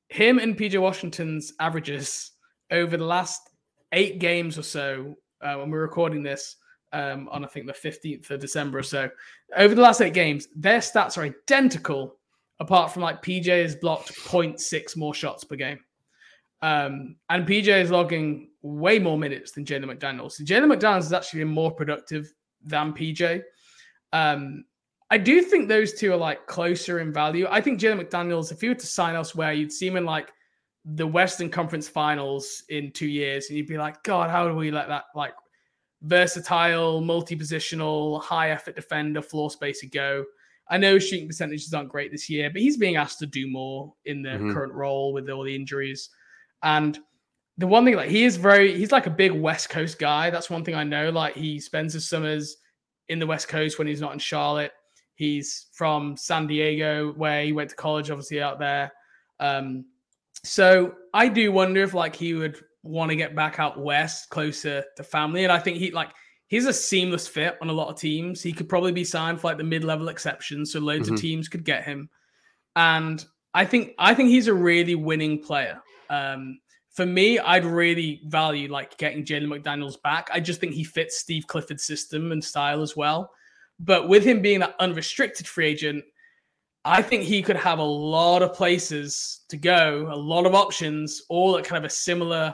him 0.08 0.38
and 0.38 0.56
PJ 0.56 0.80
Washington's 0.80 1.52
averages 1.60 2.30
over 2.70 2.96
the 2.96 3.04
last 3.04 3.50
eight 3.92 4.20
games 4.20 4.56
or 4.56 4.62
so, 4.62 5.16
uh, 5.42 5.56
when 5.56 5.70
we're 5.70 5.82
recording 5.82 6.22
this, 6.22 6.56
um, 6.94 7.28
on 7.30 7.44
I 7.44 7.48
think 7.48 7.66
the 7.66 7.74
15th 7.74 8.30
of 8.30 8.40
December 8.40 8.78
or 8.78 8.82
so. 8.82 9.10
Over 9.54 9.74
the 9.74 9.82
last 9.82 10.00
eight 10.00 10.14
games, 10.14 10.48
their 10.56 10.78
stats 10.78 11.18
are 11.18 11.24
identical, 11.24 12.16
apart 12.58 12.90
from 12.90 13.02
like 13.02 13.22
PJ 13.22 13.48
has 13.48 13.76
blocked 13.76 14.14
0.6 14.14 14.96
more 14.96 15.12
shots 15.12 15.44
per 15.44 15.56
game. 15.56 15.80
Um, 16.62 17.16
and 17.28 17.46
PJ 17.46 17.68
is 17.68 17.90
logging 17.90 18.47
way 18.62 18.98
more 18.98 19.18
minutes 19.18 19.52
than 19.52 19.64
Jalen 19.64 19.84
McDaniels. 19.84 20.32
So 20.32 20.44
Jalen 20.44 20.72
McDaniels 20.72 21.00
is 21.00 21.12
actually 21.12 21.44
more 21.44 21.70
productive 21.70 22.32
than 22.62 22.92
PJ. 22.92 23.42
Um, 24.12 24.64
I 25.10 25.18
do 25.18 25.40
think 25.42 25.68
those 25.68 25.94
two 25.94 26.12
are 26.12 26.16
like 26.16 26.46
closer 26.46 27.00
in 27.00 27.12
value. 27.12 27.46
I 27.48 27.60
think 27.60 27.80
Jalen 27.80 28.02
McDaniels, 28.02 28.52
if 28.52 28.60
he 28.60 28.68
were 28.68 28.74
to 28.74 28.86
sign 28.86 29.14
elsewhere, 29.14 29.52
you'd 29.52 29.72
see 29.72 29.86
him 29.86 29.96
in 29.96 30.04
like 30.04 30.32
the 30.84 31.06
Western 31.06 31.50
Conference 31.50 31.88
Finals 31.88 32.64
in 32.68 32.92
two 32.92 33.06
years, 33.06 33.48
and 33.48 33.56
you'd 33.56 33.66
be 33.66 33.78
like, 33.78 34.02
God, 34.02 34.30
how 34.30 34.48
do 34.48 34.54
we 34.54 34.70
let 34.70 34.88
that 34.88 35.04
like 35.14 35.34
versatile, 36.02 37.00
multi-positional, 37.00 38.22
high 38.22 38.50
effort 38.50 38.76
defender, 38.76 39.22
floor 39.22 39.50
spacer 39.50 39.86
go. 39.90 40.24
I 40.70 40.76
know 40.76 40.98
shooting 40.98 41.26
percentages 41.26 41.72
aren't 41.72 41.88
great 41.88 42.12
this 42.12 42.28
year, 42.28 42.50
but 42.50 42.60
he's 42.60 42.76
being 42.76 42.96
asked 42.96 43.18
to 43.20 43.26
do 43.26 43.50
more 43.50 43.94
in 44.04 44.22
the 44.22 44.30
mm-hmm. 44.30 44.52
current 44.52 44.72
role 44.72 45.12
with 45.12 45.28
all 45.30 45.44
the 45.44 45.54
injuries. 45.54 46.10
And 46.62 46.98
the 47.58 47.66
one 47.66 47.84
thing, 47.84 47.96
like 47.96 48.08
he 48.08 48.24
is 48.24 48.36
very, 48.36 48.76
he's 48.76 48.92
like 48.92 49.06
a 49.06 49.10
big 49.10 49.32
West 49.32 49.68
Coast 49.68 49.98
guy. 49.98 50.30
That's 50.30 50.48
one 50.48 50.64
thing 50.64 50.74
I 50.74 50.84
know. 50.84 51.10
Like 51.10 51.34
he 51.34 51.60
spends 51.60 51.92
his 51.92 52.08
summers 52.08 52.56
in 53.08 53.18
the 53.18 53.26
West 53.26 53.48
Coast 53.48 53.78
when 53.78 53.88
he's 53.88 54.00
not 54.00 54.12
in 54.12 54.18
Charlotte. 54.18 54.72
He's 55.16 55.66
from 55.74 56.16
San 56.16 56.46
Diego, 56.46 57.12
where 57.14 57.42
he 57.42 57.52
went 57.52 57.70
to 57.70 57.76
college, 57.76 58.10
obviously 58.10 58.40
out 58.40 58.60
there. 58.60 58.92
Um, 59.40 59.86
so 60.44 60.94
I 61.12 61.26
do 61.28 61.50
wonder 61.50 61.82
if 61.82 61.94
like 61.94 62.14
he 62.14 62.34
would 62.34 62.62
want 62.84 63.10
to 63.10 63.16
get 63.16 63.34
back 63.34 63.58
out 63.58 63.80
west, 63.80 64.30
closer 64.30 64.84
to 64.96 65.02
family. 65.02 65.42
And 65.42 65.52
I 65.52 65.58
think 65.58 65.78
he 65.78 65.90
like 65.90 66.10
he's 66.46 66.66
a 66.66 66.72
seamless 66.72 67.26
fit 67.26 67.58
on 67.60 67.68
a 67.68 67.72
lot 67.72 67.88
of 67.88 67.98
teams. 67.98 68.40
He 68.40 68.52
could 68.52 68.68
probably 68.68 68.92
be 68.92 69.02
signed 69.02 69.40
for 69.40 69.48
like 69.48 69.58
the 69.58 69.64
mid-level 69.64 70.08
exceptions, 70.08 70.72
so 70.72 70.78
loads 70.78 71.06
mm-hmm. 71.06 71.14
of 71.14 71.20
teams 71.20 71.48
could 71.48 71.64
get 71.64 71.82
him. 71.82 72.08
And 72.76 73.24
I 73.52 73.64
think 73.64 73.94
I 73.98 74.14
think 74.14 74.28
he's 74.28 74.46
a 74.46 74.54
really 74.54 74.94
winning 74.94 75.42
player. 75.42 75.82
Um, 76.08 76.60
for 76.98 77.06
me, 77.06 77.38
I'd 77.38 77.64
really 77.64 78.20
value 78.24 78.68
like 78.68 78.96
getting 78.96 79.24
Jalen 79.24 79.46
McDaniels 79.46 80.02
back. 80.02 80.28
I 80.32 80.40
just 80.40 80.58
think 80.58 80.72
he 80.72 80.82
fits 80.82 81.16
Steve 81.16 81.46
Clifford's 81.46 81.84
system 81.84 82.32
and 82.32 82.42
style 82.42 82.82
as 82.82 82.96
well. 82.96 83.30
But 83.78 84.08
with 84.08 84.24
him 84.24 84.42
being 84.42 84.58
that 84.58 84.74
unrestricted 84.80 85.46
free 85.46 85.68
agent, 85.68 86.04
I 86.84 87.00
think 87.02 87.22
he 87.22 87.40
could 87.40 87.54
have 87.54 87.78
a 87.78 87.84
lot 87.84 88.42
of 88.42 88.52
places 88.52 89.42
to 89.48 89.56
go, 89.56 90.08
a 90.12 90.16
lot 90.16 90.44
of 90.44 90.56
options, 90.56 91.22
all 91.28 91.56
at 91.56 91.62
kind 91.62 91.78
of 91.78 91.88
a 91.88 91.94
similar 91.94 92.52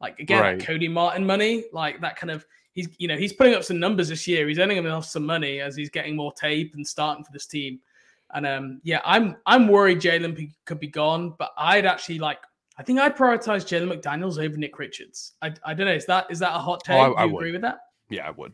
like 0.00 0.18
again, 0.18 0.42
right. 0.42 0.60
Cody 0.60 0.88
Martin 0.88 1.24
money, 1.24 1.66
like 1.72 2.00
that 2.00 2.16
kind 2.16 2.32
of 2.32 2.44
he's 2.72 2.88
you 2.98 3.06
know 3.06 3.16
he's 3.16 3.32
putting 3.32 3.54
up 3.54 3.62
some 3.62 3.78
numbers 3.78 4.08
this 4.08 4.26
year. 4.26 4.48
He's 4.48 4.58
earning 4.58 4.78
himself 4.78 5.04
some 5.04 5.24
money 5.24 5.60
as 5.60 5.76
he's 5.76 5.90
getting 5.90 6.16
more 6.16 6.32
tape 6.32 6.74
and 6.74 6.84
starting 6.84 7.22
for 7.22 7.30
this 7.30 7.46
team. 7.46 7.78
And 8.34 8.48
um, 8.48 8.80
yeah, 8.82 8.98
I'm 9.04 9.36
I'm 9.46 9.68
worried 9.68 10.00
Jalen 10.00 10.50
could 10.64 10.80
be 10.80 10.88
gone, 10.88 11.34
but 11.38 11.52
I'd 11.56 11.86
actually 11.86 12.18
like 12.18 12.40
I 12.78 12.82
think 12.82 12.98
I'd 12.98 13.16
prioritize 13.16 13.64
Jalen 13.64 13.90
McDaniels 13.90 14.42
over 14.42 14.56
Nick 14.56 14.78
Richards. 14.78 15.32
I, 15.40 15.52
I 15.64 15.74
don't 15.74 15.86
know. 15.86 15.94
Is 15.94 16.06
that 16.06 16.26
is 16.30 16.38
that 16.40 16.54
a 16.54 16.58
hot 16.58 16.84
take? 16.84 16.96
Oh, 16.96 17.14
I, 17.14 17.22
I 17.22 17.24
Do 17.24 17.30
you 17.30 17.36
agree 17.38 17.52
with 17.52 17.62
that? 17.62 17.78
Yeah, 18.10 18.28
I 18.28 18.30
would. 18.32 18.52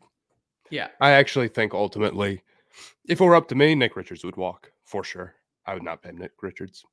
Yeah, 0.70 0.88
I 1.00 1.10
actually 1.12 1.48
think 1.48 1.74
ultimately, 1.74 2.42
if 3.08 3.20
it 3.20 3.24
were 3.24 3.34
up 3.34 3.48
to 3.48 3.54
me, 3.54 3.74
Nick 3.74 3.96
Richards 3.96 4.24
would 4.24 4.36
walk 4.36 4.70
for 4.84 5.04
sure. 5.04 5.34
I 5.66 5.74
would 5.74 5.82
not 5.82 6.02
pay 6.02 6.12
Nick 6.12 6.32
Richards. 6.40 6.84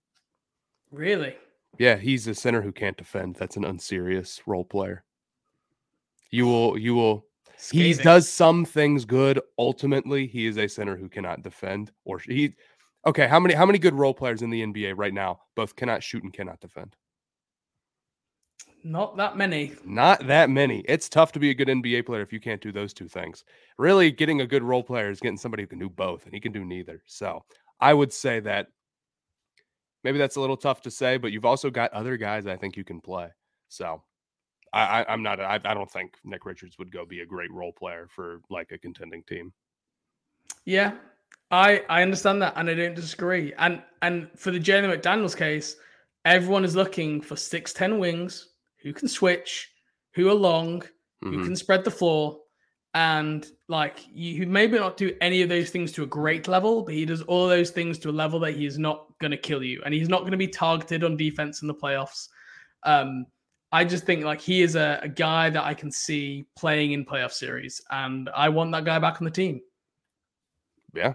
Really? 0.92 1.36
Yeah, 1.78 1.96
he's 1.96 2.28
a 2.28 2.34
center 2.36 2.62
who 2.62 2.72
can't 2.72 2.98
defend. 2.98 3.36
That's 3.36 3.58
an 3.58 3.64
unserious 3.64 4.42
role 4.48 4.66
player. 4.66 5.04
You 6.32 6.46
will, 6.46 6.78
you 6.78 6.96
will. 6.96 7.26
He 7.72 7.94
does 7.94 8.30
some 8.30 8.66
things 8.66 9.06
good. 9.06 9.40
Ultimately, 9.58 10.28
he 10.28 10.46
is 10.46 10.58
a 10.58 10.68
center 10.68 10.96
who 10.96 11.10
cannot 11.10 11.44
defend. 11.44 11.92
Or 12.06 12.20
he, 12.20 12.54
okay. 13.06 13.28
How 13.28 13.40
many 13.40 13.54
how 13.54 13.66
many 13.66 13.80
good 13.80 13.94
role 13.94 14.14
players 14.14 14.42
in 14.42 14.50
the 14.50 14.64
NBA 14.64 14.94
right 14.96 15.14
now 15.14 15.42
both 15.56 15.76
cannot 15.76 16.02
shoot 16.02 16.24
and 16.24 16.34
cannot 16.34 16.60
defend? 16.62 16.96
Not 18.84 19.18
that 19.18 19.36
many. 19.36 19.74
Not 19.86 20.26
that 20.28 20.50
many. 20.50 20.80
It's 20.88 21.10
tough 21.10 21.32
to 21.34 21.40
be 21.40 21.50
a 21.50 21.54
good 21.54 21.68
NBA 21.68 22.06
player 22.06 22.22
if 22.22 22.32
you 22.32 22.40
can't 22.40 22.62
do 22.62 22.72
those 22.72 22.94
two 22.94 23.08
things. 23.08 23.44
Really, 23.78 24.12
getting 24.12 24.42
a 24.42 24.48
good 24.48 24.64
role 24.64 24.84
player 24.84 25.10
is 25.10 25.20
getting 25.20 25.38
somebody 25.38 25.64
who 25.64 25.68
can 25.68 25.80
do 25.80 25.90
both, 25.90 26.26
and 26.26 26.34
he 26.34 26.40
can 26.40 26.52
do 26.52 26.64
neither. 26.64 27.02
So 27.06 27.44
I 27.80 27.94
would 27.94 28.14
say 28.14 28.40
that 28.42 28.68
maybe 30.04 30.18
that's 30.18 30.38
a 30.38 30.42
little 30.42 30.58
tough 30.58 30.82
to 30.82 30.92
say, 30.92 31.18
but 31.18 31.32
you've 31.32 31.46
also 31.46 31.70
got 31.70 31.92
other 31.94 32.18
guys 32.18 32.48
I 32.48 32.56
think 32.56 32.78
you 32.78 32.84
can 32.84 33.02
play. 33.02 33.30
So 33.68 34.02
I, 34.74 35.04
I 35.04 35.14
am 35.14 35.24
not 35.24 35.40
I, 35.40 35.60
I 35.64 35.74
don't 35.74 35.92
think 35.92 36.16
Nick 36.24 36.46
Richards 36.46 36.78
would 36.78 36.92
go 36.92 37.06
be 37.06 37.22
a 37.22 37.26
great 37.26 37.52
role 37.52 37.74
player 37.74 38.08
for 38.10 38.42
like 38.50 38.72
a 38.72 38.78
contending 38.78 39.24
team. 39.24 39.54
Yeah, 40.66 40.94
I 41.52 41.84
I 41.90 42.02
understand 42.02 42.42
that 42.42 42.54
and 42.56 42.70
I 42.70 42.76
don't 42.76 42.96
disagree. 42.96 43.54
And 43.58 43.82
and 44.02 44.30
for 44.36 44.52
the 44.52 44.60
Jalen 44.60 44.96
McDaniels 44.96 45.36
case, 45.36 45.76
everyone 46.26 46.64
is 46.64 46.76
looking 46.76 47.22
for 47.22 47.36
six 47.36 47.74
ten 47.74 48.00
wings 48.00 48.49
who 48.82 48.94
can 48.94 49.08
switch, 49.08 49.70
who 50.14 50.30
are 50.30 50.34
long, 50.34 50.82
mm-hmm. 50.82 51.34
who 51.34 51.44
can 51.44 51.56
spread 51.56 51.84
the 51.84 51.92
floor, 51.92 52.40
and 52.94 53.46
like 53.68 54.00
you 54.12 54.48
maybe 54.48 54.80
not 54.80 54.98
do 54.98 55.16
any 55.22 55.42
of 55.42 55.50
those 55.50 55.70
things 55.70 55.92
to 55.92 56.04
a 56.04 56.08
great 56.08 56.48
level, 56.48 56.82
but 56.82 56.94
he 56.94 57.06
does 57.06 57.22
all 57.24 57.48
those 57.48 57.70
things 57.70 58.00
to 58.00 58.10
a 58.10 58.12
level 58.12 58.40
that 58.40 58.56
he 58.56 58.66
is 58.66 58.78
not 58.78 59.08
going 59.20 59.32
to 59.32 59.38
kill 59.38 59.64
you, 59.64 59.82
and 59.86 59.94
he's 59.94 60.10
not 60.10 60.22
going 60.22 60.32
to 60.32 60.38
be 60.38 60.48
targeted 60.48 61.04
on 61.04 61.18
defense 61.18 61.62
in 61.62 61.68
the 61.68 61.74
playoffs. 61.74 62.30
Um, 62.84 63.26
I 63.72 63.86
just 63.86 64.06
think 64.06 64.24
like 64.24 64.42
he 64.42 64.62
is 64.64 64.76
a, 64.76 65.00
a 65.04 65.08
guy 65.08 65.50
that 65.52 65.64
I 65.64 65.74
can 65.76 65.92
see 65.92 66.48
playing 66.58 66.94
in 66.94 67.06
playoff 67.06 67.32
series, 67.32 67.82
and 67.92 68.30
I 68.36 68.50
want 68.50 68.72
that 68.72 68.86
guy 68.86 68.98
back 69.00 69.22
on 69.22 69.26
the 69.26 69.32
team. 69.32 69.62
Yeah, 70.94 71.14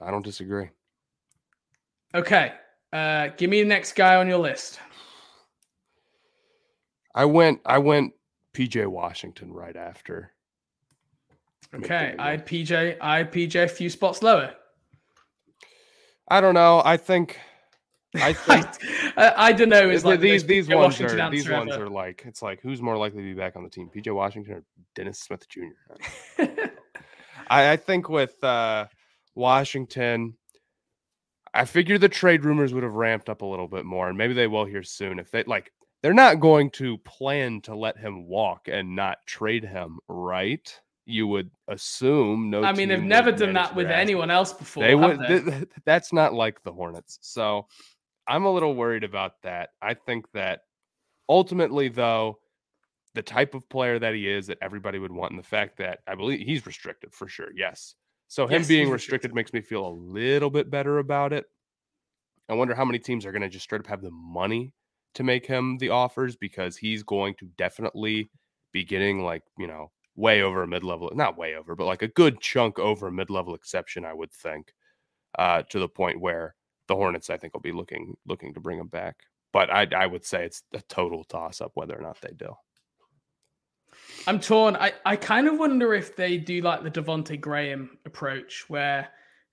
I 0.00 0.10
don't 0.10 0.24
disagree. 0.24 0.68
Okay. 2.14 2.52
Uh, 2.92 3.28
give 3.36 3.50
me 3.50 3.60
the 3.60 3.68
next 3.68 3.96
guy 3.96 4.16
on 4.16 4.28
your 4.28 4.38
list. 4.38 4.78
I 7.14 7.24
went 7.24 7.60
I 7.64 7.78
went 7.78 8.12
PJ 8.54 8.86
Washington 8.86 9.52
right 9.52 9.76
after. 9.76 10.32
Okay. 11.74 12.14
I 12.18 12.30
had 12.30 12.46
PJ, 12.46 12.96
I 13.00 13.18
had 13.18 13.32
PJ 13.32 13.62
a 13.64 13.68
few 13.68 13.90
spots 13.90 14.22
lower. 14.22 14.54
I 16.28 16.40
don't 16.40 16.54
know. 16.54 16.82
I 16.84 16.96
think 16.96 17.38
I 18.14 18.32
think 18.32 18.66
I, 19.16 19.32
I, 19.36 19.52
don't 19.52 19.68
know. 19.68 19.90
Is 19.90 20.04
like 20.04 20.20
these 20.20 20.44
these 20.44 20.68
PJ 20.68 20.76
ones 20.76 20.94
Washington 20.94 21.20
are 21.20 21.30
these 21.30 21.48
ones 21.48 21.72
ever. 21.72 21.84
are 21.84 21.90
like 21.90 22.22
it's 22.26 22.42
like 22.42 22.60
who's 22.60 22.80
more 22.80 22.96
likely 22.96 23.22
to 23.22 23.34
be 23.34 23.34
back 23.34 23.56
on 23.56 23.64
the 23.64 23.70
team, 23.70 23.90
PJ 23.94 24.14
Washington 24.14 24.54
or 24.54 24.64
Dennis 24.94 25.18
Smith 25.20 25.48
Jr. 25.48 26.44
I, 27.48 27.72
I 27.72 27.76
think 27.76 28.08
with 28.08 28.42
uh 28.42 28.86
Washington. 29.34 30.36
I 31.56 31.66
figure 31.66 31.98
the 31.98 32.08
trade 32.08 32.44
rumors 32.44 32.74
would 32.74 32.82
have 32.82 32.94
ramped 32.94 33.28
up 33.28 33.42
a 33.42 33.46
little 33.46 33.68
bit 33.68 33.84
more, 33.84 34.08
and 34.08 34.18
maybe 34.18 34.34
they 34.34 34.48
will 34.48 34.64
here 34.64 34.82
soon. 34.82 35.20
If 35.20 35.30
they 35.30 35.44
like, 35.44 35.70
they're 36.04 36.12
not 36.12 36.38
going 36.38 36.68
to 36.68 36.98
plan 36.98 37.62
to 37.62 37.74
let 37.74 37.96
him 37.96 38.26
walk 38.26 38.68
and 38.68 38.94
not 38.94 39.24
trade 39.24 39.64
him, 39.64 39.98
right? 40.06 40.70
You 41.06 41.26
would 41.28 41.50
assume. 41.66 42.50
No, 42.50 42.62
I 42.62 42.74
mean, 42.74 42.90
they've 42.90 43.02
never 43.02 43.32
done 43.32 43.54
that 43.54 43.74
with 43.74 43.90
anyone 43.90 44.30
else 44.30 44.52
before. 44.52 44.82
They 44.84 44.94
would. 44.94 45.18
They? 45.18 45.40
Th- 45.40 45.68
that's 45.86 46.12
not 46.12 46.34
like 46.34 46.62
the 46.62 46.74
Hornets. 46.74 47.18
So 47.22 47.68
I'm 48.28 48.44
a 48.44 48.52
little 48.52 48.74
worried 48.74 49.02
about 49.02 49.40
that. 49.44 49.70
I 49.80 49.94
think 49.94 50.30
that 50.32 50.64
ultimately, 51.26 51.88
though, 51.88 52.38
the 53.14 53.22
type 53.22 53.54
of 53.54 53.66
player 53.70 53.98
that 53.98 54.12
he 54.12 54.28
is, 54.28 54.46
that 54.48 54.58
everybody 54.60 54.98
would 54.98 55.10
want, 55.10 55.32
and 55.32 55.38
the 55.38 55.48
fact 55.48 55.78
that 55.78 56.00
I 56.06 56.16
believe 56.16 56.40
he's 56.40 56.66
restricted 56.66 57.14
for 57.14 57.28
sure. 57.28 57.48
Yes, 57.56 57.94
so 58.28 58.46
him 58.46 58.60
yes, 58.60 58.68
being 58.68 58.90
restricted 58.90 59.34
makes 59.34 59.54
me 59.54 59.62
feel 59.62 59.86
a 59.86 59.96
little 59.96 60.50
bit 60.50 60.68
better 60.70 60.98
about 60.98 61.32
it. 61.32 61.46
I 62.50 62.52
wonder 62.52 62.74
how 62.74 62.84
many 62.84 62.98
teams 62.98 63.24
are 63.24 63.32
going 63.32 63.40
to 63.40 63.48
just 63.48 63.64
straight 63.64 63.80
up 63.80 63.86
have 63.86 64.02
the 64.02 64.10
money 64.10 64.74
to 65.14 65.22
make 65.22 65.46
him 65.46 65.78
the 65.78 65.90
offers 65.90 66.36
because 66.36 66.76
he's 66.76 67.02
going 67.02 67.34
to 67.36 67.46
definitely 67.56 68.30
be 68.72 68.84
getting 68.84 69.22
like, 69.22 69.42
you 69.58 69.66
know, 69.66 69.90
way 70.16 70.42
over 70.42 70.62
a 70.62 70.68
mid 70.68 70.84
level, 70.84 71.10
not 71.14 71.38
way 71.38 71.54
over, 71.54 71.74
but 71.74 71.86
like 71.86 72.02
a 72.02 72.08
good 72.08 72.40
chunk 72.40 72.78
over 72.78 73.08
a 73.08 73.12
mid 73.12 73.30
level 73.30 73.54
exception, 73.54 74.04
I 74.04 74.12
would 74.12 74.32
think, 74.32 74.74
uh, 75.38 75.62
to 75.70 75.78
the 75.78 75.88
point 75.88 76.20
where 76.20 76.54
the 76.88 76.94
Hornets, 76.94 77.30
I 77.30 77.36
think, 77.36 77.54
will 77.54 77.60
be 77.60 77.72
looking 77.72 78.14
looking 78.26 78.54
to 78.54 78.60
bring 78.60 78.78
him 78.78 78.88
back. 78.88 79.16
But 79.52 79.70
I, 79.70 79.86
I 79.96 80.06
would 80.06 80.24
say 80.24 80.44
it's 80.44 80.62
a 80.72 80.80
total 80.82 81.24
toss 81.24 81.60
up 81.60 81.72
whether 81.74 81.96
or 81.96 82.02
not 82.02 82.20
they 82.20 82.32
do. 82.36 82.54
I'm 84.26 84.40
torn. 84.40 84.76
I, 84.76 84.92
I 85.04 85.16
kind 85.16 85.46
of 85.46 85.58
wonder 85.58 85.94
if 85.94 86.16
they 86.16 86.36
do 86.36 86.60
like 86.60 86.82
the 86.82 86.90
Devonte 86.90 87.40
Graham 87.40 87.98
approach 88.04 88.64
where 88.68 89.08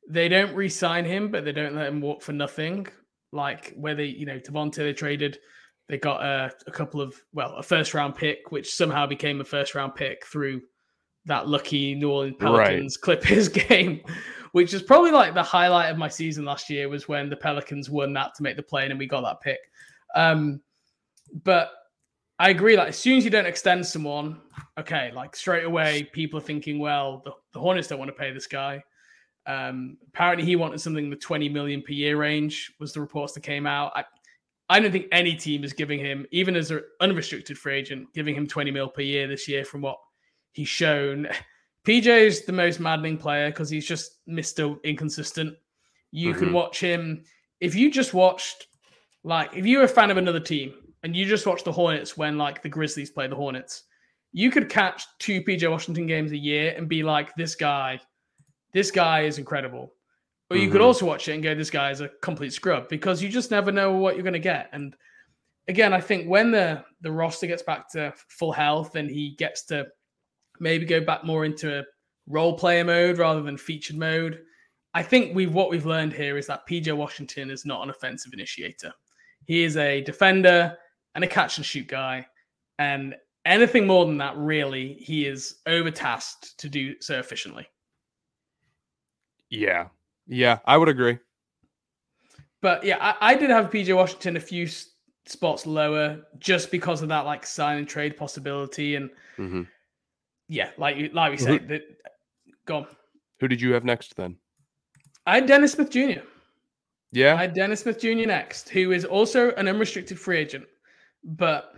they 0.10 0.28
don't 0.28 0.56
re-sign 0.56 1.06
him, 1.06 1.30
but 1.30 1.46
they 1.46 1.52
don't 1.52 1.76
let 1.76 1.88
him 1.88 2.02
walk 2.02 2.24
for 2.24 2.34
nothing. 2.34 2.88
Like 3.32 3.74
where 3.76 3.96
they, 3.96 4.06
you 4.06 4.26
know, 4.26 4.40
Devonte 4.40 4.76
they 4.76 4.94
traded, 4.94 5.40
they 5.88 5.98
got 5.98 6.24
a, 6.24 6.52
a 6.68 6.72
couple 6.72 7.02
of 7.02 7.16
well, 7.34 7.56
a 7.56 7.64
first 7.64 7.94
round 7.94 8.16
pick, 8.16 8.52
which 8.52 8.74
somehow 8.74 9.06
became 9.06 9.42
a 9.42 9.46
first 9.46 9.76
round 9.76 9.96
pick 9.96 10.26
through 10.26 10.62
that 11.26 11.48
lucky 11.48 11.96
New 11.96 12.12
Orleans 12.12 12.36
Pelicans 12.40 12.98
right. 12.98 13.02
Clippers 13.22 13.48
game, 13.48 14.02
which 14.54 14.74
is 14.74 14.82
probably 14.82 15.12
like 15.12 15.34
the 15.34 15.44
highlight 15.44 15.92
of 15.92 15.98
my 15.98 16.08
season 16.08 16.46
last 16.46 16.70
year 16.70 16.90
was 16.90 17.08
when 17.08 17.30
the 17.30 17.36
Pelicans 17.36 17.90
won 17.90 18.14
that 18.14 18.34
to 18.36 18.44
make 18.44 18.56
the 18.56 18.64
play 18.64 18.86
and 18.86 18.98
we 18.98 19.08
got 19.08 19.22
that 19.22 19.42
pick. 19.42 19.60
Um, 20.16 20.62
but 21.44 21.72
I 22.40 22.50
agree. 22.50 22.76
Like 22.76 22.90
as 22.90 22.98
soon 22.98 23.18
as 23.18 23.24
you 23.24 23.30
don't 23.30 23.46
extend 23.46 23.86
someone, 23.86 24.42
okay, 24.80 25.12
like 25.14 25.36
straight 25.36 25.64
away 25.64 26.10
people 26.12 26.40
are 26.40 26.44
thinking, 26.44 26.80
well, 26.80 27.22
the, 27.24 27.32
the 27.54 27.60
Hornets 27.60 27.88
don't 27.88 28.00
want 28.00 28.10
to 28.10 28.18
pay 28.18 28.32
this 28.32 28.48
guy. 28.48 28.84
Um, 29.48 29.98
apparently 30.08 30.46
he 30.46 30.56
wanted 30.56 30.80
something 30.80 31.06
in 31.06 31.10
the 31.10 31.16
20 31.16 31.50
million 31.50 31.82
per 31.82 31.94
year 31.94 32.18
range 32.18 32.74
was 32.80 32.94
the 32.94 33.02
reports 33.02 33.34
that 33.34 33.42
came 33.42 33.66
out. 33.66 33.92
I, 33.96 34.04
I 34.70 34.80
don't 34.80 34.92
think 34.92 35.08
any 35.12 35.36
team 35.36 35.64
is 35.64 35.74
giving 35.74 36.00
him, 36.00 36.26
even 36.32 36.56
as 36.56 36.72
an 36.72 36.82
unrestricted 37.02 37.58
free 37.58 37.76
agent, 37.76 38.14
giving 38.14 38.36
him 38.36 38.48
20 38.48 38.72
mil 38.72 38.88
per 38.88 39.02
year 39.02 39.28
this 39.28 39.48
year 39.48 39.66
from 39.66 39.82
what 39.82 39.98
he's 40.54 40.70
shown. 40.70 41.28
PJ 41.86 42.06
is 42.06 42.46
the 42.46 42.54
most 42.54 42.80
maddening 42.80 43.18
player 43.18 43.50
because 43.50 43.70
he's 43.70 43.86
just 43.86 44.26
Mr. 44.30 44.82
Inconsistent. 44.84 45.56
You 46.12 46.32
mm-hmm. 46.32 46.40
can 46.40 46.54
watch 46.54 46.80
him. 46.80 47.24
If 47.60 47.76
you 47.76 47.92
just 47.92 48.14
watched, 48.14 48.68
like, 49.24 49.56
if 49.56 49.66
you're 49.66 49.84
a 49.84 49.88
fan 49.88 50.12
of 50.12 50.18
another 50.18 50.40
team 50.40 50.74
and 51.04 51.16
you 51.16 51.26
just 51.26 51.48
watch 51.48 51.64
the 51.64 51.72
Hornets 51.72 52.16
when 52.16 52.38
like 52.38 52.62
the 52.62 52.70
Grizzlies 52.70 53.12
play 53.12 53.28
the 53.28 53.36
Hornets, 53.36 53.84
you 54.32 54.52
could 54.52 54.70
catch 54.70 55.06
two 55.20 55.42
PJ 55.42 55.70
Washington 55.70 56.06
games 56.06 56.32
a 56.32 56.38
year 56.38 56.74
and 56.78 56.88
be 56.88 57.04
like, 57.04 57.36
this 57.36 57.56
guy, 57.56 58.00
this 58.74 58.92
guy 58.92 59.22
is 59.22 59.38
incredible. 59.38 59.94
But 60.50 60.58
you 60.58 60.66
mm-hmm. 60.66 60.74
could 60.74 60.82
also 60.82 61.06
watch 61.06 61.28
it 61.28 61.34
and 61.34 61.44
go, 61.44 61.56
this 61.56 61.70
guy 61.70 61.92
is 61.92 62.02
a 62.02 62.10
complete 62.22 62.52
scrub 62.52 62.90
because 62.90 63.24
you 63.24 63.30
just 63.30 63.52
never 63.52 63.72
know 63.72 63.94
what 63.94 64.16
you're 64.16 64.24
going 64.24 64.34
to 64.34 64.40
get. 64.40 64.70
And 64.74 64.96
again, 65.70 65.94
I 65.94 66.02
think 66.02 66.28
when 66.28 66.52
the 66.52 66.84
the 67.02 67.12
roster 67.12 67.48
gets 67.48 67.64
back 67.64 67.90
to 67.92 68.14
full 68.28 68.52
health 68.52 68.96
and 68.96 69.10
he 69.10 69.36
gets 69.38 69.64
to 69.68 69.88
maybe 70.60 70.86
go 70.86 71.00
back 71.00 71.24
more 71.24 71.46
into 71.46 71.80
a 71.80 71.84
role 72.28 72.58
player 72.58 72.84
mode 72.84 73.18
rather 73.18 73.42
than 73.42 73.58
featured 73.58 73.98
mode, 73.98 74.42
I 74.94 75.04
think 75.04 75.34
we've 75.34 75.54
what 75.54 75.70
we've 75.70 75.86
learned 75.86 76.14
here 76.14 76.38
is 76.38 76.48
that 76.48 76.68
PJ 76.68 76.96
Washington 76.96 77.50
is 77.50 77.66
not 77.66 77.84
an 77.84 77.90
offensive 77.90 78.34
initiator. 78.34 78.94
He 79.46 79.64
is 79.64 79.78
a 79.78 80.02
defender 80.02 80.78
and 81.16 81.24
a 81.24 81.28
catch 81.28 81.58
and 81.58 81.66
shoot 81.66 81.88
guy. 81.88 82.28
And 82.78 83.16
anything 83.46 83.88
more 83.88 84.06
than 84.06 84.18
that, 84.18 84.36
really, 84.38 84.96
he 84.96 85.26
is 85.26 85.60
overtasked 85.66 86.58
to 86.58 86.70
do 86.70 87.00
so 87.00 87.20
efficiently. 87.20 87.68
Yeah. 89.52 89.88
Yeah, 90.28 90.60
I 90.66 90.78
would 90.78 90.90
agree. 90.90 91.20
But 92.62 92.84
yeah, 92.84 92.98
I, 93.00 93.34
I 93.34 93.36
did 93.36 93.50
have 93.50 93.70
PJ 93.70 93.96
Washington 93.96 94.38
a 94.38 94.40
few 94.40 94.68
spots 95.26 95.66
lower 95.66 96.22
just 96.40 96.72
because 96.72 97.02
of 97.02 97.10
that 97.10 97.26
like 97.26 97.46
sign 97.46 97.78
and 97.78 97.88
trade 97.88 98.18
possibility. 98.18 98.96
And 98.96 99.10
mm-hmm. 99.38 99.64
yeah, 100.48 100.70
like 100.78 101.12
like 101.14 101.32
we 101.32 101.38
said, 101.38 101.68
that 101.68 101.82
go 102.66 102.78
on. 102.78 102.88
Who 103.40 103.48
did 103.48 103.60
you 103.60 103.74
have 103.74 103.84
next 103.84 104.16
then? 104.16 104.38
I 105.26 105.36
had 105.36 105.48
Dennis 105.48 105.74
Smith 105.74 105.90
Jr. 105.92 106.22
Yeah. 107.12 107.36
I 107.36 107.42
had 107.42 107.54
Dennis 107.54 107.82
Smith 107.82 108.00
Jr. 108.00 108.26
next, 108.26 108.70
who 108.70 108.92
is 108.92 109.04
also 109.04 109.52
an 109.52 109.68
unrestricted 109.68 110.20
free 110.20 110.38
agent. 110.38 110.66
But 111.24 111.76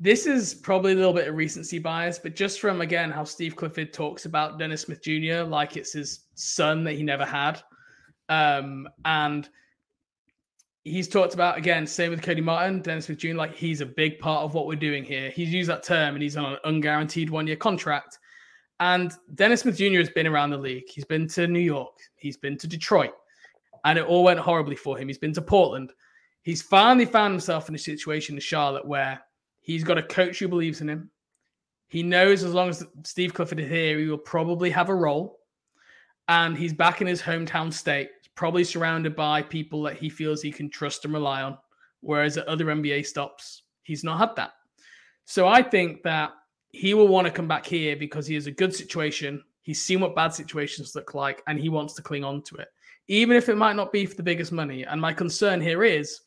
this 0.00 0.26
is 0.26 0.54
probably 0.54 0.92
a 0.92 0.96
little 0.96 1.12
bit 1.12 1.28
of 1.28 1.36
recency 1.36 1.78
bias, 1.78 2.18
but 2.18 2.34
just 2.34 2.60
from 2.60 2.80
again 2.80 3.10
how 3.10 3.24
Steve 3.24 3.56
Clifford 3.56 3.92
talks 3.92 4.26
about 4.26 4.58
Dennis 4.58 4.82
Smith 4.82 5.02
Jr. 5.02 5.42
like 5.46 5.76
it's 5.76 5.92
his 5.92 6.20
son 6.34 6.84
that 6.84 6.94
he 6.94 7.02
never 7.02 7.24
had. 7.24 7.62
Um, 8.28 8.88
and 9.04 9.48
he's 10.82 11.08
talked 11.08 11.34
about 11.34 11.58
again, 11.58 11.86
same 11.86 12.10
with 12.10 12.22
Cody 12.22 12.40
Martin, 12.40 12.82
Dennis 12.82 13.06
Smith 13.06 13.18
Jr., 13.18 13.34
like 13.34 13.54
he's 13.54 13.80
a 13.80 13.86
big 13.86 14.18
part 14.18 14.42
of 14.42 14.54
what 14.54 14.66
we're 14.66 14.74
doing 14.76 15.04
here. 15.04 15.30
He's 15.30 15.52
used 15.52 15.70
that 15.70 15.82
term 15.82 16.14
and 16.14 16.22
he's 16.22 16.36
on 16.36 16.54
an 16.54 16.58
unguaranteed 16.64 17.30
one 17.30 17.46
year 17.46 17.56
contract. 17.56 18.18
And 18.80 19.12
Dennis 19.34 19.60
Smith 19.60 19.76
Jr. 19.76 19.98
has 19.98 20.10
been 20.10 20.26
around 20.26 20.50
the 20.50 20.58
league. 20.58 20.84
He's 20.88 21.04
been 21.04 21.28
to 21.28 21.46
New 21.46 21.60
York, 21.60 21.94
he's 22.16 22.36
been 22.36 22.58
to 22.58 22.66
Detroit, 22.66 23.12
and 23.84 23.98
it 23.98 24.04
all 24.04 24.24
went 24.24 24.40
horribly 24.40 24.76
for 24.76 24.98
him. 24.98 25.08
He's 25.08 25.18
been 25.18 25.32
to 25.34 25.42
Portland 25.42 25.92
he's 26.44 26.62
finally 26.62 27.06
found 27.06 27.32
himself 27.32 27.68
in 27.68 27.74
a 27.74 27.78
situation 27.78 28.36
in 28.36 28.40
Charlotte 28.40 28.86
where 28.86 29.20
he's 29.64 29.82
got 29.82 29.98
a 29.98 30.02
coach 30.02 30.38
who 30.38 30.46
believes 30.46 30.82
in 30.82 30.88
him. 30.88 31.10
He 31.88 32.02
knows 32.02 32.44
as 32.44 32.52
long 32.52 32.68
as 32.68 32.86
Steve 33.02 33.34
Clifford 33.34 33.60
is 33.60 33.68
here, 33.68 33.98
he 33.98 34.06
will 34.06 34.18
probably 34.18 34.70
have 34.70 34.90
a 34.90 34.94
role. 34.94 35.38
And 36.28 36.56
he's 36.56 36.72
back 36.72 37.00
in 37.00 37.06
his 37.06 37.20
hometown 37.20 37.72
state, 37.72 38.10
probably 38.34 38.64
surrounded 38.64 39.16
by 39.16 39.42
people 39.42 39.82
that 39.82 39.96
he 39.96 40.08
feels 40.08 40.42
he 40.42 40.52
can 40.52 40.70
trust 40.70 41.04
and 41.04 41.14
rely 41.14 41.42
on. 41.42 41.58
Whereas 42.00 42.36
at 42.36 42.46
other 42.46 42.66
NBA 42.66 43.06
stops, 43.06 43.62
he's 43.82 44.04
not 44.04 44.18
had 44.18 44.36
that. 44.36 44.52
So 45.24 45.48
I 45.48 45.62
think 45.62 46.02
that 46.02 46.32
he 46.72 46.92
will 46.92 47.08
want 47.08 47.26
to 47.26 47.32
come 47.32 47.48
back 47.48 47.64
here 47.64 47.96
because 47.96 48.26
he 48.26 48.34
has 48.34 48.46
a 48.46 48.52
good 48.52 48.74
situation. 48.74 49.42
He's 49.62 49.80
seen 49.80 50.00
what 50.00 50.14
bad 50.14 50.34
situations 50.34 50.94
look 50.94 51.14
like 51.14 51.42
and 51.46 51.58
he 51.58 51.70
wants 51.70 51.94
to 51.94 52.02
cling 52.02 52.24
on 52.24 52.42
to 52.42 52.56
it, 52.56 52.68
even 53.08 53.36
if 53.36 53.48
it 53.48 53.56
might 53.56 53.76
not 53.76 53.92
be 53.92 54.04
for 54.04 54.16
the 54.16 54.22
biggest 54.22 54.52
money. 54.52 54.84
And 54.84 55.00
my 55.00 55.14
concern 55.14 55.60
here 55.60 55.84
is 55.84 56.20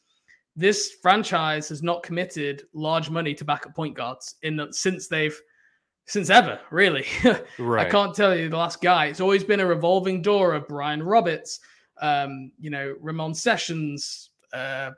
this 0.57 0.93
franchise 1.03 1.69
has 1.69 1.83
not 1.83 2.01
committed 2.03 2.63
large 2.73 3.09
money 3.11 3.33
to 3.35 3.45
backup 3.45 3.75
point 3.75 3.95
guards 3.95 4.35
in 4.41 4.55
the, 4.57 4.67
since 4.73 5.07
they've 5.07 5.39
since 6.05 6.29
ever, 6.29 6.59
really. 6.71 7.05
Right. 7.59 7.85
I 7.85 7.89
can't 7.89 8.15
tell 8.15 8.35
you 8.35 8.49
the 8.49 8.57
last 8.57 8.81
guy. 8.81 9.05
It's 9.05 9.19
always 9.21 9.43
been 9.43 9.59
a 9.59 9.65
revolving 9.65 10.21
door 10.21 10.53
of 10.55 10.67
Brian 10.67 11.03
Roberts, 11.03 11.59
um, 12.01 12.51
you 12.59 12.69
know, 12.69 12.95
Ramon 12.99 13.33
Sessions. 13.35 14.31
Uh, 14.53 14.91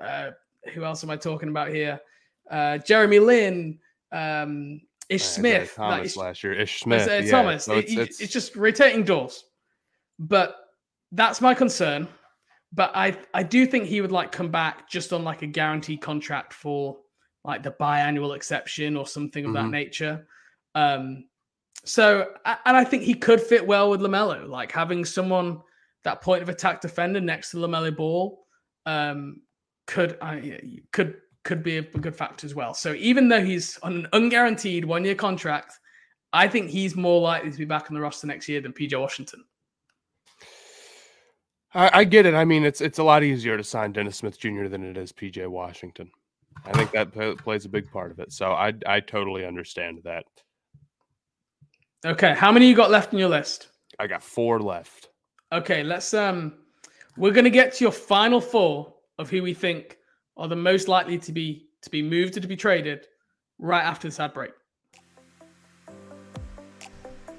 uh, 0.00 0.30
who 0.72 0.84
else 0.84 1.04
am 1.04 1.10
I 1.10 1.16
talking 1.16 1.48
about 1.50 1.68
here? 1.68 2.00
Uh, 2.50 2.78
Jeremy 2.78 3.18
Lin, 3.18 3.78
um, 4.12 4.80
Ish 5.10 5.22
Uh, 5.22 5.26
Smith. 5.26 5.72
Thomas 5.76 5.98
that 5.98 6.06
Ish- 6.06 6.16
last 6.16 6.44
year. 6.44 6.52
Ish 6.54 6.80
Smith. 6.80 7.06
yeah. 7.08 7.30
Thomas. 7.30 7.64
So 7.64 7.74
it's, 7.74 7.92
it- 7.92 7.98
it's, 7.98 8.20
it's 8.20 8.32
just 8.32 8.56
rotating 8.56 9.04
doors. 9.04 9.44
But 10.18 10.56
that's 11.12 11.40
my 11.40 11.54
concern. 11.54 12.06
But 12.74 12.90
I 12.94 13.16
I 13.32 13.42
do 13.42 13.66
think 13.66 13.86
he 13.86 14.00
would 14.00 14.12
like 14.12 14.32
come 14.32 14.50
back 14.50 14.88
just 14.88 15.12
on 15.12 15.22
like 15.24 15.42
a 15.42 15.46
guaranteed 15.46 16.00
contract 16.00 16.52
for 16.52 16.98
like 17.44 17.62
the 17.62 17.70
biannual 17.72 18.34
exception 18.34 18.96
or 18.96 19.06
something 19.06 19.44
of 19.44 19.52
that 19.52 19.66
Mhm. 19.66 19.70
nature. 19.70 20.26
Um 20.74 21.28
so 21.84 22.32
and 22.44 22.76
I 22.76 22.82
think 22.84 23.02
he 23.02 23.14
could 23.14 23.40
fit 23.40 23.66
well 23.66 23.90
with 23.90 24.00
LaMelo, 24.00 24.48
like 24.48 24.72
having 24.72 25.04
someone 25.04 25.60
that 26.02 26.20
point 26.22 26.42
of 26.42 26.48
attack 26.48 26.80
defender 26.80 27.20
next 27.20 27.50
to 27.50 27.58
LaMelo 27.58 27.94
Ball 27.94 28.44
um 28.86 29.42
could 29.86 30.16
I 30.20 30.60
could 30.92 31.20
could 31.44 31.62
be 31.62 31.76
a 31.76 31.82
good 31.82 32.16
factor 32.16 32.46
as 32.46 32.54
well. 32.54 32.72
So 32.74 32.94
even 32.94 33.28
though 33.28 33.44
he's 33.44 33.78
on 33.82 33.92
an 33.96 34.08
unguaranteed 34.14 34.86
one 34.86 35.04
year 35.04 35.14
contract, 35.14 35.78
I 36.32 36.48
think 36.48 36.70
he's 36.70 36.96
more 36.96 37.20
likely 37.20 37.50
to 37.52 37.58
be 37.58 37.66
back 37.66 37.90
on 37.90 37.94
the 37.94 38.00
roster 38.00 38.26
next 38.26 38.48
year 38.48 38.62
than 38.62 38.72
PJ 38.72 38.98
Washington. 38.98 39.44
I, 41.74 42.00
I 42.00 42.04
get 42.04 42.26
it. 42.26 42.34
I 42.34 42.44
mean, 42.44 42.64
it's 42.64 42.80
it's 42.80 42.98
a 42.98 43.04
lot 43.04 43.22
easier 43.22 43.56
to 43.56 43.64
sign 43.64 43.92
Dennis 43.92 44.16
Smith 44.16 44.38
Jr. 44.38 44.68
than 44.68 44.84
it 44.84 44.96
is 44.96 45.12
PJ 45.12 45.46
Washington. 45.48 46.10
I 46.64 46.72
think 46.72 46.92
that 46.92 47.12
pl- 47.12 47.36
plays 47.36 47.64
a 47.64 47.68
big 47.68 47.90
part 47.90 48.10
of 48.10 48.20
it. 48.20 48.32
So 48.32 48.52
I 48.52 48.72
I 48.86 49.00
totally 49.00 49.44
understand 49.44 50.00
that. 50.04 50.24
Okay, 52.06 52.34
how 52.34 52.52
many 52.52 52.68
you 52.68 52.76
got 52.76 52.90
left 52.90 53.12
in 53.12 53.18
your 53.18 53.28
list? 53.28 53.68
I 53.98 54.06
got 54.06 54.22
four 54.22 54.60
left. 54.60 55.08
Okay, 55.52 55.82
let's 55.82 56.14
um 56.14 56.54
we're 57.16 57.32
gonna 57.32 57.50
get 57.50 57.74
to 57.74 57.84
your 57.84 57.92
final 57.92 58.40
four 58.40 58.94
of 59.18 59.30
who 59.30 59.42
we 59.42 59.54
think 59.54 59.98
are 60.36 60.48
the 60.48 60.56
most 60.56 60.88
likely 60.88 61.18
to 61.18 61.32
be 61.32 61.68
to 61.82 61.90
be 61.90 62.02
moved 62.02 62.36
or 62.36 62.40
to 62.40 62.48
be 62.48 62.56
traded 62.56 63.06
right 63.58 63.82
after 63.82 64.08
this 64.08 64.20
ad 64.20 64.32
break. 64.32 64.52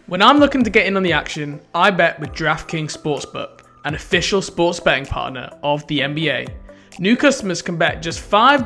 When 0.07 0.21
I'm 0.21 0.37
looking 0.37 0.63
to 0.63 0.69
get 0.69 0.85
in 0.85 0.97
on 0.97 1.03
the 1.03 1.13
action, 1.13 1.59
I 1.73 1.89
bet 1.89 2.19
with 2.19 2.31
DraftKings 2.31 2.95
Sportsbook, 2.95 3.64
an 3.85 3.95
official 3.95 4.41
sports 4.41 4.79
betting 4.79 5.05
partner 5.05 5.49
of 5.63 5.85
the 5.87 5.99
NBA. 5.99 6.49
New 6.97 7.17
customers 7.17 7.61
can 7.61 7.77
bet 7.77 8.01
just 8.01 8.27
$5 8.29 8.63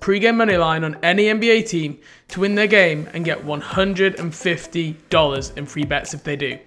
pregame 0.00 0.36
money 0.36 0.56
line 0.56 0.82
on 0.84 0.96
any 1.02 1.24
NBA 1.24 1.68
team 1.68 1.98
to 2.28 2.40
win 2.40 2.54
their 2.54 2.66
game 2.66 3.08
and 3.12 3.24
get 3.24 3.44
$150 3.44 5.56
in 5.56 5.66
free 5.66 5.84
bets 5.84 6.14
if 6.14 6.24
they 6.24 6.36
do. 6.36 6.58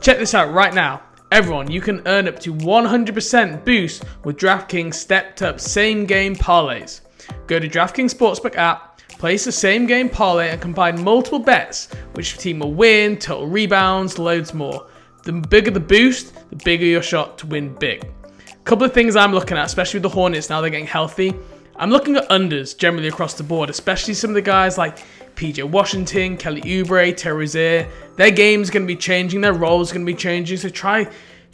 Check 0.00 0.18
this 0.18 0.34
out 0.34 0.52
right 0.52 0.74
now. 0.74 1.02
Everyone, 1.30 1.70
you 1.70 1.80
can 1.80 2.02
earn 2.06 2.26
up 2.26 2.40
to 2.40 2.52
100% 2.52 3.64
boost 3.64 4.04
with 4.24 4.36
DraftKings 4.36 4.94
stepped 4.94 5.42
up 5.42 5.60
same 5.60 6.04
game 6.04 6.34
parlays. 6.34 7.02
Go 7.46 7.60
to 7.60 7.68
DraftKings 7.68 8.12
Sportsbook 8.12 8.56
app, 8.56 9.00
place 9.10 9.44
the 9.44 9.52
same 9.52 9.86
game 9.86 10.08
parlay, 10.08 10.50
and 10.50 10.60
combine 10.60 11.04
multiple 11.04 11.38
bets, 11.38 11.92
which 12.14 12.36
team 12.38 12.58
will 12.58 12.74
win, 12.74 13.16
total 13.16 13.46
rebounds, 13.46 14.18
loads 14.18 14.52
more. 14.52 14.88
The 15.22 15.32
bigger 15.32 15.70
the 15.70 15.80
boost, 15.80 16.34
the 16.50 16.56
bigger 16.56 16.84
your 16.84 17.02
shot 17.02 17.38
to 17.38 17.46
win 17.46 17.74
big. 17.74 18.04
A 18.04 18.64
Couple 18.64 18.84
of 18.84 18.92
things 18.92 19.16
I'm 19.16 19.32
looking 19.32 19.56
at, 19.56 19.66
especially 19.66 19.98
with 19.98 20.04
the 20.04 20.16
Hornets 20.16 20.48
now 20.48 20.60
they're 20.60 20.70
getting 20.70 20.86
healthy. 20.86 21.34
I'm 21.76 21.90
looking 21.90 22.16
at 22.16 22.28
unders 22.28 22.76
generally 22.76 23.08
across 23.08 23.34
the 23.34 23.42
board, 23.42 23.70
especially 23.70 24.14
some 24.14 24.30
of 24.30 24.34
the 24.34 24.42
guys 24.42 24.76
like 24.76 24.98
PJ 25.34 25.64
Washington, 25.64 26.36
Kelly 26.36 26.60
Oubre, 26.60 27.16
Terry 27.16 27.38
Rozier. 27.38 27.88
Their 28.16 28.30
game's 28.30 28.68
going 28.68 28.82
to 28.82 28.86
be 28.86 28.96
changing, 28.96 29.40
their 29.40 29.54
role's 29.54 29.90
going 29.90 30.04
to 30.04 30.12
be 30.12 30.16
changing. 30.16 30.58
So 30.58 30.68
try 30.68 31.08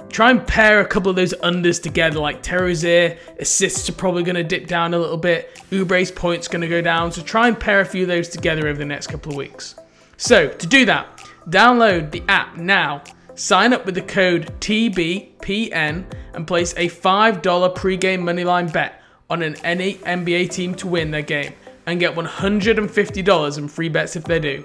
try 0.09 0.31
and 0.31 0.47
pair 0.47 0.81
a 0.81 0.87
couple 0.87 1.11
of 1.11 1.17
those 1.17 1.33
unders 1.35 1.81
together. 1.81 2.19
Like 2.19 2.43
Terry 2.43 2.69
Rozier, 2.69 3.19
assists 3.39 3.89
are 3.89 3.93
probably 3.93 4.23
going 4.23 4.37
to 4.37 4.45
dip 4.45 4.67
down 4.67 4.95
a 4.95 4.99
little 4.99 5.17
bit. 5.17 5.61
Oubre's 5.71 6.11
points 6.11 6.49
going 6.49 6.63
to 6.63 6.69
go 6.69 6.83
down. 6.83 7.13
So 7.13 7.23
try 7.23 7.49
and 7.49 7.59
pair 7.59 7.81
a 7.81 7.85
few 7.85 8.03
of 8.03 8.09
those 8.09 8.29
together 8.29 8.67
over 8.69 8.79
the 8.79 8.85
next 8.85 9.07
couple 9.07 9.33
of 9.33 9.39
weeks. 9.39 9.77
So 10.17 10.49
to 10.49 10.67
do 10.67 10.85
that, 10.87 11.25
download 11.49 12.11
the 12.11 12.23
app 12.29 12.57
now. 12.57 13.03
Sign 13.37 13.75
up 13.75 13.85
with 13.85 13.95
the 13.95 14.03
code 14.03 14.47
TBPN 14.61 16.11
and 16.33 16.47
place 16.47 16.73
a 16.79 16.89
$5 16.89 17.43
pregame 17.77 18.23
moneyline 18.23 18.73
bet 18.73 19.03
on 19.29 19.43
an 19.43 19.57
any 19.63 19.95
NBA 19.97 20.51
team 20.51 20.75
to 20.77 20.87
win 20.87 21.11
their 21.11 21.21
game 21.21 21.53
and 21.85 22.01
get 22.01 22.15
$150 22.15 23.59
in 23.59 23.69
free 23.69 23.91
bets 23.91 24.17
if 24.17 24.25
they 24.25 24.41
do. 24.41 24.65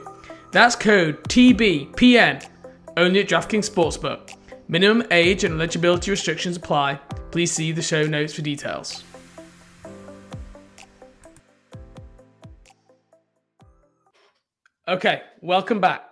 That's 0.54 0.78
code 0.78 1.22
TBPN 1.26 2.48
only 2.96 3.20
at 3.20 3.28
DraftKings 3.28 3.70
Sportsbook. 3.70 4.36
Minimum 4.70 5.06
age 5.12 5.44
and 5.44 5.56
eligibility 5.56 6.10
restrictions 6.10 6.56
apply. 6.56 6.96
Please 7.32 7.52
see 7.52 7.74
the 7.74 7.82
show 7.82 8.08
notes 8.08 8.34
for 8.34 8.42
details. 8.42 9.04
Okay, 14.88 15.24
welcome 15.42 15.82
back. 15.82 16.10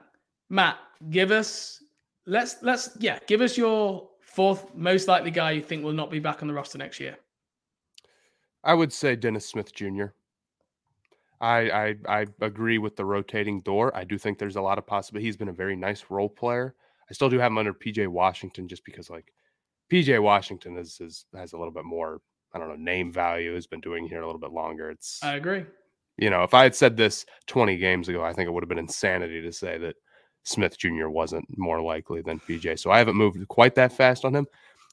Matt, 0.50 0.78
give 1.10 1.32
us 1.32 1.82
let's 2.30 2.58
let's 2.62 2.92
yeah, 3.00 3.20
give 3.28 3.42
us 3.42 3.58
your 3.58 4.08
fourth 4.22 4.74
most 4.76 5.08
likely 5.08 5.32
guy 5.32 5.52
you 5.52 5.62
think 5.62 5.84
will 5.84 5.94
not 5.94 6.12
be 6.12 6.20
back 6.20 6.42
on 6.42 6.48
the 6.48 6.54
roster 6.54 6.78
next 6.78 7.00
year. 7.00 7.18
I 8.64 8.74
would 8.74 8.94
say 8.94 9.16
Dennis 9.16 9.48
Smith 9.48 9.74
Jr. 9.74 10.06
I, 11.42 11.70
I 11.72 11.96
I 12.08 12.26
agree 12.42 12.78
with 12.78 12.96
the 12.96 13.06
rotating 13.06 13.62
door. 13.62 13.96
I 13.96 14.04
do 14.04 14.18
think 14.18 14.38
there's 14.38 14.58
a 14.58 14.62
lot 14.62 14.78
of 14.78 14.86
possibility. 14.86 15.26
He's 15.26 15.38
been 15.38 15.50
a 15.50 15.54
very 15.54 15.76
nice 15.76 16.06
role 16.10 16.30
player. 16.30 16.76
I 17.10 17.14
still 17.14 17.30
do 17.30 17.40
have 17.40 17.52
him 17.52 17.58
under 17.58 17.74
PJ 17.74 18.08
Washington 18.08 18.68
just 18.68 18.86
because 18.86 19.10
like 19.10 19.34
PJ 19.92 20.22
Washington 20.22 20.78
is, 20.78 21.00
is 21.02 21.26
has 21.36 21.54
a 21.54 21.58
little 21.58 21.74
bit 21.74 21.86
more 21.86 22.22
I 22.54 22.60
don't 22.60 22.70
know 22.70 22.76
name 22.76 23.12
value. 23.12 23.56
Has 23.56 23.68
been 23.68 23.82
doing 23.82 24.08
here 24.08 24.22
a 24.22 24.26
little 24.26 24.40
bit 24.40 24.52
longer. 24.52 24.92
It's 24.92 25.20
I 25.24 25.36
agree. 25.36 25.66
you 26.18 26.30
know 26.30 26.44
if 26.44 26.54
I 26.54 26.64
had 26.64 26.76
said 26.76 26.98
this 26.98 27.26
20 27.48 27.78
games 27.78 28.10
ago, 28.10 28.24
I 28.24 28.34
think 28.34 28.48
it 28.48 28.52
would 28.52 28.64
have 28.64 28.70
been 28.70 28.78
insanity 28.78 29.42
to 29.42 29.52
say 29.52 29.78
that 29.80 29.96
Smith 30.44 30.78
Jr. 30.78 31.08
wasn't 31.10 31.46
more 31.58 31.82
likely 31.82 32.22
than 32.22 32.40
PJ. 32.40 32.80
So 32.80 32.92
I 32.92 32.98
haven't 32.98 33.16
moved 33.16 33.48
quite 33.48 33.76
that 33.76 33.94
fast 33.94 34.26
on 34.26 34.36
him. 34.36 34.48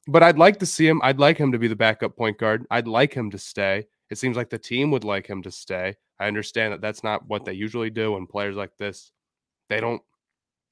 But 0.08 0.22
I'd 0.22 0.38
like 0.38 0.58
to 0.60 0.66
see 0.66 0.86
him. 0.86 1.00
I'd 1.02 1.18
like 1.18 1.36
him 1.36 1.50
to 1.52 1.58
be 1.58 1.68
the 1.68 1.76
backup 1.76 2.16
point 2.16 2.38
guard. 2.38 2.66
I'd 2.70 2.86
like 2.86 3.12
him 3.12 3.30
to 3.30 3.38
stay. 3.38 3.86
It 4.10 4.18
seems 4.18 4.36
like 4.36 4.50
the 4.50 4.58
team 4.58 4.90
would 4.92 5.04
like 5.04 5.26
him 5.26 5.42
to 5.42 5.50
stay. 5.50 5.96
I 6.20 6.28
understand 6.28 6.72
that 6.72 6.80
that's 6.80 7.02
not 7.02 7.26
what 7.26 7.44
they 7.44 7.54
usually 7.54 7.90
do. 7.90 8.16
And 8.16 8.28
players 8.28 8.54
like 8.54 8.76
this, 8.76 9.10
they 9.68 9.80
don't, 9.80 10.00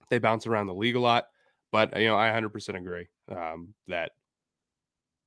they 0.08 0.18
bounce 0.18 0.46
around 0.46 0.68
the 0.68 0.74
league 0.74 0.96
a 0.96 1.00
lot. 1.00 1.26
But 1.72 1.98
you 1.98 2.06
know, 2.06 2.16
I 2.16 2.28
100% 2.28 2.76
agree 2.76 3.08
um, 3.28 3.74
that 3.88 4.12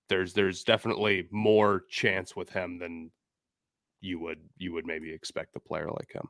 there's 0.10 0.34
there's 0.34 0.64
definitely 0.64 1.28
more 1.32 1.84
chance 1.90 2.36
with 2.36 2.50
him 2.50 2.80
than 2.80 3.12
you 4.00 4.20
would 4.20 4.40
you 4.58 4.74
would 4.74 4.86
maybe 4.86 5.12
expect 5.12 5.56
a 5.56 5.60
player 5.60 5.90
like 5.90 6.12
him. 6.14 6.30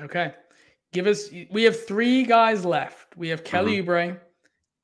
Okay. 0.00 0.34
Give 0.94 1.08
us 1.08 1.28
we 1.50 1.64
have 1.64 1.84
three 1.86 2.22
guys 2.22 2.64
left. 2.64 3.16
We 3.16 3.28
have 3.28 3.42
Kelly 3.42 3.82
Oubre, 3.82 4.18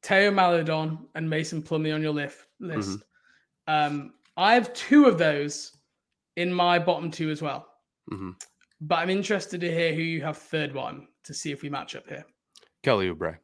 Theo 0.03 0.31
Maledon, 0.33 0.99
and 1.15 1.31
Mason 1.31 1.63
Plumlee 1.63 1.95
on 1.95 2.03
your 2.03 2.13
list 2.13 2.39
list. 2.59 2.99
Um, 3.69 4.15
I 4.37 4.55
have 4.55 4.73
two 4.75 5.07
of 5.07 5.19
those 5.19 5.77
in 6.37 6.53
my 6.53 6.81
bottom 6.81 7.13
two 7.13 7.31
as 7.31 7.41
well. 7.41 7.67
Mhm. 8.11 8.35
But 8.81 8.97
I'm 8.97 9.11
interested 9.11 9.61
to 9.61 9.71
hear 9.71 9.95
who 9.95 10.03
you 10.03 10.21
have 10.23 10.37
third 10.37 10.75
one 10.75 11.07
to 11.25 11.33
see 11.33 11.53
if 11.53 11.63
we 11.63 11.69
match 11.69 11.95
up 11.95 12.09
here. 12.09 12.25
Kelly 12.83 13.09
Oubre. 13.09 13.39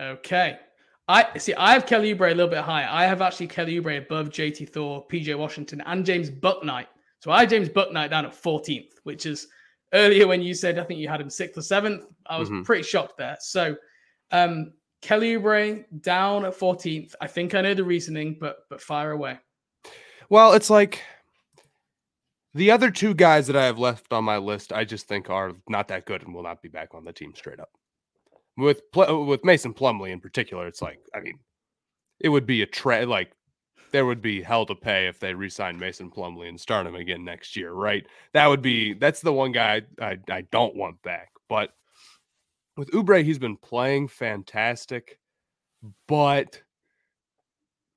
Okay. 0.00 0.58
I 1.06 1.38
see. 1.38 1.54
I 1.54 1.72
have 1.74 1.86
Kelly 1.86 2.14
Oubre 2.14 2.32
a 2.32 2.34
little 2.34 2.50
bit 2.50 2.64
higher. 2.64 2.88
I 2.90 3.04
have 3.06 3.22
actually 3.22 3.46
Kelly 3.46 3.80
Oubre 3.80 3.98
above 3.98 4.30
JT 4.30 4.64
Thor, 4.70 5.06
PJ 5.06 5.34
Washington, 5.36 5.82
and 5.86 6.04
James 6.04 6.30
Bouknight. 6.30 6.86
So 7.20 7.30
I 7.30 7.40
have 7.40 7.50
James 7.50 7.68
Bouknight 7.68 8.10
down 8.10 8.26
at 8.26 8.32
14th, 8.32 8.98
which 9.04 9.24
is 9.26 9.46
earlier 9.94 10.26
when 10.26 10.42
you 10.42 10.52
said 10.54 10.78
I 10.78 10.84
think 10.84 11.00
you 11.00 11.08
had 11.08 11.20
him 11.20 11.30
sixth 11.30 11.56
or 11.56 11.62
seventh. 11.62 12.04
I 12.26 12.38
was 12.38 12.50
Mhm. 12.50 12.64
pretty 12.64 12.82
shocked 12.82 13.16
there. 13.16 13.36
So 13.40 13.76
um, 14.30 14.72
Kelly 15.00 15.34
Oubre 15.34 15.84
down 16.02 16.44
at 16.44 16.54
14th. 16.54 17.14
I 17.20 17.26
think 17.26 17.54
I 17.54 17.60
know 17.60 17.74
the 17.74 17.84
reasoning, 17.84 18.36
but 18.40 18.66
but 18.68 18.80
fire 18.80 19.12
away. 19.12 19.38
Well, 20.28 20.52
it's 20.54 20.70
like 20.70 21.02
the 22.54 22.70
other 22.70 22.90
two 22.90 23.14
guys 23.14 23.46
that 23.48 23.56
I 23.56 23.64
have 23.64 23.78
left 23.78 24.12
on 24.12 24.24
my 24.24 24.36
list, 24.38 24.72
I 24.72 24.84
just 24.84 25.06
think 25.08 25.28
are 25.28 25.52
not 25.68 25.88
that 25.88 26.06
good 26.06 26.22
and 26.22 26.34
will 26.34 26.42
not 26.42 26.62
be 26.62 26.68
back 26.68 26.94
on 26.94 27.04
the 27.04 27.12
team 27.12 27.34
straight 27.34 27.60
up. 27.60 27.70
With 28.56 28.82
with 28.94 29.44
Mason 29.44 29.74
Plumlee 29.74 30.10
in 30.10 30.20
particular, 30.20 30.66
it's 30.66 30.80
like 30.82 31.00
I 31.14 31.20
mean, 31.20 31.38
it 32.20 32.28
would 32.28 32.46
be 32.46 32.62
a 32.62 32.66
trade 32.66 33.06
like 33.08 33.32
there 33.94 34.04
would 34.04 34.20
be 34.20 34.42
hell 34.42 34.66
to 34.66 34.74
pay 34.74 35.06
if 35.06 35.20
they 35.20 35.34
re-signed 35.34 35.78
Mason 35.78 36.10
Plumlee 36.10 36.48
and 36.48 36.60
start 36.60 36.84
him 36.84 36.96
again 36.96 37.24
next 37.24 37.54
year, 37.54 37.70
right? 37.70 38.04
That 38.32 38.48
would 38.48 38.60
be 38.60 38.92
that's 38.92 39.20
the 39.20 39.32
one 39.32 39.52
guy 39.52 39.82
I, 40.00 40.18
I 40.28 40.40
don't 40.50 40.74
want 40.74 41.00
back. 41.02 41.28
But 41.48 41.70
with 42.76 42.90
Oubre, 42.90 43.22
he's 43.22 43.38
been 43.38 43.56
playing 43.56 44.08
fantastic, 44.08 45.20
but 46.08 46.60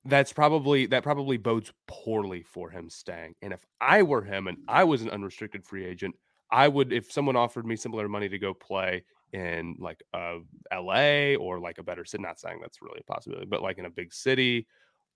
that's 0.04 0.32
probably 0.32 0.86
that 0.86 1.02
probably 1.02 1.36
bodes 1.36 1.72
poorly 1.88 2.44
for 2.44 2.70
him 2.70 2.88
staying. 2.88 3.34
And 3.42 3.52
if 3.52 3.66
I 3.80 4.04
were 4.04 4.22
him 4.22 4.46
and 4.46 4.58
I 4.68 4.84
was 4.84 5.02
an 5.02 5.10
unrestricted 5.10 5.66
free 5.66 5.84
agent, 5.84 6.14
I 6.48 6.68
would 6.68 6.92
if 6.92 7.10
someone 7.10 7.34
offered 7.34 7.66
me 7.66 7.74
similar 7.74 8.08
money 8.08 8.28
to 8.28 8.38
go 8.38 8.54
play 8.54 9.02
in 9.32 9.74
like 9.80 10.00
uh, 10.14 10.36
LA 10.72 11.34
or 11.34 11.58
like 11.58 11.78
a 11.78 11.82
better 11.82 12.04
city, 12.04 12.22
not 12.22 12.38
saying 12.38 12.60
that's 12.60 12.82
really 12.82 13.00
a 13.00 13.12
possibility, 13.12 13.46
but 13.46 13.62
like 13.62 13.78
in 13.78 13.86
a 13.86 13.90
big 13.90 14.14
city 14.14 14.68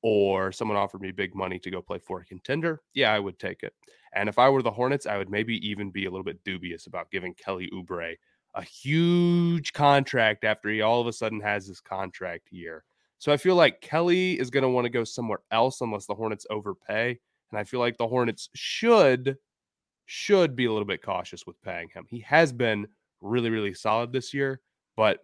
or 0.02 0.52
someone 0.52 0.76
offered 0.76 1.00
me 1.00 1.12
big 1.12 1.34
money 1.34 1.58
to 1.60 1.70
go 1.70 1.80
play 1.80 1.98
for 1.98 2.20
a 2.20 2.24
contender, 2.24 2.82
yeah, 2.92 3.12
I 3.12 3.18
would 3.18 3.38
take 3.38 3.62
it. 3.62 3.72
And 4.14 4.28
if 4.28 4.38
I 4.38 4.48
were 4.48 4.62
the 4.62 4.70
Hornets, 4.70 5.06
I 5.06 5.16
would 5.16 5.30
maybe 5.30 5.56
even 5.66 5.90
be 5.90 6.06
a 6.06 6.10
little 6.10 6.24
bit 6.24 6.44
dubious 6.44 6.86
about 6.86 7.10
giving 7.10 7.34
Kelly 7.34 7.70
Oubre 7.72 8.16
a 8.54 8.62
huge 8.62 9.72
contract 9.72 10.44
after 10.44 10.68
he 10.68 10.82
all 10.82 11.00
of 11.00 11.06
a 11.06 11.12
sudden 11.12 11.40
has 11.40 11.66
this 11.66 11.80
contract 11.80 12.48
year. 12.50 12.84
So 13.18 13.32
I 13.32 13.36
feel 13.36 13.54
like 13.54 13.80
Kelly 13.80 14.38
is 14.38 14.50
going 14.50 14.64
to 14.64 14.68
want 14.68 14.84
to 14.84 14.90
go 14.90 15.04
somewhere 15.04 15.38
else 15.50 15.80
unless 15.80 16.06
the 16.06 16.14
Hornets 16.14 16.46
overpay. 16.50 17.18
And 17.50 17.58
I 17.58 17.64
feel 17.64 17.80
like 17.80 17.96
the 17.96 18.08
Hornets 18.08 18.48
should 18.54 19.36
should 20.06 20.56
be 20.56 20.64
a 20.66 20.72
little 20.72 20.86
bit 20.86 21.02
cautious 21.02 21.46
with 21.46 21.62
paying 21.62 21.88
him. 21.94 22.04
He 22.08 22.20
has 22.20 22.52
been 22.52 22.88
really, 23.20 23.48
really 23.48 23.72
solid 23.72 24.12
this 24.12 24.34
year, 24.34 24.60
but 24.96 25.20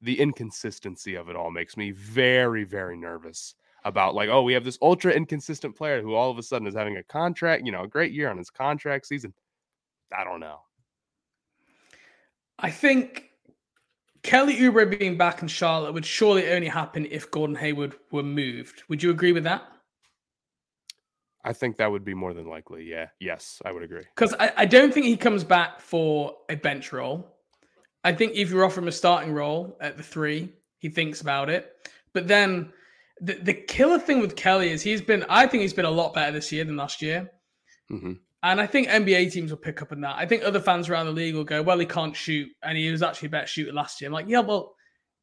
the 0.00 0.18
inconsistency 0.18 1.16
of 1.16 1.28
it 1.28 1.36
all 1.36 1.50
makes 1.50 1.76
me 1.76 1.90
very, 1.90 2.64
very 2.64 2.96
nervous 2.96 3.54
about 3.86 4.16
like, 4.16 4.28
oh, 4.28 4.42
we 4.42 4.52
have 4.52 4.64
this 4.64 4.78
ultra 4.82 5.12
inconsistent 5.12 5.76
player 5.76 6.02
who 6.02 6.14
all 6.14 6.28
of 6.28 6.38
a 6.38 6.42
sudden 6.42 6.66
is 6.66 6.74
having 6.74 6.96
a 6.96 7.04
contract, 7.04 7.64
you 7.64 7.70
know, 7.70 7.84
a 7.84 7.88
great 7.88 8.12
year 8.12 8.28
on 8.28 8.36
his 8.36 8.50
contract 8.50 9.06
season. 9.06 9.32
I 10.12 10.24
don't 10.24 10.40
know. 10.40 10.58
I 12.58 12.70
think 12.70 13.30
Kelly 14.24 14.56
Oubre 14.56 14.98
being 14.98 15.16
back 15.16 15.40
in 15.40 15.46
Charlotte 15.46 15.92
would 15.92 16.04
surely 16.04 16.50
only 16.50 16.66
happen 16.66 17.06
if 17.10 17.30
Gordon 17.30 17.54
Hayward 17.54 17.94
were 18.10 18.24
moved. 18.24 18.82
Would 18.88 19.02
you 19.02 19.10
agree 19.10 19.32
with 19.32 19.44
that? 19.44 19.62
I 21.44 21.52
think 21.52 21.76
that 21.76 21.90
would 21.90 22.04
be 22.04 22.14
more 22.14 22.34
than 22.34 22.48
likely. 22.48 22.84
Yeah. 22.84 23.06
Yes, 23.20 23.62
I 23.64 23.70
would 23.70 23.84
agree. 23.84 24.02
Because 24.16 24.34
I, 24.40 24.52
I, 24.56 24.66
don't 24.66 24.92
think 24.92 25.06
he 25.06 25.16
comes 25.16 25.44
back 25.44 25.80
for 25.80 26.34
a 26.48 26.56
bench 26.56 26.92
role. 26.92 27.36
I 28.02 28.12
think 28.12 28.32
if 28.34 28.50
you 28.50 28.64
offer 28.64 28.80
him 28.80 28.88
a 28.88 28.92
starting 28.92 29.32
role 29.32 29.76
at 29.80 29.96
the 29.96 30.02
three, 30.02 30.52
he 30.78 30.88
thinks 30.88 31.20
about 31.20 31.48
it. 31.48 31.88
But 32.12 32.26
then 32.26 32.72
the, 33.20 33.34
the 33.34 33.54
killer 33.54 33.98
thing 33.98 34.20
with 34.20 34.36
Kelly 34.36 34.70
is 34.70 34.82
he's 34.82 35.00
been, 35.00 35.24
I 35.28 35.46
think 35.46 35.62
he's 35.62 35.72
been 35.72 35.84
a 35.84 35.90
lot 35.90 36.14
better 36.14 36.32
this 36.32 36.52
year 36.52 36.64
than 36.64 36.76
last 36.76 37.00
year. 37.00 37.30
Mm-hmm. 37.90 38.12
And 38.42 38.60
I 38.60 38.66
think 38.66 38.88
NBA 38.88 39.32
teams 39.32 39.50
will 39.50 39.58
pick 39.58 39.82
up 39.82 39.92
on 39.92 40.00
that. 40.02 40.16
I 40.16 40.26
think 40.26 40.44
other 40.44 40.60
fans 40.60 40.88
around 40.88 41.06
the 41.06 41.12
league 41.12 41.34
will 41.34 41.44
go, 41.44 41.62
well, 41.62 41.78
he 41.78 41.86
can't 41.86 42.14
shoot. 42.14 42.48
And 42.62 42.76
he 42.76 42.90
was 42.90 43.02
actually 43.02 43.26
a 43.26 43.30
better 43.30 43.46
shooter 43.46 43.72
last 43.72 44.00
year. 44.00 44.08
I'm 44.08 44.14
like, 44.14 44.28
yeah, 44.28 44.40
well, 44.40 44.74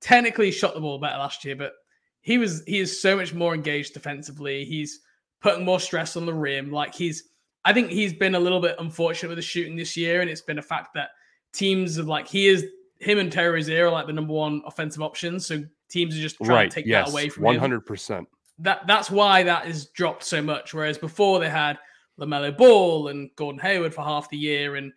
technically 0.02 0.48
he 0.48 0.52
shot 0.52 0.74
the 0.74 0.82
ball 0.82 1.00
better 1.00 1.18
last 1.18 1.46
year, 1.46 1.56
but 1.56 1.74
he 2.22 2.38
was, 2.38 2.64
he 2.66 2.80
is 2.80 3.02
so 3.02 3.16
much 3.16 3.34
more 3.34 3.54
engaged 3.54 3.94
defensively. 3.94 4.66
He's 4.66 5.00
putting 5.42 5.64
more 5.64 5.80
stress 5.80 6.18
on 6.18 6.26
the 6.26 6.34
rim. 6.34 6.72
Like 6.72 6.96
he's, 6.96 7.24
I 7.64 7.74
think 7.74 7.92
he's 7.92 8.14
been 8.14 8.36
a 8.36 8.40
little 8.40 8.60
bit 8.60 8.76
unfortunate 8.80 9.30
with 9.30 9.38
the 9.38 9.44
shooting 9.44 9.76
this 9.76 9.96
year. 9.96 10.22
And 10.22 10.30
it's 10.30 10.42
been 10.42 10.60
a 10.60 10.64
fact 10.64 10.90
that 10.96 11.10
teams 11.54 11.98
have 11.98 12.08
like, 12.08 12.28
he 12.28 12.48
is, 12.48 12.66
him 13.00 13.20
and 13.20 13.32
Terry 13.32 13.52
Rozier 13.52 13.88
are 13.88 13.92
like 13.92 14.08
the 14.08 14.14
number 14.14 14.34
one 14.34 14.62
offensive 14.66 15.02
options. 15.02 15.46
So 15.46 15.64
teams 15.94 16.18
are 16.18 16.22
just 16.22 16.38
trying 16.38 16.50
right. 16.50 16.70
to 16.70 16.76
take 16.76 16.86
yes. 16.86 17.06
that 17.06 17.12
away 17.12 17.30
from 17.30 17.44
100%. 17.44 18.10
Him. 18.10 18.28
That 18.60 18.86
That's 18.88 19.10
why 19.10 19.44
that 19.44 19.68
is 19.68 19.88
dropped 19.88 20.24
so 20.24 20.42
much. 20.42 20.74
Whereas 20.74 20.98
before 20.98 21.40
they 21.40 21.50
had 21.50 21.78
LaMelo 22.20 22.56
Ball 22.58 23.10
and 23.10 23.30
Gordon 23.36 23.62
Hayward 23.62 23.94
for 23.94 24.04
half 24.04 24.30
the 24.30 24.38
year 24.38 24.76
and 24.76 24.92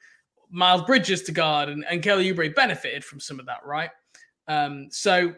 Miles 0.51 0.83
Bridges 0.83 1.23
to 1.25 1.33
guard 1.33 1.69
and, 1.69 1.85
and 1.89 2.03
Kelly 2.03 2.33
Oubre 2.33 2.55
benefited 2.55 3.05
from 3.05 3.21
some 3.21 3.39
of 3.39 3.47
that, 3.47 3.65
right? 3.65 3.91
Um, 4.49 4.89
so 4.91 5.35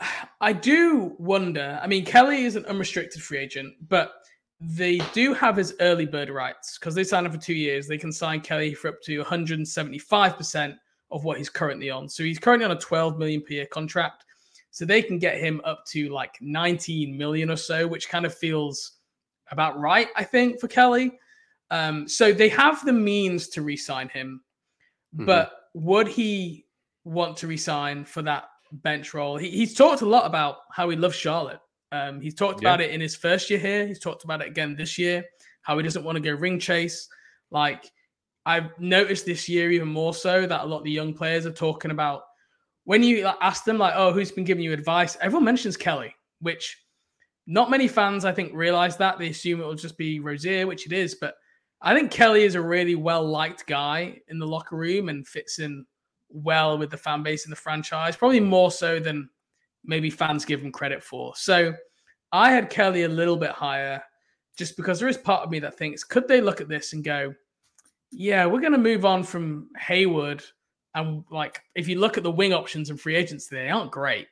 I 0.40 0.52
do 0.52 1.14
wonder. 1.18 1.78
I 1.82 1.86
mean, 1.86 2.04
Kelly 2.04 2.44
is 2.44 2.56
an 2.56 2.64
unrestricted 2.66 3.22
free 3.22 3.38
agent, 3.38 3.74
but 3.88 4.14
they 4.60 4.98
do 5.12 5.34
have 5.34 5.56
his 5.56 5.74
early 5.80 6.06
bird 6.06 6.30
rights 6.30 6.78
because 6.78 6.94
they 6.94 7.04
signed 7.04 7.26
him 7.26 7.32
for 7.32 7.38
two 7.38 7.54
years. 7.54 7.88
They 7.88 7.98
can 7.98 8.12
sign 8.12 8.40
Kelly 8.40 8.74
for 8.74 8.88
up 8.88 9.00
to 9.02 9.22
175% 9.22 10.76
of 11.10 11.24
what 11.24 11.36
he's 11.38 11.50
currently 11.50 11.90
on. 11.90 12.08
So 12.08 12.22
he's 12.22 12.38
currently 12.38 12.64
on 12.64 12.70
a 12.70 12.78
12 12.78 13.18
million 13.18 13.42
per 13.42 13.54
year 13.54 13.66
contract. 13.66 14.24
So 14.72 14.86
they 14.86 15.02
can 15.02 15.18
get 15.18 15.38
him 15.38 15.60
up 15.64 15.84
to 15.88 16.08
like 16.08 16.38
19 16.40 17.16
million 17.16 17.50
or 17.50 17.56
so, 17.56 17.86
which 17.86 18.08
kind 18.08 18.24
of 18.24 18.34
feels 18.34 18.92
about 19.50 19.78
right, 19.78 20.08
I 20.16 20.24
think, 20.24 20.58
for 20.58 20.66
Kelly. 20.66 21.18
Um, 21.70 22.08
so 22.08 22.32
they 22.32 22.48
have 22.48 22.84
the 22.84 22.92
means 22.92 23.48
to 23.48 23.62
re-sign 23.62 24.08
him, 24.08 24.40
mm-hmm. 25.14 25.26
but 25.26 25.52
would 25.74 26.08
he 26.08 26.66
want 27.04 27.36
to 27.38 27.46
resign 27.46 28.04
for 28.04 28.22
that 28.22 28.44
bench 28.72 29.12
role? 29.12 29.36
He, 29.36 29.50
he's 29.50 29.74
talked 29.74 30.00
a 30.00 30.06
lot 30.06 30.26
about 30.26 30.56
how 30.70 30.88
he 30.88 30.96
loves 30.96 31.16
Charlotte. 31.16 31.60
Um, 31.92 32.22
he's 32.22 32.34
talked 32.34 32.62
yeah. 32.62 32.68
about 32.68 32.80
it 32.80 32.90
in 32.90 33.00
his 33.00 33.14
first 33.14 33.50
year 33.50 33.58
here. 33.58 33.86
He's 33.86 33.98
talked 33.98 34.24
about 34.24 34.40
it 34.40 34.48
again 34.48 34.74
this 34.74 34.98
year. 34.98 35.24
How 35.60 35.76
he 35.76 35.82
doesn't 35.82 36.04
want 36.04 36.16
to 36.16 36.22
go 36.22 36.32
ring 36.32 36.58
chase. 36.58 37.08
Like 37.50 37.90
I've 38.46 38.70
noticed 38.78 39.26
this 39.26 39.48
year 39.48 39.70
even 39.70 39.88
more 39.88 40.14
so 40.14 40.46
that 40.46 40.64
a 40.64 40.66
lot 40.66 40.78
of 40.78 40.84
the 40.84 40.90
young 40.90 41.12
players 41.12 41.44
are 41.44 41.52
talking 41.52 41.90
about 41.90 42.22
when 42.84 43.02
you 43.02 43.30
ask 43.40 43.64
them 43.64 43.78
like, 43.78 43.94
"Oh, 43.96 44.12
who's 44.12 44.32
been 44.32 44.44
giving 44.44 44.64
you 44.64 44.72
advice?" 44.72 45.16
Everyone 45.20 45.44
mentions 45.44 45.76
Kelly, 45.76 46.14
which 46.40 46.78
not 47.46 47.70
many 47.70 47.88
fans, 47.88 48.24
I 48.24 48.32
think, 48.32 48.52
realize 48.54 48.96
that. 48.98 49.18
They 49.18 49.28
assume 49.28 49.60
it 49.60 49.64
will 49.64 49.74
just 49.74 49.98
be 49.98 50.20
Rozier, 50.20 50.66
which 50.66 50.86
it 50.86 50.92
is. 50.92 51.14
But 51.14 51.34
I 51.80 51.94
think 51.94 52.10
Kelly 52.10 52.44
is 52.44 52.54
a 52.54 52.60
really 52.60 52.94
well 52.94 53.24
liked 53.24 53.66
guy 53.66 54.20
in 54.28 54.38
the 54.38 54.46
locker 54.46 54.76
room 54.76 55.08
and 55.08 55.26
fits 55.26 55.58
in 55.58 55.84
well 56.28 56.78
with 56.78 56.90
the 56.90 56.96
fan 56.96 57.22
base 57.22 57.44
in 57.44 57.50
the 57.50 57.56
franchise, 57.56 58.16
probably 58.16 58.40
more 58.40 58.70
so 58.70 58.98
than 59.00 59.28
maybe 59.84 60.10
fans 60.10 60.44
give 60.44 60.60
him 60.60 60.70
credit 60.70 61.02
for. 61.02 61.34
So 61.36 61.74
I 62.32 62.52
had 62.52 62.70
Kelly 62.70 63.02
a 63.02 63.08
little 63.08 63.36
bit 63.36 63.50
higher 63.50 64.02
just 64.56 64.76
because 64.76 64.98
there 64.98 65.08
is 65.08 65.18
part 65.18 65.42
of 65.42 65.50
me 65.50 65.58
that 65.58 65.76
thinks, 65.76 66.04
could 66.04 66.28
they 66.28 66.40
look 66.40 66.60
at 66.60 66.68
this 66.68 66.92
and 66.92 67.02
go, 67.02 67.34
yeah, 68.10 68.46
we're 68.46 68.60
going 68.60 68.72
to 68.72 68.78
move 68.78 69.04
on 69.04 69.24
from 69.24 69.68
Hayward. 69.78 70.44
And 70.94 71.24
like, 71.30 71.62
if 71.74 71.88
you 71.88 71.98
look 71.98 72.16
at 72.16 72.22
the 72.22 72.30
wing 72.30 72.52
options 72.52 72.90
and 72.90 73.00
free 73.00 73.16
agents, 73.16 73.46
they 73.46 73.70
aren't 73.70 73.90
great. 73.90 74.28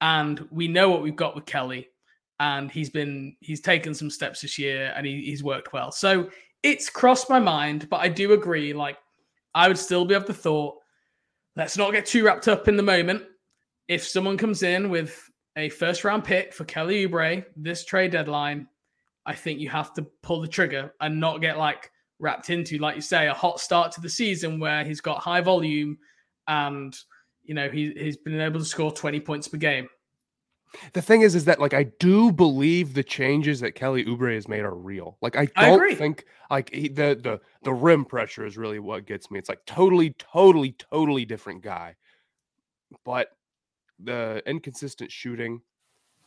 And 0.00 0.46
we 0.50 0.68
know 0.68 0.90
what 0.90 1.02
we've 1.02 1.16
got 1.16 1.34
with 1.34 1.46
Kelly 1.46 1.88
and 2.40 2.70
he's 2.70 2.90
been 2.90 3.36
he's 3.40 3.60
taken 3.60 3.94
some 3.94 4.10
steps 4.10 4.40
this 4.40 4.58
year 4.58 4.92
and 4.96 5.06
he, 5.06 5.22
he's 5.24 5.42
worked 5.42 5.72
well. 5.72 5.92
So 5.92 6.28
it's 6.62 6.90
crossed 6.90 7.30
my 7.30 7.38
mind, 7.38 7.88
but 7.88 8.00
I 8.00 8.08
do 8.08 8.32
agree. 8.32 8.72
Like 8.72 8.98
I 9.54 9.68
would 9.68 9.78
still 9.78 10.04
be 10.04 10.14
of 10.14 10.26
the 10.26 10.34
thought, 10.34 10.76
let's 11.56 11.76
not 11.76 11.92
get 11.92 12.06
too 12.06 12.24
wrapped 12.24 12.48
up 12.48 12.68
in 12.68 12.76
the 12.76 12.82
moment. 12.82 13.22
If 13.88 14.04
someone 14.04 14.36
comes 14.36 14.62
in 14.62 14.90
with 14.90 15.30
a 15.56 15.68
first 15.68 16.04
round 16.04 16.24
pick 16.24 16.52
for 16.52 16.64
Kelly 16.64 17.06
Oubre 17.06 17.44
this 17.56 17.84
trade 17.84 18.10
deadline, 18.10 18.66
I 19.26 19.34
think 19.34 19.60
you 19.60 19.68
have 19.70 19.92
to 19.94 20.06
pull 20.22 20.40
the 20.40 20.48
trigger 20.48 20.92
and 21.00 21.20
not 21.20 21.40
get 21.40 21.58
like 21.58 21.90
wrapped 22.24 22.50
into, 22.50 22.78
like 22.78 22.96
you 22.96 23.02
say, 23.02 23.28
a 23.28 23.34
hot 23.34 23.60
start 23.60 23.92
to 23.92 24.00
the 24.00 24.08
season 24.08 24.58
where 24.58 24.82
he's 24.82 25.00
got 25.00 25.18
high 25.18 25.42
volume 25.42 25.98
and 26.48 26.96
you 27.44 27.54
know 27.54 27.68
he, 27.68 27.92
he's 27.96 28.16
been 28.16 28.40
able 28.40 28.58
to 28.58 28.66
score 28.66 28.90
20 28.90 29.20
points 29.20 29.48
per 29.48 29.56
game 29.56 29.88
the 30.92 31.02
thing 31.02 31.22
is, 31.22 31.34
is 31.34 31.44
that 31.44 31.60
like 31.60 31.74
I 31.74 31.84
do 31.84 32.32
believe 32.32 32.94
the 32.94 33.04
changes 33.04 33.60
that 33.60 33.76
Kelly 33.76 34.04
Oubre 34.04 34.34
has 34.34 34.48
made 34.48 34.64
are 34.64 34.74
real. 34.74 35.16
Like 35.22 35.36
I 35.36 35.46
don't 35.56 35.80
I 35.80 35.94
think 35.94 36.24
like 36.50 36.72
he, 36.74 36.88
the 36.88 37.18
the 37.22 37.40
the 37.62 37.72
rim 37.72 38.04
pressure 38.04 38.44
is 38.44 38.56
really 38.56 38.80
what 38.80 39.06
gets 39.06 39.30
me. 39.30 39.38
It's 39.38 39.48
like 39.48 39.64
totally, 39.66 40.14
totally, 40.18 40.72
totally 40.72 41.24
different 41.24 41.62
guy. 41.62 41.94
But 43.04 43.28
the 44.02 44.42
inconsistent 44.46 45.12
shooting, 45.12 45.60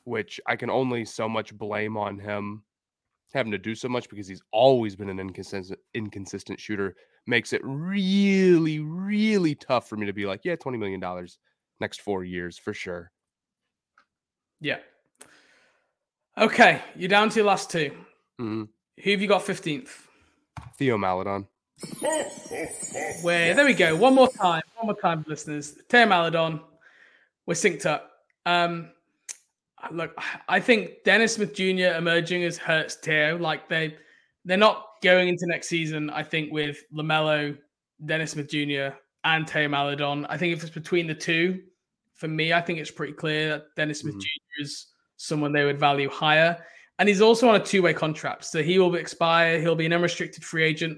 which 0.05 0.39
I 0.47 0.55
can 0.55 0.69
only 0.69 1.05
so 1.05 1.27
much 1.27 1.53
blame 1.53 1.97
on 1.97 2.17
him 2.17 2.63
having 3.37 3.51
to 3.51 3.57
do 3.57 3.75
so 3.75 3.87
much 3.87 4.09
because 4.09 4.27
he's 4.27 4.41
always 4.51 4.95
been 4.95 5.09
an 5.09 5.19
inconsistent 5.19 5.79
inconsistent 5.93 6.59
shooter, 6.59 6.95
makes 7.25 7.53
it 7.53 7.61
really, 7.63 8.79
really 8.79 9.55
tough 9.55 9.87
for 9.87 9.95
me 9.95 10.05
to 10.05 10.13
be 10.13 10.25
like, 10.25 10.41
yeah, 10.43 10.55
twenty 10.55 10.77
million 10.77 10.99
dollars 10.99 11.37
next 11.79 12.01
four 12.01 12.23
years 12.23 12.57
for 12.57 12.73
sure. 12.73 13.11
Yeah. 14.59 14.79
Okay, 16.37 16.81
you're 16.95 17.09
down 17.09 17.29
to 17.29 17.37
your 17.37 17.45
last 17.45 17.71
2 17.71 17.91
mm-hmm. 18.39 18.63
Who 19.03 19.11
have 19.11 19.21
you 19.21 19.27
got 19.27 19.43
15th? 19.43 19.89
Theo 20.77 20.97
Maledon. 20.97 21.47
Where 23.21 23.53
there 23.53 23.65
we 23.65 23.73
go. 23.73 23.95
One 23.95 24.15
more 24.15 24.29
time, 24.29 24.63
one 24.75 24.87
more 24.87 24.99
time, 24.99 25.23
listeners. 25.27 25.75
Theo 25.89 26.05
Maledon. 26.05 26.59
We're 27.45 27.53
synced 27.53 27.85
up. 27.85 28.11
Um, 28.45 28.89
look, 29.91 30.15
I 30.47 30.59
think 30.59 31.03
Dennis 31.03 31.35
Smith 31.35 31.53
Jr. 31.53 31.97
emerging 31.97 32.43
as 32.43 32.57
hurts 32.57 32.95
Theo. 32.95 33.37
Like 33.37 33.69
they, 33.69 33.95
they're 34.45 34.57
not 34.57 34.85
going 35.01 35.27
into 35.27 35.45
next 35.47 35.67
season. 35.67 36.09
I 36.09 36.23
think 36.23 36.51
with 36.51 36.83
LaMelo, 36.93 37.57
Dennis 38.05 38.31
Smith 38.31 38.49
Jr. 38.49 38.95
and 39.23 39.49
Theo 39.49 39.67
Maledon. 39.67 40.25
I 40.27 40.37
think 40.37 40.53
if 40.53 40.63
it's 40.63 40.71
between 40.71 41.07
the 41.07 41.15
two, 41.15 41.61
for 42.13 42.27
me, 42.27 42.53
I 42.53 42.61
think 42.61 42.79
it's 42.79 42.91
pretty 42.91 43.13
clear 43.13 43.49
that 43.49 43.75
Dennis 43.75 43.99
Smith 43.99 44.15
mm-hmm. 44.15 44.21
Jr. 44.21 44.63
is 44.63 44.87
someone 45.17 45.51
they 45.51 45.65
would 45.65 45.79
value 45.79 46.09
higher. 46.09 46.57
And 46.99 47.07
he's 47.07 47.21
also 47.21 47.47
on 47.47 47.55
a 47.55 47.63
two 47.63 47.83
way 47.83 47.93
contract. 47.93 48.45
So 48.45 48.63
he 48.63 48.79
will 48.79 48.95
expire. 48.95 49.59
He'll 49.59 49.75
be 49.75 49.85
an 49.85 49.93
unrestricted 49.93 50.43
free 50.43 50.63
agent. 50.63 50.97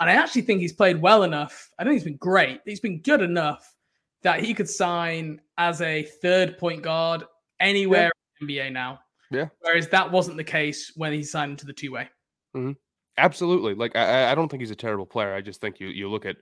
And 0.00 0.08
I 0.08 0.14
actually 0.14 0.42
think 0.42 0.60
he's 0.60 0.74
played 0.74 1.00
well 1.00 1.22
enough. 1.22 1.70
I 1.78 1.84
think 1.84 1.94
he's 1.94 2.04
been 2.04 2.16
great. 2.16 2.60
He's 2.64 2.80
been 2.80 3.00
good 3.00 3.22
enough 3.22 3.74
that 4.22 4.44
he 4.44 4.52
could 4.52 4.68
sign 4.68 5.40
as 5.56 5.80
a 5.80 6.02
third 6.02 6.58
point 6.58 6.82
guard 6.82 7.24
anywhere 7.60 8.10
yeah. 8.40 8.46
in 8.46 8.48
NBA 8.48 8.72
now. 8.72 9.00
Yeah. 9.30 9.48
Whereas 9.60 9.88
that 9.88 10.10
wasn't 10.10 10.36
the 10.36 10.44
case 10.44 10.92
when 10.96 11.12
he 11.12 11.22
signed 11.22 11.58
to 11.58 11.66
the 11.66 11.72
two 11.72 11.92
way. 11.92 12.08
Mm-hmm. 12.56 12.72
Absolutely. 13.18 13.74
Like 13.74 13.96
I, 13.96 14.30
I 14.30 14.34
don't 14.34 14.48
think 14.48 14.60
he's 14.60 14.70
a 14.70 14.76
terrible 14.76 15.06
player. 15.06 15.34
I 15.34 15.40
just 15.40 15.60
think 15.60 15.80
you 15.80 15.88
you 15.88 16.08
look 16.08 16.24
at 16.24 16.36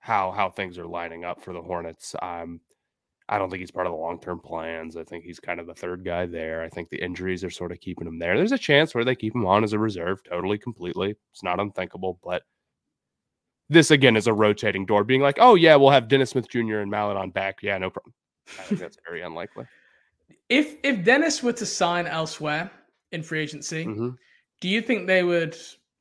how 0.00 0.32
how 0.32 0.50
things 0.50 0.78
are 0.78 0.86
lining 0.86 1.24
up 1.24 1.42
for 1.42 1.52
the 1.52 1.62
Hornets. 1.62 2.14
Um, 2.20 2.60
I 3.28 3.38
don't 3.38 3.48
think 3.48 3.60
he's 3.60 3.70
part 3.70 3.86
of 3.86 3.92
the 3.92 3.98
long 3.98 4.20
term 4.20 4.40
plans. 4.40 4.96
I 4.96 5.04
think 5.04 5.24
he's 5.24 5.40
kind 5.40 5.60
of 5.60 5.66
the 5.66 5.74
third 5.74 6.04
guy 6.04 6.26
there. 6.26 6.62
I 6.62 6.68
think 6.68 6.90
the 6.90 7.02
injuries 7.02 7.44
are 7.44 7.50
sort 7.50 7.72
of 7.72 7.80
keeping 7.80 8.06
him 8.06 8.18
there. 8.18 8.36
There's 8.36 8.52
a 8.52 8.58
chance 8.58 8.94
where 8.94 9.04
they 9.04 9.14
keep 9.14 9.34
him 9.34 9.46
on 9.46 9.64
as 9.64 9.72
a 9.72 9.78
reserve, 9.78 10.22
totally, 10.24 10.58
completely. 10.58 11.14
It's 11.32 11.42
not 11.42 11.60
unthinkable, 11.60 12.18
but 12.22 12.42
this 13.70 13.90
again 13.90 14.16
is 14.16 14.26
a 14.26 14.34
rotating 14.34 14.84
door, 14.84 15.04
being 15.04 15.22
like, 15.22 15.38
oh 15.40 15.54
yeah, 15.54 15.76
we'll 15.76 15.90
have 15.90 16.08
Dennis 16.08 16.30
Smith 16.30 16.48
Jr. 16.48 16.78
and 16.78 16.90
Maledon 16.90 17.30
back. 17.30 17.58
Yeah, 17.62 17.78
no 17.78 17.90
problem. 17.90 18.12
I 18.58 18.62
think 18.62 18.80
that's 18.80 18.98
very 19.06 19.22
unlikely. 19.22 19.66
If 20.54 20.76
if 20.82 21.04
Dennis 21.04 21.42
were 21.42 21.52
to 21.54 21.66
sign 21.66 22.06
elsewhere 22.06 22.70
in 23.12 23.22
free 23.22 23.40
agency, 23.40 23.84
mm-hmm. 23.84 24.10
do 24.60 24.68
you 24.68 24.80
think 24.80 25.06
they 25.06 25.22
would, 25.22 25.56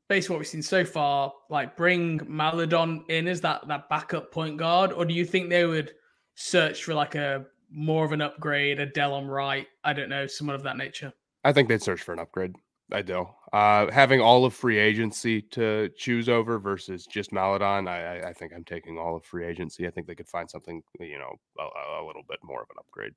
based 0.10 0.30
on 0.30 0.36
what 0.36 0.40
we've 0.40 0.48
seen 0.48 0.62
so 0.62 0.84
far, 0.86 1.34
like 1.50 1.76
bring 1.76 2.22
Maledon 2.28 3.04
in 3.10 3.28
as 3.28 3.42
that 3.42 3.68
that 3.68 3.90
backup 3.90 4.32
point 4.32 4.58
guard, 4.58 4.94
or 4.94 5.06
do 5.06 5.14
you 5.14 5.26
think 5.26 5.50
they 5.50 5.66
would? 5.66 5.94
search 6.36 6.84
for 6.84 6.94
like 6.94 7.16
a 7.16 7.46
more 7.72 8.06
of 8.06 8.12
an 8.12 8.22
upgrade, 8.22 8.80
a 8.80 8.88
Delon 8.88 9.28
Wright, 9.28 9.68
I 9.84 9.94
don't 9.94 10.10
know, 10.10 10.28
someone 10.28 10.56
of 10.56 10.64
that 10.64 10.78
nature? 10.78 11.12
I 11.44 11.54
think 11.54 11.68
they'd 11.68 11.82
search 11.82 12.02
for 12.02 12.14
an 12.14 12.20
upgrade. 12.20 12.56
I 12.92 13.02
do. 13.02 13.28
Uh, 13.52 13.90
having 13.92 14.22
all 14.22 14.46
of 14.46 14.54
free 14.54 14.78
agency 14.78 15.42
to 15.42 15.90
choose 15.98 16.30
over 16.30 16.60
versus 16.60 17.06
just 17.06 17.32
Maledon, 17.32 17.88
I, 17.88 18.30
I 18.30 18.34
think 18.34 18.52
I'm 18.54 18.64
taking 18.64 18.98
all 18.98 19.16
of 19.16 19.26
free 19.26 19.46
agency. 19.46 19.88
I 19.88 19.92
think 19.92 20.06
they 20.06 20.16
could 20.16 20.28
find 20.28 20.50
something, 20.50 20.82
you 21.00 21.18
know, 21.18 21.34
a, 21.60 22.04
a 22.04 22.06
little 22.06 22.24
bit 22.28 22.40
more 22.44 22.62
of 22.62 22.68
an 22.70 22.78
upgrade. 22.80 23.14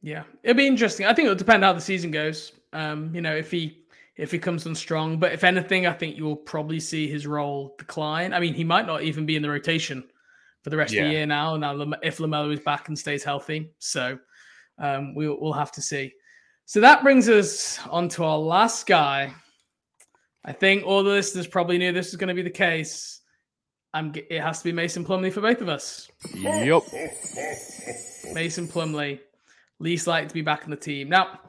Yeah, 0.00 0.24
it'll 0.42 0.56
be 0.56 0.66
interesting. 0.66 1.06
I 1.06 1.12
think 1.12 1.26
it'll 1.26 1.36
depend 1.36 1.64
how 1.64 1.72
the 1.72 1.80
season 1.80 2.10
goes. 2.10 2.52
Um, 2.72 3.14
you 3.14 3.20
know, 3.20 3.34
if 3.34 3.50
he 3.50 3.84
if 4.16 4.30
he 4.32 4.38
comes 4.38 4.66
on 4.66 4.74
strong, 4.74 5.18
but 5.18 5.32
if 5.32 5.44
anything, 5.44 5.86
I 5.86 5.92
think 5.92 6.16
you'll 6.16 6.36
probably 6.36 6.80
see 6.80 7.08
his 7.08 7.26
role 7.26 7.74
decline. 7.78 8.34
I 8.34 8.40
mean, 8.40 8.54
he 8.54 8.64
might 8.64 8.86
not 8.86 9.02
even 9.02 9.26
be 9.26 9.36
in 9.36 9.42
the 9.42 9.50
rotation 9.50 10.04
for 10.62 10.70
the 10.70 10.76
rest 10.76 10.92
yeah. 10.92 11.02
of 11.02 11.08
the 11.08 11.12
year 11.14 11.26
now. 11.26 11.56
Now, 11.56 11.72
if 12.02 12.18
LaMelo 12.18 12.52
is 12.52 12.60
back 12.60 12.88
and 12.88 12.98
stays 12.98 13.22
healthy, 13.22 13.70
so 13.78 14.18
um, 14.78 15.14
we, 15.14 15.28
will 15.28 15.52
have 15.52 15.72
to 15.72 15.82
see. 15.82 16.12
So 16.66 16.80
that 16.80 17.02
brings 17.02 17.28
us 17.28 17.78
on 17.88 18.08
to 18.10 18.24
our 18.24 18.38
last 18.38 18.86
guy. 18.86 19.32
I 20.44 20.52
think 20.52 20.84
all 20.84 21.02
the 21.02 21.10
listeners 21.10 21.46
probably 21.46 21.78
knew 21.78 21.92
this 21.92 22.08
was 22.08 22.16
going 22.16 22.28
to 22.28 22.34
be 22.34 22.42
the 22.42 22.50
case. 22.50 23.20
I'm, 23.94 24.12
it 24.14 24.40
has 24.40 24.58
to 24.58 24.64
be 24.64 24.72
Mason 24.72 25.04
Plumlee 25.04 25.32
for 25.32 25.40
both 25.40 25.60
of 25.60 25.68
us. 25.68 26.10
Yep. 26.34 26.82
Mason 28.34 28.68
Plumlee, 28.68 29.20
least 29.80 30.06
likely 30.06 30.28
to 30.28 30.34
be 30.34 30.42
back 30.42 30.64
in 30.64 30.70
the 30.70 30.76
team. 30.76 31.08
Now, 31.08 31.40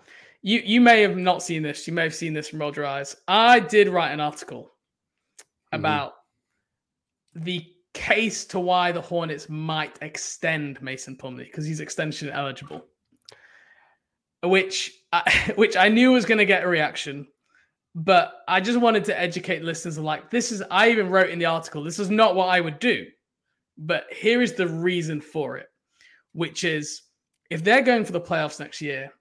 you 0.41 0.61
you 0.63 0.81
may 0.81 1.01
have 1.01 1.17
not 1.17 1.43
seen 1.43 1.63
this. 1.63 1.87
You 1.87 1.93
may 1.93 2.03
have 2.03 2.15
seen 2.15 2.33
this 2.33 2.49
from 2.49 2.59
Roger 2.59 2.85
Eyes. 2.85 3.15
I 3.27 3.59
did 3.59 3.89
write 3.89 4.11
an 4.11 4.19
article 4.19 4.63
mm-hmm. 4.63 5.79
about 5.79 6.13
the 7.35 7.65
case 7.93 8.45
to 8.45 8.59
why 8.59 8.91
the 8.91 9.01
Hornets 9.01 9.49
might 9.49 9.97
extend 10.01 10.81
Mason 10.81 11.17
Plumlee 11.17 11.45
because 11.45 11.65
he's 11.65 11.79
extension 11.79 12.29
eligible, 12.29 12.85
which 14.43 14.93
I, 15.11 15.51
which 15.55 15.75
I 15.75 15.89
knew 15.89 16.11
was 16.11 16.25
going 16.25 16.37
to 16.37 16.45
get 16.45 16.63
a 16.63 16.67
reaction, 16.67 17.27
but 17.95 18.33
I 18.47 18.61
just 18.61 18.79
wanted 18.79 19.03
to 19.05 19.19
educate 19.19 19.63
listeners 19.63 19.97
like 19.97 20.29
this 20.29 20.51
is 20.51 20.63
I 20.71 20.89
even 20.89 21.09
wrote 21.09 21.29
in 21.29 21.39
the 21.39 21.45
article 21.45 21.83
this 21.83 21.99
is 21.99 22.09
not 22.09 22.35
what 22.35 22.49
I 22.49 22.61
would 22.61 22.79
do, 22.79 23.05
but 23.77 24.05
here 24.11 24.41
is 24.41 24.53
the 24.53 24.67
reason 24.67 25.19
for 25.19 25.57
it, 25.57 25.67
which 26.33 26.63
is 26.63 27.01
if 27.49 27.63
they're 27.63 27.81
going 27.81 28.05
for 28.05 28.11
the 28.11 28.21
playoffs 28.21 28.59
next 28.59 28.81
year. 28.81 29.11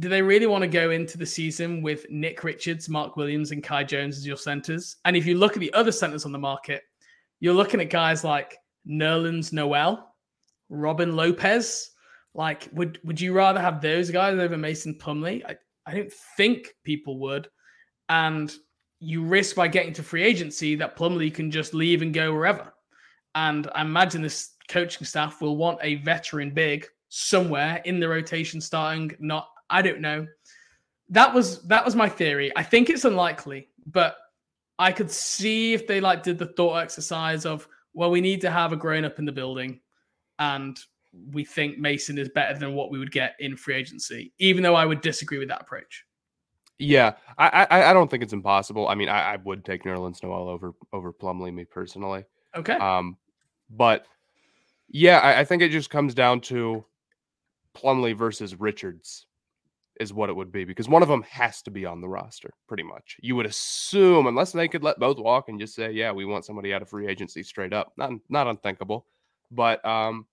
Do 0.00 0.08
they 0.08 0.22
really 0.22 0.46
want 0.46 0.62
to 0.62 0.68
go 0.68 0.90
into 0.90 1.16
the 1.16 1.26
season 1.26 1.80
with 1.80 2.04
Nick 2.10 2.42
Richards, 2.42 2.88
Mark 2.88 3.16
Williams, 3.16 3.52
and 3.52 3.62
Kai 3.62 3.84
Jones 3.84 4.16
as 4.16 4.26
your 4.26 4.36
centers? 4.36 4.96
And 5.04 5.16
if 5.16 5.24
you 5.24 5.38
look 5.38 5.52
at 5.52 5.60
the 5.60 5.72
other 5.72 5.92
centers 5.92 6.24
on 6.24 6.32
the 6.32 6.38
market, 6.38 6.82
you're 7.38 7.54
looking 7.54 7.80
at 7.80 7.90
guys 7.90 8.24
like 8.24 8.56
Nerlens 8.88 9.52
Noel, 9.52 10.14
Robin 10.68 11.14
Lopez. 11.14 11.90
Like, 12.34 12.68
would 12.72 12.98
would 13.04 13.20
you 13.20 13.32
rather 13.32 13.60
have 13.60 13.80
those 13.80 14.10
guys 14.10 14.36
over 14.36 14.58
Mason 14.58 14.94
Plumlee? 14.94 15.44
I, 15.46 15.56
I 15.86 15.94
don't 15.94 16.12
think 16.36 16.74
people 16.82 17.20
would. 17.20 17.48
And 18.08 18.52
you 18.98 19.22
risk 19.22 19.54
by 19.54 19.68
getting 19.68 19.92
to 19.92 20.02
free 20.02 20.24
agency 20.24 20.74
that 20.76 20.96
Plumlee 20.96 21.32
can 21.32 21.50
just 21.50 21.74
leave 21.74 22.02
and 22.02 22.12
go 22.12 22.32
wherever. 22.32 22.72
And 23.36 23.68
I 23.74 23.82
imagine 23.82 24.22
this 24.22 24.54
coaching 24.68 25.06
staff 25.06 25.40
will 25.40 25.56
want 25.56 25.78
a 25.82 25.96
veteran 25.96 26.50
big 26.50 26.86
somewhere 27.16 27.80
in 27.84 28.00
the 28.00 28.08
rotation 28.08 28.60
starting. 28.60 29.12
Not, 29.20 29.48
I 29.70 29.82
don't 29.82 30.00
know. 30.00 30.26
That 31.10 31.32
was 31.32 31.62
that 31.68 31.84
was 31.84 31.94
my 31.94 32.08
theory. 32.08 32.50
I 32.56 32.64
think 32.64 32.90
it's 32.90 33.04
unlikely, 33.04 33.68
but 33.86 34.16
I 34.80 34.90
could 34.90 35.10
see 35.10 35.74
if 35.74 35.86
they 35.86 36.00
like 36.00 36.24
did 36.24 36.38
the 36.38 36.46
thought 36.46 36.78
exercise 36.78 37.46
of, 37.46 37.68
well, 37.92 38.10
we 38.10 38.20
need 38.20 38.40
to 38.40 38.50
have 38.50 38.72
a 38.72 38.76
grown 38.76 39.04
up 39.04 39.20
in 39.20 39.26
the 39.26 39.32
building, 39.32 39.80
and 40.40 40.76
we 41.30 41.44
think 41.44 41.78
Mason 41.78 42.18
is 42.18 42.28
better 42.30 42.58
than 42.58 42.74
what 42.74 42.90
we 42.90 42.98
would 42.98 43.12
get 43.12 43.36
in 43.38 43.56
free 43.56 43.76
agency, 43.76 44.32
even 44.40 44.64
though 44.64 44.74
I 44.74 44.84
would 44.84 45.00
disagree 45.00 45.38
with 45.38 45.48
that 45.48 45.60
approach. 45.60 46.04
Yeah, 46.80 47.12
I 47.38 47.66
I, 47.70 47.90
I 47.90 47.92
don't 47.92 48.10
think 48.10 48.24
it's 48.24 48.32
impossible. 48.32 48.88
I 48.88 48.96
mean, 48.96 49.08
I, 49.08 49.34
I 49.34 49.36
would 49.36 49.64
take 49.64 49.84
Nerlens 49.84 50.20
Noel 50.20 50.48
over 50.48 50.74
over 50.92 51.12
Plumlee, 51.12 51.54
me 51.54 51.64
personally. 51.64 52.24
Okay. 52.56 52.74
Um, 52.74 53.18
but 53.70 54.06
yeah, 54.88 55.18
I, 55.18 55.40
I 55.40 55.44
think 55.44 55.62
it 55.62 55.70
just 55.70 55.90
comes 55.90 56.14
down 56.14 56.40
to 56.42 56.84
Plumlee 57.76 58.16
versus 58.16 58.58
Richards 58.58 59.26
is 60.00 60.12
what 60.12 60.28
it 60.28 60.34
would 60.34 60.50
be 60.50 60.64
because 60.64 60.88
one 60.88 61.02
of 61.02 61.08
them 61.08 61.22
has 61.22 61.62
to 61.62 61.70
be 61.70 61.86
on 61.86 62.00
the 62.00 62.08
roster 62.08 62.50
pretty 62.66 62.82
much. 62.82 63.16
You 63.20 63.36
would 63.36 63.46
assume 63.46 64.26
unless 64.26 64.52
they 64.52 64.68
could 64.68 64.82
let 64.82 64.98
both 64.98 65.18
walk 65.18 65.48
and 65.48 65.60
just 65.60 65.74
say, 65.74 65.92
"Yeah, 65.92 66.12
we 66.12 66.24
want 66.24 66.44
somebody 66.44 66.74
out 66.74 66.82
of 66.82 66.88
free 66.88 67.06
agency 67.06 67.42
straight 67.42 67.72
up." 67.72 67.92
Not 67.96 68.12
not 68.28 68.48
unthinkable. 68.48 69.06
But 69.50 69.84
um 69.84 70.26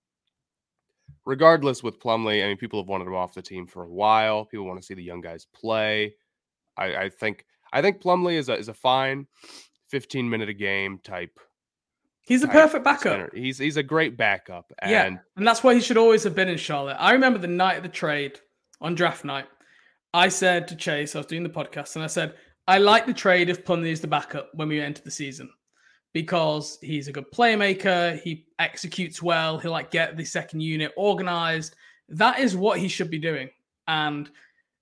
regardless 1.24 1.82
with 1.82 2.00
Plumlee, 2.00 2.44
I 2.44 2.48
mean 2.48 2.56
people 2.56 2.80
have 2.80 2.88
wanted 2.88 3.06
him 3.06 3.14
off 3.14 3.34
the 3.34 3.42
team 3.42 3.66
for 3.66 3.84
a 3.84 3.90
while. 3.90 4.44
People 4.44 4.66
want 4.66 4.80
to 4.80 4.86
see 4.86 4.94
the 4.94 5.02
young 5.02 5.20
guys 5.20 5.46
play. 5.52 6.16
I, 6.76 6.96
I 6.96 7.08
think 7.08 7.46
I 7.72 7.82
think 7.82 8.02
Plumlee 8.02 8.36
is 8.36 8.48
a 8.48 8.56
is 8.56 8.68
a 8.68 8.74
fine 8.74 9.26
15 9.88 10.28
minute 10.28 10.48
a 10.48 10.54
game 10.54 10.98
type 11.04 11.38
He's 12.24 12.42
a 12.44 12.48
perfect 12.48 12.84
backup. 12.84 13.34
He's 13.34 13.58
he's 13.58 13.76
a 13.76 13.82
great 13.82 14.16
backup. 14.16 14.72
And 14.80 14.90
yeah, 14.90 15.10
and 15.36 15.46
that's 15.46 15.64
why 15.64 15.74
he 15.74 15.80
should 15.80 15.96
always 15.96 16.22
have 16.24 16.34
been 16.34 16.48
in 16.48 16.56
Charlotte. 16.56 16.96
I 16.98 17.12
remember 17.12 17.38
the 17.38 17.48
night 17.48 17.76
of 17.76 17.82
the 17.82 17.88
trade 17.88 18.38
on 18.80 18.94
draft 18.94 19.24
night, 19.24 19.46
I 20.14 20.28
said 20.28 20.68
to 20.68 20.76
Chase, 20.76 21.14
I 21.14 21.18
was 21.18 21.26
doing 21.26 21.42
the 21.42 21.48
podcast, 21.48 21.96
and 21.96 22.04
I 22.04 22.08
said, 22.08 22.34
I 22.68 22.78
like 22.78 23.06
the 23.06 23.14
trade 23.14 23.48
if 23.48 23.64
Plumlee 23.64 23.90
is 23.90 24.00
the 24.00 24.06
backup 24.06 24.50
when 24.54 24.68
we 24.68 24.80
enter 24.80 25.02
the 25.02 25.10
season 25.10 25.50
because 26.12 26.78
he's 26.80 27.08
a 27.08 27.12
good 27.12 27.30
playmaker. 27.32 28.20
He 28.20 28.46
executes 28.58 29.22
well. 29.22 29.58
He'll 29.58 29.72
like 29.72 29.90
get 29.90 30.16
the 30.16 30.24
second 30.24 30.60
unit 30.60 30.92
organized. 30.96 31.74
That 32.08 32.38
is 32.38 32.56
what 32.56 32.78
he 32.78 32.88
should 32.88 33.10
be 33.10 33.18
doing. 33.18 33.48
And 33.88 34.30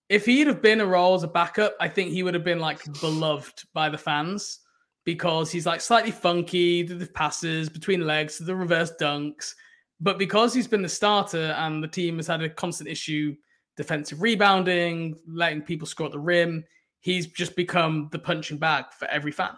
if 0.09 0.27
he'd 0.27 0.49
have 0.49 0.61
been 0.61 0.81
a 0.81 0.87
role 0.87 1.15
as 1.15 1.23
a 1.23 1.29
backup, 1.29 1.75
I 1.81 1.89
think 1.89 2.11
he 2.11 2.23
would 2.23 2.35
have 2.35 2.45
been 2.45 2.59
like 2.59 2.81
beloved 3.01 3.63
by 3.73 3.89
the 3.89 3.99
fans 3.99 4.61
because 5.05 5.51
he's 5.51 5.67
like 5.67 5.81
slightly 5.81 6.11
funky, 6.11 6.83
the 6.83 7.07
passes 7.07 7.69
between 7.69 8.07
legs, 8.07 8.39
the 8.39 8.55
reverse 8.55 8.93
dunks. 9.01 9.55
But 10.01 10.19
because 10.19 10.55
he's 10.55 10.69
been 10.69 10.83
the 10.83 10.89
starter 10.89 11.55
and 11.59 11.83
the 11.83 11.89
team 11.89 12.17
has 12.17 12.27
had 12.27 12.43
a 12.43 12.49
constant 12.49 12.89
issue 12.89 13.35
defensive 13.77 14.21
rebounding, 14.21 15.17
letting 15.27 15.63
people 15.63 15.87
score 15.87 16.07
at 16.07 16.13
the 16.13 16.19
rim. 16.19 16.65
He's 17.01 17.27
just 17.27 17.57
become 17.57 18.11
the 18.13 18.19
punching 18.19 18.59
bag 18.59 18.87
for 18.99 19.09
every 19.09 19.33
fan. 19.33 19.57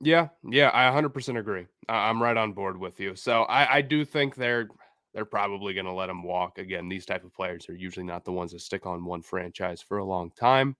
Yeah, 0.00 0.28
yeah, 0.48 0.70
I 0.72 0.84
100% 0.90 1.38
agree. 1.38 1.66
I'm 1.90 2.22
right 2.22 2.36
on 2.36 2.54
board 2.54 2.78
with 2.78 2.98
you. 2.98 3.14
So 3.16 3.42
I, 3.42 3.76
I 3.76 3.80
do 3.82 4.04
think 4.04 4.34
they're 4.34 4.68
they're 5.12 5.24
probably 5.24 5.74
going 5.74 5.86
to 5.86 5.92
let 5.92 6.08
him 6.08 6.22
walk. 6.22 6.58
Again, 6.58 6.88
these 6.88 7.04
type 7.04 7.24
of 7.24 7.34
players 7.34 7.68
are 7.68 7.74
usually 7.74 8.06
not 8.06 8.24
the 8.24 8.32
ones 8.32 8.52
that 8.52 8.60
stick 8.60 8.86
on 8.86 9.04
one 9.04 9.22
franchise 9.22 9.82
for 9.82 9.98
a 9.98 10.04
long 10.04 10.30
time. 10.30 10.76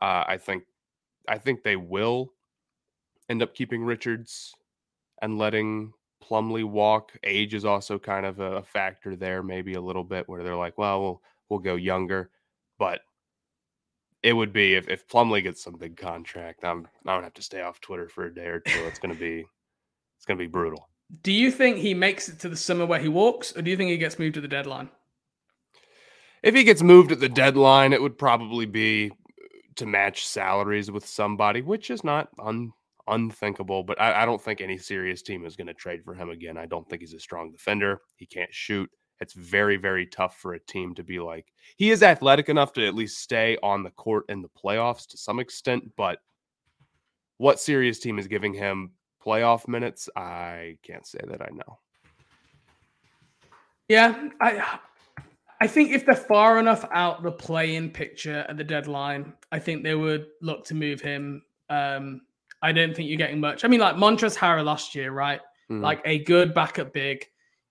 Uh, 0.00 0.24
I 0.26 0.38
think 0.38 0.64
I 1.28 1.38
think 1.38 1.62
they 1.62 1.76
will 1.76 2.32
end 3.28 3.42
up 3.42 3.54
keeping 3.54 3.84
Richards 3.84 4.54
and 5.22 5.38
letting 5.38 5.92
Plumlee 6.22 6.64
walk. 6.64 7.12
Age 7.24 7.54
is 7.54 7.64
also 7.64 7.98
kind 7.98 8.26
of 8.26 8.38
a 8.40 8.62
factor 8.62 9.16
there, 9.16 9.42
maybe 9.42 9.74
a 9.74 9.80
little 9.80 10.04
bit 10.04 10.28
where 10.28 10.42
they're 10.42 10.56
like, 10.56 10.78
well, 10.78 11.00
we'll 11.00 11.22
we'll 11.48 11.58
go 11.60 11.76
younger, 11.76 12.30
but 12.78 13.00
it 14.22 14.32
would 14.32 14.52
be 14.52 14.74
if 14.74 14.88
if 14.88 15.08
Plumlee 15.08 15.42
gets 15.42 15.62
some 15.62 15.74
big 15.74 15.96
contract, 15.96 16.64
I'm 16.64 16.78
I'm 16.78 17.16
gonna 17.16 17.24
have 17.24 17.34
to 17.34 17.42
stay 17.42 17.62
off 17.62 17.80
Twitter 17.80 18.08
for 18.08 18.26
a 18.26 18.34
day 18.34 18.46
or 18.46 18.60
two. 18.60 18.84
It's 18.84 18.98
gonna 18.98 19.14
be 19.14 19.46
it's 20.16 20.26
gonna 20.26 20.38
be 20.38 20.46
brutal. 20.46 20.88
Do 21.22 21.32
you 21.32 21.50
think 21.50 21.78
he 21.78 21.94
makes 21.94 22.28
it 22.28 22.38
to 22.40 22.48
the 22.48 22.56
summer 22.56 22.84
where 22.84 23.00
he 23.00 23.08
walks, 23.08 23.56
or 23.56 23.62
do 23.62 23.70
you 23.70 23.76
think 23.76 23.90
he 23.90 23.96
gets 23.96 24.18
moved 24.18 24.34
to 24.34 24.40
the 24.40 24.48
deadline? 24.48 24.90
If 26.42 26.54
he 26.54 26.64
gets 26.64 26.82
moved 26.82 27.12
at 27.12 27.20
the 27.20 27.28
deadline, 27.28 27.92
it 27.92 28.02
would 28.02 28.18
probably 28.18 28.66
be 28.66 29.10
to 29.76 29.86
match 29.86 30.26
salaries 30.26 30.90
with 30.90 31.06
somebody, 31.06 31.62
which 31.62 31.90
is 31.90 32.04
not 32.04 32.28
un 32.38 32.72
unthinkable. 33.08 33.82
But 33.82 34.00
I, 34.00 34.22
I 34.22 34.26
don't 34.26 34.42
think 34.42 34.60
any 34.60 34.78
serious 34.78 35.22
team 35.22 35.44
is 35.44 35.56
going 35.56 35.66
to 35.66 35.74
trade 35.74 36.04
for 36.04 36.14
him 36.14 36.30
again. 36.30 36.56
I 36.56 36.66
don't 36.66 36.88
think 36.88 37.02
he's 37.02 37.14
a 37.14 37.20
strong 37.20 37.50
defender. 37.50 38.00
He 38.16 38.26
can't 38.26 38.52
shoot. 38.52 38.90
it's 39.20 39.34
very, 39.34 39.76
very 39.76 40.06
tough 40.06 40.36
for 40.38 40.54
a 40.54 40.60
team 40.60 40.94
to 40.94 41.02
be 41.02 41.18
like, 41.18 41.46
he 41.76 41.90
is 41.90 42.02
athletic 42.02 42.48
enough 42.48 42.72
to 42.74 42.86
at 42.86 42.94
least 42.94 43.18
stay 43.18 43.58
on 43.62 43.82
the 43.82 43.90
court 43.90 44.24
in 44.28 44.42
the 44.42 44.48
playoffs 44.48 45.06
to 45.08 45.16
some 45.16 45.40
extent, 45.40 45.84
but 45.96 46.18
what 47.38 47.60
serious 47.60 47.98
team 47.98 48.18
is 48.18 48.26
giving 48.26 48.52
him 48.52 48.92
playoff 49.24 49.68
minutes? 49.68 50.08
I 50.16 50.78
can't 50.82 51.06
say 51.06 51.20
that 51.28 51.42
I 51.42 51.48
know. 51.52 51.78
Yeah, 53.88 54.28
I 54.40 54.78
I 55.60 55.66
think 55.66 55.90
if 55.90 56.04
they're 56.04 56.14
far 56.14 56.58
enough 56.58 56.84
out 56.92 57.22
the 57.22 57.32
play-in 57.32 57.90
picture 57.90 58.44
at 58.48 58.56
the 58.56 58.64
deadline, 58.64 59.32
I 59.50 59.58
think 59.58 59.82
they 59.82 59.94
would 59.94 60.26
look 60.40 60.64
to 60.66 60.74
move 60.74 61.00
him. 61.00 61.42
Um, 61.70 62.20
I 62.62 62.72
don't 62.72 62.94
think 62.94 63.08
you're 63.08 63.18
getting 63.18 63.40
much. 63.40 63.64
I 63.64 63.68
mean, 63.68 63.80
like 63.80 63.96
Montrezl 63.96 64.36
Harrell 64.36 64.64
last 64.64 64.94
year, 64.94 65.12
right? 65.12 65.40
Mm-hmm. 65.70 65.82
Like 65.82 66.00
a 66.04 66.18
good 66.24 66.54
backup 66.54 66.92
big. 66.92 67.24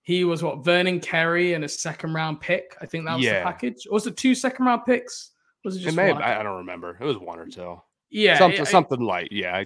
He 0.04 0.24
was 0.24 0.42
what 0.42 0.64
Vernon 0.64 1.02
Carey 1.02 1.54
and 1.54 1.66
a 1.66 1.68
second 1.68 2.14
round 2.14 2.40
pick. 2.40 2.78
I 2.82 2.86
think 2.86 3.06
that 3.06 3.16
was 3.16 3.26
yeah. 3.26 3.40
the 3.40 3.46
package. 3.46 3.86
Or 3.90 3.96
was 3.96 4.08
it 4.08 4.16
two 4.16 4.34
second 4.34 4.66
round 4.66 4.86
picks? 4.86 5.32
Was 5.66 5.76
it 5.76 5.80
just 5.82 5.98
it 5.98 6.14
one? 6.14 6.22
I 6.22 6.42
don't 6.44 6.58
remember. 6.58 6.98
It 7.00 7.04
was 7.04 7.18
one 7.18 7.40
or 7.40 7.48
two. 7.48 7.82
Yeah, 8.10 8.38
something, 8.38 8.62
it, 8.62 8.68
something 8.68 9.02
light. 9.02 9.30
Yeah, 9.32 9.66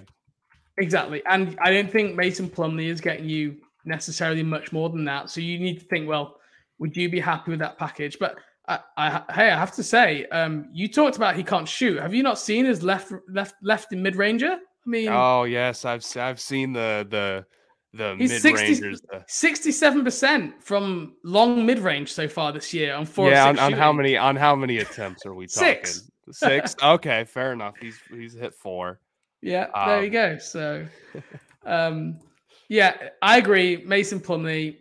exactly. 0.80 1.22
And 1.28 1.56
I 1.62 1.72
don't 1.72 1.92
think 1.92 2.16
Mason 2.16 2.50
Plumlee 2.50 2.88
is 2.88 3.00
getting 3.00 3.30
you 3.30 3.58
necessarily 3.86 4.42
much 4.42 4.72
more 4.72 4.90
than 4.90 5.06
that. 5.06 5.30
So 5.30 5.42
you 5.42 5.60
need 5.60 5.80
to 5.80 5.86
think, 5.86 6.08
well, 6.08 6.38
would 6.80 6.98
you 6.98 7.08
be 7.10 7.20
happy 7.20 7.52
with 7.52 7.60
that 7.60 7.78
package? 7.78 8.18
But 8.18 8.38
I, 8.68 8.80
I 8.98 9.24
hey, 9.32 9.52
I 9.52 9.60
have 9.60 9.74
to 9.74 9.84
say, 9.84 10.26
um, 10.28 10.70
you 10.74 10.88
talked 10.88 11.18
about 11.18 11.36
he 11.36 11.44
can't 11.44 11.68
shoot. 11.68 12.02
Have 12.02 12.16
you 12.16 12.24
not 12.24 12.40
seen 12.40 12.66
his 12.66 12.82
left 12.82 13.14
left 13.30 13.56
left 13.62 13.94
in 13.94 14.02
mid 14.02 14.16
ranger? 14.16 14.58
I 14.86 14.90
mean, 14.90 15.10
oh 15.10 15.44
yes, 15.44 15.86
I've 15.86 16.06
I've 16.18 16.40
seen 16.40 16.74
the 16.74 17.06
the 17.10 17.46
the 17.94 18.16
mid 18.16 18.44
rangers. 18.44 19.02
67 19.28 20.04
percent 20.04 20.64
from 20.64 21.16
long 21.24 21.66
mid 21.66 21.80
range 21.80 22.12
so 22.12 22.28
far 22.28 22.52
this 22.52 22.74
year 22.74 22.96
on 22.96 23.06
four. 23.06 23.30
Yeah, 23.30 23.48
on, 23.48 23.60
on, 23.60 23.74
how 23.74 23.92
many 23.92 24.18
on 24.18 24.36
how 24.36 24.56
many 24.56 24.78
attempts 24.78 25.26
are 25.26 25.34
we 25.34 25.48
talking? 25.48 25.86
Six. 25.86 26.12
Six. 26.32 26.76
okay, 26.84 27.26
fair 27.26 27.54
enough. 27.54 27.76
He's 27.80 28.00
he's 28.10 28.34
hit 28.34 28.54
four. 28.54 29.00
Yeah, 29.42 29.68
there 29.74 29.98
um, 29.98 30.04
you 30.04 30.10
go. 30.10 30.38
So, 30.38 30.86
um, 31.66 32.20
yeah, 32.70 33.10
I 33.22 33.38
agree. 33.38 33.84
Mason 33.86 34.20
Plumlee. 34.20 34.78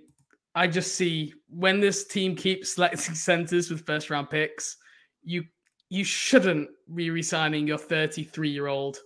I 0.55 0.67
just 0.67 0.97
see 0.97 1.33
when 1.49 1.81
this 1.81 2.07
team 2.07 2.35
keeps 2.35 2.75
selecting 2.75 3.15
centers 3.15 3.71
with 3.71 3.87
first 3.87 4.11
round 4.11 4.31
picks, 4.31 4.77
you 5.23 5.45
you 5.89 6.05
shouldn't 6.05 6.69
be 6.95 7.11
resigning 7.11 7.67
your 7.67 7.79
33 7.79 8.49
year 8.49 8.69
old 8.69 8.99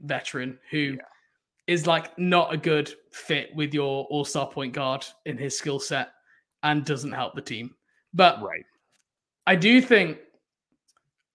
veteran 0.00 0.58
who 0.70 0.96
yeah. 0.96 1.02
is 1.66 1.86
like 1.86 2.16
not 2.18 2.52
a 2.52 2.56
good 2.56 2.92
fit 3.12 3.50
with 3.54 3.74
your 3.74 4.04
all 4.10 4.24
star 4.24 4.48
point 4.48 4.72
guard 4.72 5.04
in 5.26 5.36
his 5.36 5.56
skill 5.56 5.80
set 5.80 6.10
and 6.62 6.84
doesn't 6.84 7.12
help 7.12 7.34
the 7.34 7.42
team. 7.42 7.74
But 8.14 8.42
right, 8.42 8.64
I 9.46 9.56
do 9.56 9.80
think 9.80 10.18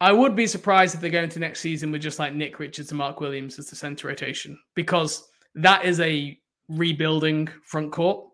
I 0.02 0.12
would 0.12 0.36
be 0.36 0.48
surprised 0.48 0.96
if 0.96 1.02
they 1.02 1.10
go 1.10 1.24
into 1.24 1.40
next 1.40 1.62
season 1.62 1.92
with 1.92 2.02
just 2.02 2.20
like 2.20 2.34
Nick 2.34 2.60
Richards 2.60 2.92
and 2.92 2.98
Mark 2.98 3.22
Williams 3.22 3.58
as 3.58 3.70
the 3.70 3.76
center 3.76 4.08
rotation 4.08 4.60
because 4.76 5.30
that 5.56 5.86
is 5.86 6.00
a 6.00 6.38
rebuilding 6.68 7.48
front 7.64 7.92
court. 7.92 8.28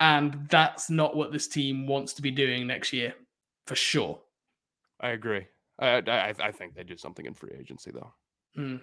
And 0.00 0.46
that's 0.48 0.88
not 0.88 1.16
what 1.16 1.32
this 1.32 1.48
team 1.48 1.86
wants 1.86 2.12
to 2.14 2.22
be 2.22 2.30
doing 2.30 2.66
next 2.66 2.92
year 2.92 3.14
for 3.66 3.74
sure. 3.74 4.20
I 5.00 5.10
agree. 5.10 5.46
I, 5.78 6.02
I, 6.06 6.34
I 6.40 6.52
think 6.52 6.74
they 6.74 6.84
do 6.84 6.96
something 6.96 7.26
in 7.26 7.34
free 7.34 7.52
agency 7.58 7.90
though. 7.90 8.12
Mm. 8.56 8.80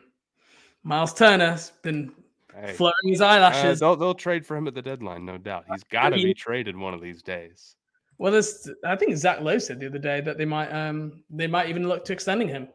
Miles 0.85 1.13
Turner's 1.15 1.71
been 1.81 2.13
hey. 2.53 2.77
his 3.03 3.19
eyelashes. 3.19 3.81
Uh, 3.81 3.87
they'll, 3.87 3.95
they'll 3.95 4.13
trade 4.13 4.45
for 4.45 4.55
him 4.55 4.67
at 4.67 4.75
the 4.75 4.81
deadline, 4.83 5.25
no 5.25 5.37
doubt. 5.37 5.65
He's 5.69 5.83
got 5.83 6.09
to 6.09 6.15
be 6.15 6.33
traded 6.33 6.77
one 6.77 6.93
of 6.93 7.01
these 7.01 7.23
days. 7.23 7.75
Well, 8.19 8.31
there's, 8.31 8.69
I 8.85 8.95
think 8.95 9.17
Zach 9.17 9.41
Lowe 9.41 9.57
said 9.57 9.79
the 9.79 9.87
other 9.87 9.97
day 9.97 10.21
that 10.21 10.37
they 10.37 10.45
might, 10.45 10.69
um, 10.69 11.23
they 11.29 11.47
might 11.47 11.69
even 11.69 11.87
look 11.89 12.05
to 12.05 12.13
extending 12.13 12.47
him. 12.47 12.69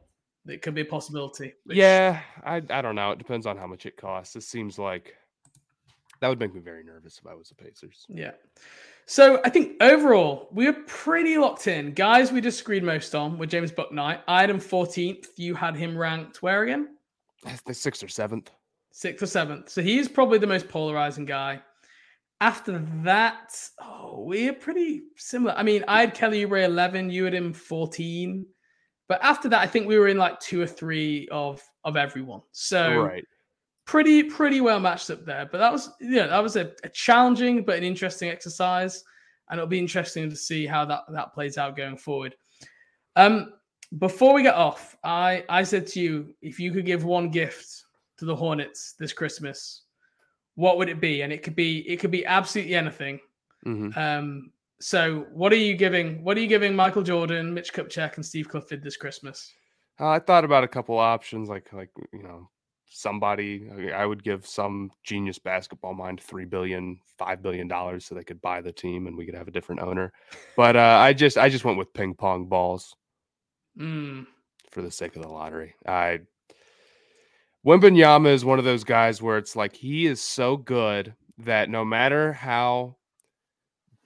It 0.46 0.61
could 0.61 0.74
be 0.74 0.80
a 0.80 0.84
possibility. 0.84 1.54
Which... 1.64 1.78
Yeah, 1.78 2.20
I, 2.44 2.56
I 2.68 2.82
don't 2.82 2.96
know. 2.96 3.12
It 3.12 3.18
depends 3.18 3.46
on 3.46 3.56
how 3.56 3.68
much 3.68 3.86
it 3.86 3.96
costs. 3.96 4.34
It 4.34 4.42
seems 4.42 4.76
like 4.76 5.14
that 6.20 6.28
would 6.28 6.40
make 6.40 6.52
me 6.52 6.61
very 6.61 6.82
nervous 6.82 7.18
if 7.18 7.30
I 7.30 7.34
was 7.34 7.48
the 7.48 7.54
Pacers. 7.54 8.06
Yeah. 8.08 8.32
So 9.06 9.40
I 9.44 9.50
think 9.50 9.80
overall 9.80 10.48
we 10.50 10.66
are 10.66 10.72
pretty 10.72 11.38
locked 11.38 11.68
in. 11.68 11.92
Guys, 11.92 12.32
we 12.32 12.40
disagreed 12.40 12.82
most 12.82 13.14
on 13.14 13.38
with 13.38 13.50
James 13.50 13.70
Bouknight. 13.70 14.20
I 14.26 14.40
had 14.40 14.50
him 14.50 14.61
14th. 14.61 15.28
You 15.36 15.54
had 15.54 15.76
him 15.76 15.96
ranked 15.96 16.42
where 16.42 16.64
again? 16.64 16.96
The 17.66 17.74
sixth 17.74 18.03
or 18.03 18.09
seventh. 18.09 18.51
Sixth 18.93 19.22
or 19.22 19.26
seventh. 19.26 19.68
So 19.68 19.82
he 19.82 19.99
is 19.99 20.09
probably 20.09 20.38
the 20.38 20.47
most 20.47 20.68
polarizing 20.68 21.24
guy. 21.24 21.61
After 22.41 22.78
that, 23.03 23.59
oh, 23.80 24.24
we're 24.26 24.53
pretty 24.53 25.03
similar. 25.16 25.55
I 25.55 25.62
mean, 25.62 25.84
I 25.86 26.01
had 26.01 26.14
Kelly 26.14 26.45
Oubre 26.45 26.64
11, 26.64 27.11
you 27.11 27.24
had 27.24 27.34
him 27.34 27.53
14. 27.53 28.47
But 29.09 29.22
after 29.22 29.49
that, 29.49 29.61
I 29.61 29.66
think 29.66 29.86
we 29.86 29.99
were 29.99 30.09
in 30.09 30.18
like 30.18 30.38
two 30.41 30.61
or 30.61 30.66
three 30.66 31.28
of 31.30 31.62
of 31.84 31.97
everyone. 31.97 32.43
So 32.53 33.03
right 33.03 33.24
pretty 33.91 34.22
pretty 34.22 34.61
well 34.61 34.78
matched 34.78 35.11
up 35.11 35.24
there. 35.24 35.49
But 35.51 35.59
that 35.59 35.72
was 35.72 35.91
yeah, 36.01 36.28
that 36.28 36.41
was 36.41 36.55
a, 36.55 36.70
a, 36.84 36.88
challenging 36.91 37.64
but 37.64 37.76
an 37.76 37.82
interesting 37.82 38.30
exercise, 38.30 39.03
and 39.49 39.59
it'll 39.59 39.68
be 39.68 39.80
interesting 39.80 40.30
to 40.30 40.36
see 40.36 40.64
how 40.64 40.84
that 40.84 41.03
that 41.09 41.34
plays 41.34 41.59
out 41.59 41.76
going 41.76 41.97
forward. 41.97 42.36
Um, 43.16 43.55
before 43.99 44.34
we 44.34 44.43
get 44.43 44.55
off, 44.55 44.97
I 45.05 45.45
I 45.49 45.62
said 45.62 45.86
to 45.88 46.01
you, 46.01 46.34
if 46.43 46.61
you 46.61 46.72
could 46.72 46.86
give 46.86 47.05
one 47.05 47.30
gift 47.30 47.84
to 48.18 48.24
the 48.24 48.36
Hornets 48.36 48.95
this 48.99 49.12
Christmas, 49.12 49.82
what 50.55 50.78
would 50.78 50.88
it 50.88 51.01
be? 51.01 51.22
And 51.22 51.32
it 51.32 51.43
could 51.43 51.57
be 51.57 51.78
it 51.88 51.97
could 51.99 52.11
be 52.11 52.24
absolutely 52.26 52.74
anything. 52.74 53.20
Mm-hmm. 53.66 53.99
Um, 53.99 54.53
so 54.80 55.26
what 55.32 55.53
are 55.53 55.57
you 55.57 55.74
giving? 55.74 56.22
What 56.24 56.36
are 56.36 56.41
you 56.41 56.47
giving 56.47 56.74
Michael 56.74 57.03
Jordan, 57.03 57.53
Mitch 57.53 57.72
Kupchak, 57.72 58.16
and 58.16 58.24
Steve 58.24 58.49
Clifford 58.49 58.82
this 58.82 58.97
Christmas? 58.97 59.53
Uh, 59.99 60.09
I 60.09 60.18
thought 60.18 60.45
about 60.45 60.64
a 60.64 60.68
couple 60.68 60.99
options, 60.99 61.49
like 61.49 61.72
like 61.72 61.91
you 62.12 62.22
know 62.22 62.49
somebody 62.93 63.68
i 63.95 64.05
would 64.05 64.22
give 64.22 64.45
some 64.45 64.91
genius 65.05 65.38
basketball 65.38 65.95
mind 65.95 66.20
three 66.20 66.45
billion 66.45 66.99
five 67.16 67.41
billion 67.41 67.68
dollars 67.68 68.05
so 68.05 68.16
they 68.16 68.24
could 68.24 68.41
buy 68.43 68.61
the 68.61 68.72
team 68.72 69.07
and 69.07 69.16
we 69.16 69.24
could 69.24 69.34
have 69.34 69.47
a 69.47 69.53
different 69.53 69.80
owner 69.80 70.12
but 70.57 70.74
uh, 70.74 70.99
i 71.01 71.12
just 71.12 71.38
i 71.38 71.49
just 71.49 71.64
went 71.64 71.78
with 71.78 71.93
ping 71.95 72.14
pong 72.14 72.47
balls 72.47 72.97
mm. 73.81 74.26
for 74.70 74.83
the 74.83 74.91
sake 74.91 75.16
of 75.16 75.22
the 75.22 75.28
lottery 75.28 75.74
i 75.87 76.20
Wembanyama 77.66 78.33
is 78.33 78.45
one 78.45 78.59
of 78.59 78.64
those 78.64 78.85
guys 78.85 79.20
where 79.20 79.37
it's 79.37 79.55
like 79.55 79.76
he 79.76 80.07
is 80.07 80.22
so 80.22 80.57
good 80.57 81.14
that 81.39 81.68
no 81.68 81.85
matter 81.85 82.33
how 82.33 82.97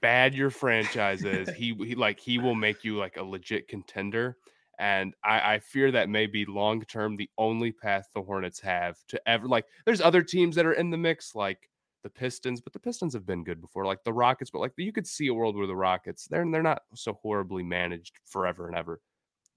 bad 0.01 0.35
your 0.35 0.51
franchise 0.51 1.25
is, 1.25 1.49
he, 1.57 1.75
he 1.75 1.95
like 1.95 2.19
he 2.19 2.39
will 2.39 2.55
make 2.55 2.83
you 2.85 2.97
like 2.97 3.17
a 3.17 3.23
legit 3.23 3.69
contender. 3.69 4.37
And 4.77 5.15
I, 5.23 5.55
I 5.55 5.59
fear 5.61 5.93
that 5.93 6.09
may 6.09 6.27
be 6.27 6.45
long 6.45 6.83
term 6.83 7.17
the 7.17 7.31
only 7.39 7.71
path 7.71 8.09
the 8.13 8.23
Hornets 8.23 8.59
have 8.61 8.97
to 9.09 9.21
ever 9.29 9.47
like. 9.47 9.67
There's 9.87 10.01
other 10.01 10.23
teams 10.23 10.57
that 10.57 10.67
are 10.67 10.73
in 10.73 10.91
the 10.91 10.97
mix, 10.97 11.37
like 11.37 11.71
the 12.03 12.11
Pistons, 12.11 12.61
but 12.61 12.73
the 12.73 12.81
Pistons 12.81 13.15
have 13.15 13.25
been 13.25 13.45
good 13.45 13.61
before, 13.61 13.87
like 13.87 14.03
the 14.03 14.13
Rockets. 14.13 14.51
But 14.51 14.59
like 14.59 14.73
you 14.77 14.93
could 14.93 15.07
see 15.07 15.29
a 15.29 15.35
world 15.35 15.57
where 15.57 15.69
the 15.69 15.77
Rockets, 15.77 16.27
they're 16.27 16.45
they're 16.51 16.61
not 16.61 16.83
so 16.97 17.13
horribly 17.23 17.63
managed 17.63 18.19
forever 18.25 18.67
and 18.67 18.77
ever. 18.77 19.01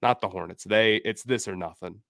Not 0.01 0.21
the 0.21 0.29
Hornets. 0.29 0.63
They 0.63 0.97
it's 0.97 1.23
this 1.23 1.47
or 1.47 1.55
nothing. 1.55 2.01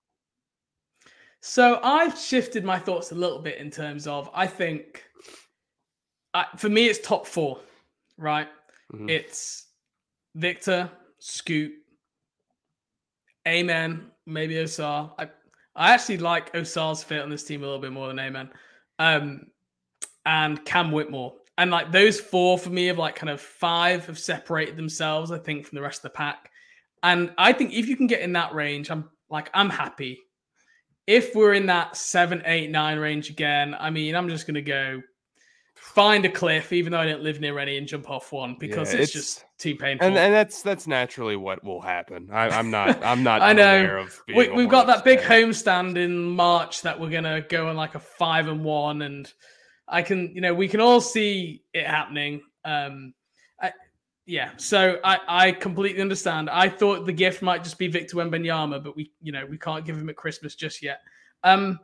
So 1.41 1.79
I've 1.83 2.17
shifted 2.17 2.65
my 2.65 2.79
thoughts 2.79 3.11
a 3.11 3.15
little 3.15 3.39
bit 3.39 3.57
in 3.59 3.71
terms 3.71 4.07
of 4.07 4.29
I 4.33 4.47
think 4.47 5.03
I, 6.33 6.45
for 6.57 6.69
me 6.69 6.87
it's 6.87 6.99
top 6.99 7.25
four, 7.25 7.59
right? 8.17 8.47
Mm-hmm. 8.93 9.09
It's 9.09 9.67
Victor, 10.35 10.89
Scoot, 11.19 11.71
Amen, 13.47 14.11
maybe 14.25 14.55
Ausar. 14.55 15.11
I 15.17 15.29
I 15.75 15.93
actually 15.93 16.17
like 16.17 16.51
Ausar's 16.53 17.03
fit 17.03 17.21
on 17.21 17.29
this 17.29 17.43
team 17.43 17.61
a 17.61 17.65
little 17.65 17.81
bit 17.81 17.93
more 17.93 18.07
than 18.07 18.19
Amen. 18.19 18.49
Um, 18.99 19.47
and 20.25 20.63
Cam 20.65 20.91
Whitmore. 20.91 21.35
And 21.57 21.71
like 21.71 21.91
those 21.91 22.19
four 22.19 22.57
for 22.57 22.69
me 22.69 22.87
have 22.87 22.97
like 22.97 23.15
kind 23.15 23.29
of 23.29 23.39
five 23.39 24.05
have 24.07 24.19
separated 24.19 24.75
themselves, 24.75 25.31
I 25.31 25.37
think, 25.37 25.65
from 25.65 25.75
the 25.75 25.81
rest 25.81 25.99
of 25.99 26.03
the 26.03 26.09
pack. 26.09 26.51
And 27.03 27.33
I 27.37 27.53
think 27.53 27.73
if 27.73 27.87
you 27.87 27.95
can 27.95 28.07
get 28.07 28.21
in 28.21 28.33
that 28.33 28.53
range, 28.53 28.89
I'm 28.89 29.09
like, 29.29 29.49
I'm 29.53 29.69
happy. 29.69 30.19
If 31.05 31.35
we're 31.35 31.53
in 31.53 31.67
that 31.67 31.95
seven, 31.95 32.43
eight, 32.45 32.69
nine 32.69 32.97
range 32.99 33.29
again, 33.29 33.75
I 33.79 33.89
mean, 33.89 34.15
I'm 34.15 34.29
just 34.29 34.45
gonna 34.45 34.61
go 34.61 35.01
find 35.77 36.25
a 36.25 36.29
cliff, 36.29 36.73
even 36.73 36.91
though 36.91 36.99
I 36.99 37.05
don't 37.05 37.21
live 37.21 37.39
near 37.39 37.57
any, 37.59 37.77
and 37.77 37.87
jump 37.87 38.09
off 38.09 38.31
one 38.31 38.55
because 38.59 38.93
yeah, 38.93 38.99
it's, 38.99 39.15
it's, 39.15 39.25
just 39.25 39.45
too 39.57 39.75
painful. 39.75 40.07
And, 40.07 40.17
and 40.17 40.33
that's 40.33 40.61
that's 40.61 40.87
naturally 40.87 41.35
what 41.35 41.63
will 41.63 41.81
happen. 41.81 42.29
I, 42.31 42.59
am 42.59 42.69
not 42.71 43.03
I'm 43.03 43.23
not. 43.23 43.41
I 43.43 43.53
know. 43.53 44.07
we, 44.27 44.45
have 44.47 44.69
got 44.69 44.87
that 44.87 45.03
big 45.03 45.19
homestand 45.19 45.97
in 45.97 46.17
March 46.23 46.81
that 46.81 46.99
we're 46.99 47.09
gonna 47.09 47.41
go 47.41 47.69
on 47.69 47.75
like 47.75 47.95
a 47.95 47.99
five 47.99 48.47
and 48.47 48.63
one, 48.63 49.01
and 49.01 49.31
I 49.87 50.01
can 50.01 50.35
you 50.35 50.41
know 50.41 50.53
we 50.53 50.67
can 50.67 50.81
all 50.81 51.01
see 51.01 51.63
it 51.73 51.87
happening. 51.87 52.41
Um, 52.65 53.13
yeah, 54.27 54.51
so 54.57 54.99
I, 55.03 55.19
I 55.27 55.51
completely 55.53 56.01
understand. 56.01 56.49
I 56.49 56.69
thought 56.69 57.05
the 57.05 57.13
gift 57.13 57.41
might 57.41 57.63
just 57.63 57.79
be 57.79 57.87
Victor 57.87 58.17
Wembanyama, 58.17 58.83
but 58.83 58.95
we 58.95 59.11
you 59.21 59.31
know 59.31 59.45
we 59.45 59.57
can't 59.57 59.85
give 59.85 59.97
him 59.97 60.09
at 60.09 60.15
Christmas 60.15 60.53
just 60.53 60.83
yet. 60.83 61.01
Um, 61.43 61.79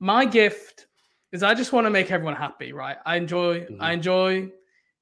my 0.00 0.26
gift 0.26 0.88
is 1.32 1.42
I 1.42 1.54
just 1.54 1.72
want 1.72 1.86
to 1.86 1.90
make 1.90 2.10
everyone 2.10 2.36
happy, 2.36 2.72
right? 2.72 2.96
I 3.06 3.16
enjoy 3.16 3.60
mm-hmm. 3.60 3.80
I 3.80 3.92
enjoy 3.92 4.52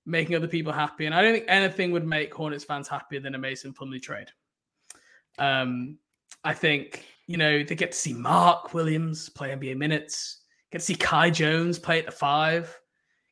making 0.06 0.36
other 0.36 0.48
people 0.48 0.72
happy. 0.72 1.04
And 1.06 1.14
I 1.14 1.20
don't 1.20 1.34
think 1.34 1.44
anything 1.48 1.90
would 1.90 2.06
make 2.06 2.32
Hornets 2.32 2.64
fans 2.64 2.88
happier 2.88 3.20
than 3.20 3.34
a 3.34 3.38
Mason 3.38 3.74
Plumlee 3.74 4.00
trade. 4.00 4.28
Um, 5.38 5.98
I 6.44 6.54
think, 6.54 7.04
you 7.26 7.36
know, 7.36 7.64
they 7.64 7.74
get 7.74 7.92
to 7.92 7.98
see 7.98 8.14
Mark 8.14 8.72
Williams 8.72 9.28
play 9.28 9.50
NBA 9.50 9.76
minutes, 9.76 10.42
get 10.70 10.78
to 10.78 10.84
see 10.84 10.94
Kai 10.94 11.30
Jones 11.30 11.78
play 11.78 11.98
at 11.98 12.06
the 12.06 12.12
five, 12.12 12.78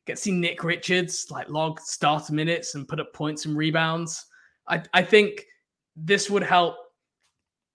get 0.05 0.17
to 0.17 0.21
see 0.21 0.31
Nick 0.31 0.63
Richards 0.63 1.27
like 1.29 1.49
log 1.49 1.79
starter 1.79 2.33
minutes 2.33 2.75
and 2.75 2.87
put 2.87 2.99
up 2.99 3.13
points 3.13 3.45
and 3.45 3.57
rebounds. 3.57 4.25
I, 4.67 4.83
I 4.93 5.03
think 5.03 5.45
this 5.95 6.29
would 6.29 6.43
help 6.43 6.75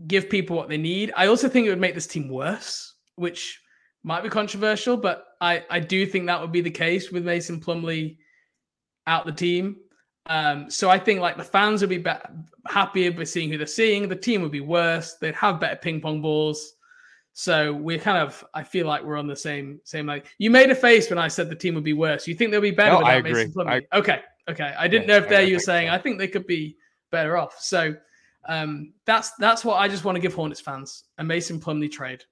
give 0.07 0.31
people 0.31 0.57
what 0.57 0.69
they 0.69 0.77
need. 0.77 1.13
I 1.17 1.27
also 1.27 1.49
think 1.49 1.67
it 1.67 1.71
would 1.71 1.81
make 1.81 1.95
this 1.95 2.07
team 2.07 2.29
worse, 2.29 2.95
which 3.17 3.61
might 4.03 4.23
be 4.23 4.29
controversial, 4.29 4.97
but 4.97 5.27
I, 5.41 5.65
I 5.71 5.81
do 5.81 6.07
think 6.07 6.27
that 6.27 6.41
would 6.41 6.53
be 6.53 6.61
the 6.61 6.71
case 6.71 7.11
with 7.11 7.25
Mason 7.25 7.61
Plumlee 7.61 8.17
out 9.07 9.27
the 9.27 9.33
team. 9.33 9.77
Um, 10.27 10.71
so 10.71 10.91
I 10.91 10.99
think 10.99 11.21
like 11.21 11.37
the 11.37 11.45
fans 11.45 11.81
would 11.81 11.91
be, 11.91 11.99
be- 11.99 12.13
happier 12.67 13.11
by 13.11 13.25
seeing 13.25 13.51
who 13.51 13.59
they're 13.59 13.67
seeing. 13.67 14.09
The 14.09 14.17
team 14.17 14.43
would 14.43 14.53
be 14.53 14.61
worse. 14.61 15.17
They'd 15.21 15.35
have 15.35 15.61
better 15.61 15.77
ping 15.77 16.01
pong 16.01 16.23
balls. 16.23 16.75
So 17.33 17.73
we're 17.73 17.99
kind 17.99 18.19
of, 18.19 18.45
I 18.55 18.63
feel 18.65 18.87
like 18.87 19.03
we're 19.05 19.17
on 19.17 19.27
the 19.27 19.37
same 19.37 19.81
same 19.85 20.07
like. 20.07 20.27
You 20.39 20.51
made 20.51 20.71
a 20.71 20.75
face 20.75 21.09
when 21.09 21.19
I 21.19 21.29
said 21.29 21.49
the 21.49 21.55
team 21.55 21.75
would 21.77 21.85
be 21.85 21.93
worse. 21.93 22.27
You 22.27 22.35
think 22.35 22.51
they'll 22.51 22.61
be 22.61 22.71
better? 22.71 22.93
No, 22.93 22.99
without 22.99 23.11
I 23.11 23.15
agree. 23.17 23.47
I- 23.67 23.99
okay, 23.99 24.21
okay. 24.49 24.75
I 24.79 24.89
didn't 24.89 25.09
Yeah, 25.09 25.19
know 25.19 25.23
if 25.25 25.29
there 25.29 25.43
you 25.43 25.55
were 25.55 25.61
saying 25.61 25.89
so. 25.89 25.95
I 25.95 25.99
think 25.99 26.19
they 26.19 26.29
could 26.29 26.47
be 26.47 26.77
better 27.11 27.37
off. 27.37 27.57
So 27.61 27.95
um, 28.49 28.93
that's 29.05 29.31
that's 29.39 29.65
what 29.65 29.77
I 29.77 29.89
just 29.89 30.05
want 30.05 30.17
to 30.17 30.21
give 30.21 30.35
Hornets 30.35 30.61
fans 30.61 31.05
a 31.19 31.25
Mason 31.25 31.61
Plumlee 31.61 31.91
trade. 31.91 32.25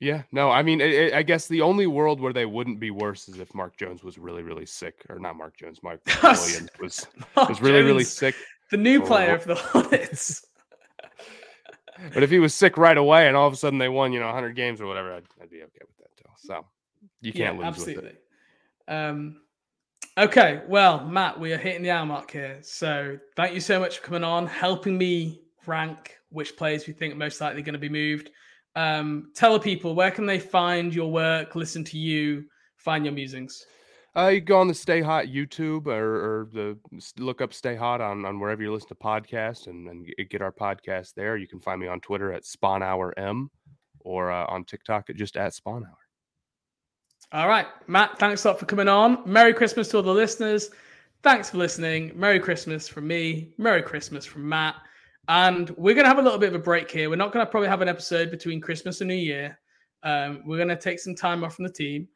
Yeah, 0.00 0.22
no, 0.32 0.50
I 0.50 0.62
mean, 0.62 0.82
i 0.82 1.10
i 1.10 1.18
I 1.18 1.22
guess 1.22 1.46
the 1.46 1.60
only 1.60 1.86
world 1.86 2.20
where 2.20 2.32
they 2.32 2.46
wouldn't 2.46 2.80
be 2.80 2.90
worse 2.90 3.28
is 3.28 3.38
if 3.38 3.54
Mark 3.54 3.76
Jones 3.76 4.02
was 4.02 4.18
really, 4.18 4.42
really 4.42 4.66
sick, 4.66 5.04
or 5.08 5.18
not 5.18 5.36
Mark 5.36 5.56
Jones, 5.56 5.82
Mark 5.82 6.00
Williams 6.22 6.70
was 6.80 7.06
was 7.36 7.60
really, 7.62 7.82
really 7.82 8.04
sick. 8.04 8.34
The 8.70 8.76
new 8.76 9.02
Oh, 9.02 9.06
player 9.06 9.38
for 9.38 9.48
the 9.48 9.54
Hornets. 9.54 10.44
But 12.12 12.22
if 12.22 12.30
he 12.30 12.38
was 12.38 12.54
sick 12.54 12.76
right 12.76 12.96
away 12.96 13.28
and 13.28 13.36
all 13.36 13.46
of 13.46 13.52
a 13.52 13.56
sudden 13.56 13.78
they 13.78 13.88
won, 13.88 14.12
you 14.12 14.20
know, 14.20 14.26
100 14.26 14.56
games 14.56 14.80
or 14.80 14.86
whatever, 14.86 15.14
I'd, 15.14 15.24
I'd 15.40 15.50
be 15.50 15.62
okay 15.62 15.80
with 15.80 15.96
that 15.98 16.16
too. 16.16 16.24
So 16.36 16.64
you 17.20 17.32
can't 17.32 17.56
lose 17.56 17.66
with 17.66 17.76
absolutely. 17.76 18.10
it. 18.10 18.92
Um, 18.92 19.40
okay, 20.18 20.62
well, 20.68 21.04
Matt, 21.06 21.38
we 21.38 21.52
are 21.52 21.58
hitting 21.58 21.82
the 21.82 21.90
hour 21.90 22.06
mark 22.06 22.30
here. 22.30 22.58
So 22.62 23.18
thank 23.36 23.54
you 23.54 23.60
so 23.60 23.78
much 23.78 23.98
for 23.98 24.06
coming 24.06 24.24
on, 24.24 24.46
helping 24.46 24.98
me 24.98 25.40
rank 25.66 26.18
which 26.30 26.56
players 26.56 26.86
we 26.86 26.92
think 26.92 27.14
are 27.14 27.16
most 27.16 27.40
likely 27.40 27.62
going 27.62 27.74
to 27.74 27.78
be 27.78 27.88
moved. 27.88 28.30
Um, 28.76 29.30
tell 29.34 29.52
the 29.52 29.60
people 29.60 29.94
where 29.94 30.10
can 30.10 30.26
they 30.26 30.40
find 30.40 30.92
your 30.92 31.10
work, 31.10 31.54
listen 31.54 31.84
to 31.84 31.98
you, 31.98 32.44
find 32.76 33.04
your 33.04 33.14
musings. 33.14 33.64
Uh, 34.16 34.28
you 34.28 34.40
go 34.40 34.60
on 34.60 34.68
the 34.68 34.74
Stay 34.74 35.00
Hot 35.00 35.26
YouTube 35.26 35.86
or, 35.86 36.14
or 36.42 36.48
the 36.52 36.78
look 37.18 37.40
up 37.40 37.52
Stay 37.52 37.74
Hot 37.74 38.00
on, 38.00 38.24
on 38.24 38.38
wherever 38.38 38.62
you 38.62 38.72
listen 38.72 38.88
to 38.88 38.94
podcasts 38.94 39.66
and, 39.66 39.88
and 39.88 40.06
get 40.30 40.40
our 40.40 40.52
podcast 40.52 41.14
there. 41.14 41.36
You 41.36 41.48
can 41.48 41.60
find 41.60 41.80
me 41.80 41.88
on 41.88 42.00
Twitter 42.00 42.32
at 42.32 42.44
Sponhour 42.44 43.12
M 43.16 43.50
or 44.00 44.30
uh, 44.30 44.46
on 44.46 44.64
TikTok 44.64 45.10
at 45.10 45.16
just 45.16 45.36
at 45.36 45.52
Spawn 45.52 45.84
Hour. 45.84 45.98
All 47.32 47.48
right, 47.48 47.66
Matt, 47.88 48.18
thanks 48.18 48.44
a 48.44 48.48
lot 48.48 48.60
for 48.60 48.66
coming 48.66 48.86
on. 48.86 49.18
Merry 49.26 49.52
Christmas 49.52 49.88
to 49.88 49.96
all 49.96 50.02
the 50.04 50.12
listeners. 50.12 50.70
Thanks 51.24 51.50
for 51.50 51.56
listening. 51.56 52.12
Merry 52.14 52.38
Christmas 52.38 52.86
from 52.86 53.08
me. 53.08 53.54
Merry 53.58 53.82
Christmas 53.82 54.24
from 54.24 54.48
Matt. 54.48 54.76
And 55.26 55.70
we're 55.70 55.94
going 55.94 56.04
to 56.04 56.10
have 56.10 56.18
a 56.18 56.22
little 56.22 56.38
bit 56.38 56.50
of 56.50 56.54
a 56.54 56.62
break 56.62 56.90
here. 56.90 57.08
We're 57.08 57.16
not 57.16 57.32
going 57.32 57.44
to 57.44 57.50
probably 57.50 57.70
have 57.70 57.80
an 57.80 57.88
episode 57.88 58.30
between 58.30 58.60
Christmas 58.60 59.00
and 59.00 59.08
New 59.08 59.14
Year. 59.14 59.58
Um, 60.02 60.42
we're 60.44 60.58
going 60.58 60.68
to 60.68 60.76
take 60.76 61.00
some 61.00 61.14
time 61.14 61.42
off 61.42 61.56
from 61.56 61.64
the 61.64 61.72
team. 61.72 62.06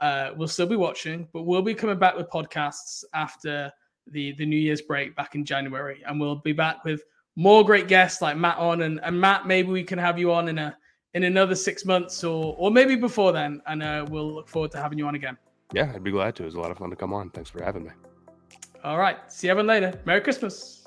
Uh, 0.00 0.30
we'll 0.36 0.48
still 0.48 0.66
be 0.66 0.76
watching, 0.76 1.28
but 1.32 1.42
we'll 1.42 1.62
be 1.62 1.74
coming 1.74 1.98
back 1.98 2.16
with 2.16 2.28
podcasts 2.28 3.04
after 3.14 3.70
the, 4.10 4.32
the 4.32 4.46
New 4.46 4.56
Year's 4.56 4.82
break 4.82 5.14
back 5.14 5.34
in 5.34 5.44
January. 5.44 6.02
And 6.06 6.20
we'll 6.20 6.36
be 6.36 6.52
back 6.52 6.84
with 6.84 7.02
more 7.36 7.64
great 7.64 7.88
guests 7.88 8.20
like 8.20 8.36
Matt 8.36 8.58
on. 8.58 8.82
And, 8.82 9.00
and 9.02 9.20
Matt, 9.20 9.46
maybe 9.46 9.68
we 9.68 9.84
can 9.84 9.98
have 9.98 10.18
you 10.18 10.32
on 10.32 10.48
in 10.48 10.58
a 10.58 10.76
in 11.14 11.24
another 11.24 11.54
six 11.54 11.84
months 11.84 12.24
or 12.24 12.54
or 12.58 12.70
maybe 12.70 12.96
before 12.96 13.32
then. 13.32 13.62
And 13.66 13.82
uh, 13.82 14.06
we'll 14.08 14.32
look 14.34 14.48
forward 14.48 14.70
to 14.72 14.78
having 14.78 14.98
you 14.98 15.06
on 15.06 15.14
again. 15.14 15.36
Yeah, 15.72 15.92
I'd 15.94 16.02
be 16.02 16.10
glad 16.10 16.36
to. 16.36 16.42
It 16.42 16.46
was 16.46 16.54
a 16.54 16.60
lot 16.60 16.70
of 16.70 16.78
fun 16.78 16.90
to 16.90 16.96
come 16.96 17.12
on. 17.12 17.30
Thanks 17.30 17.50
for 17.50 17.62
having 17.62 17.84
me. 17.84 17.90
All 18.84 18.98
right. 18.98 19.18
See 19.32 19.46
you 19.46 19.52
everyone 19.52 19.68
later. 19.68 20.00
Merry 20.04 20.20
Christmas. 20.20 20.81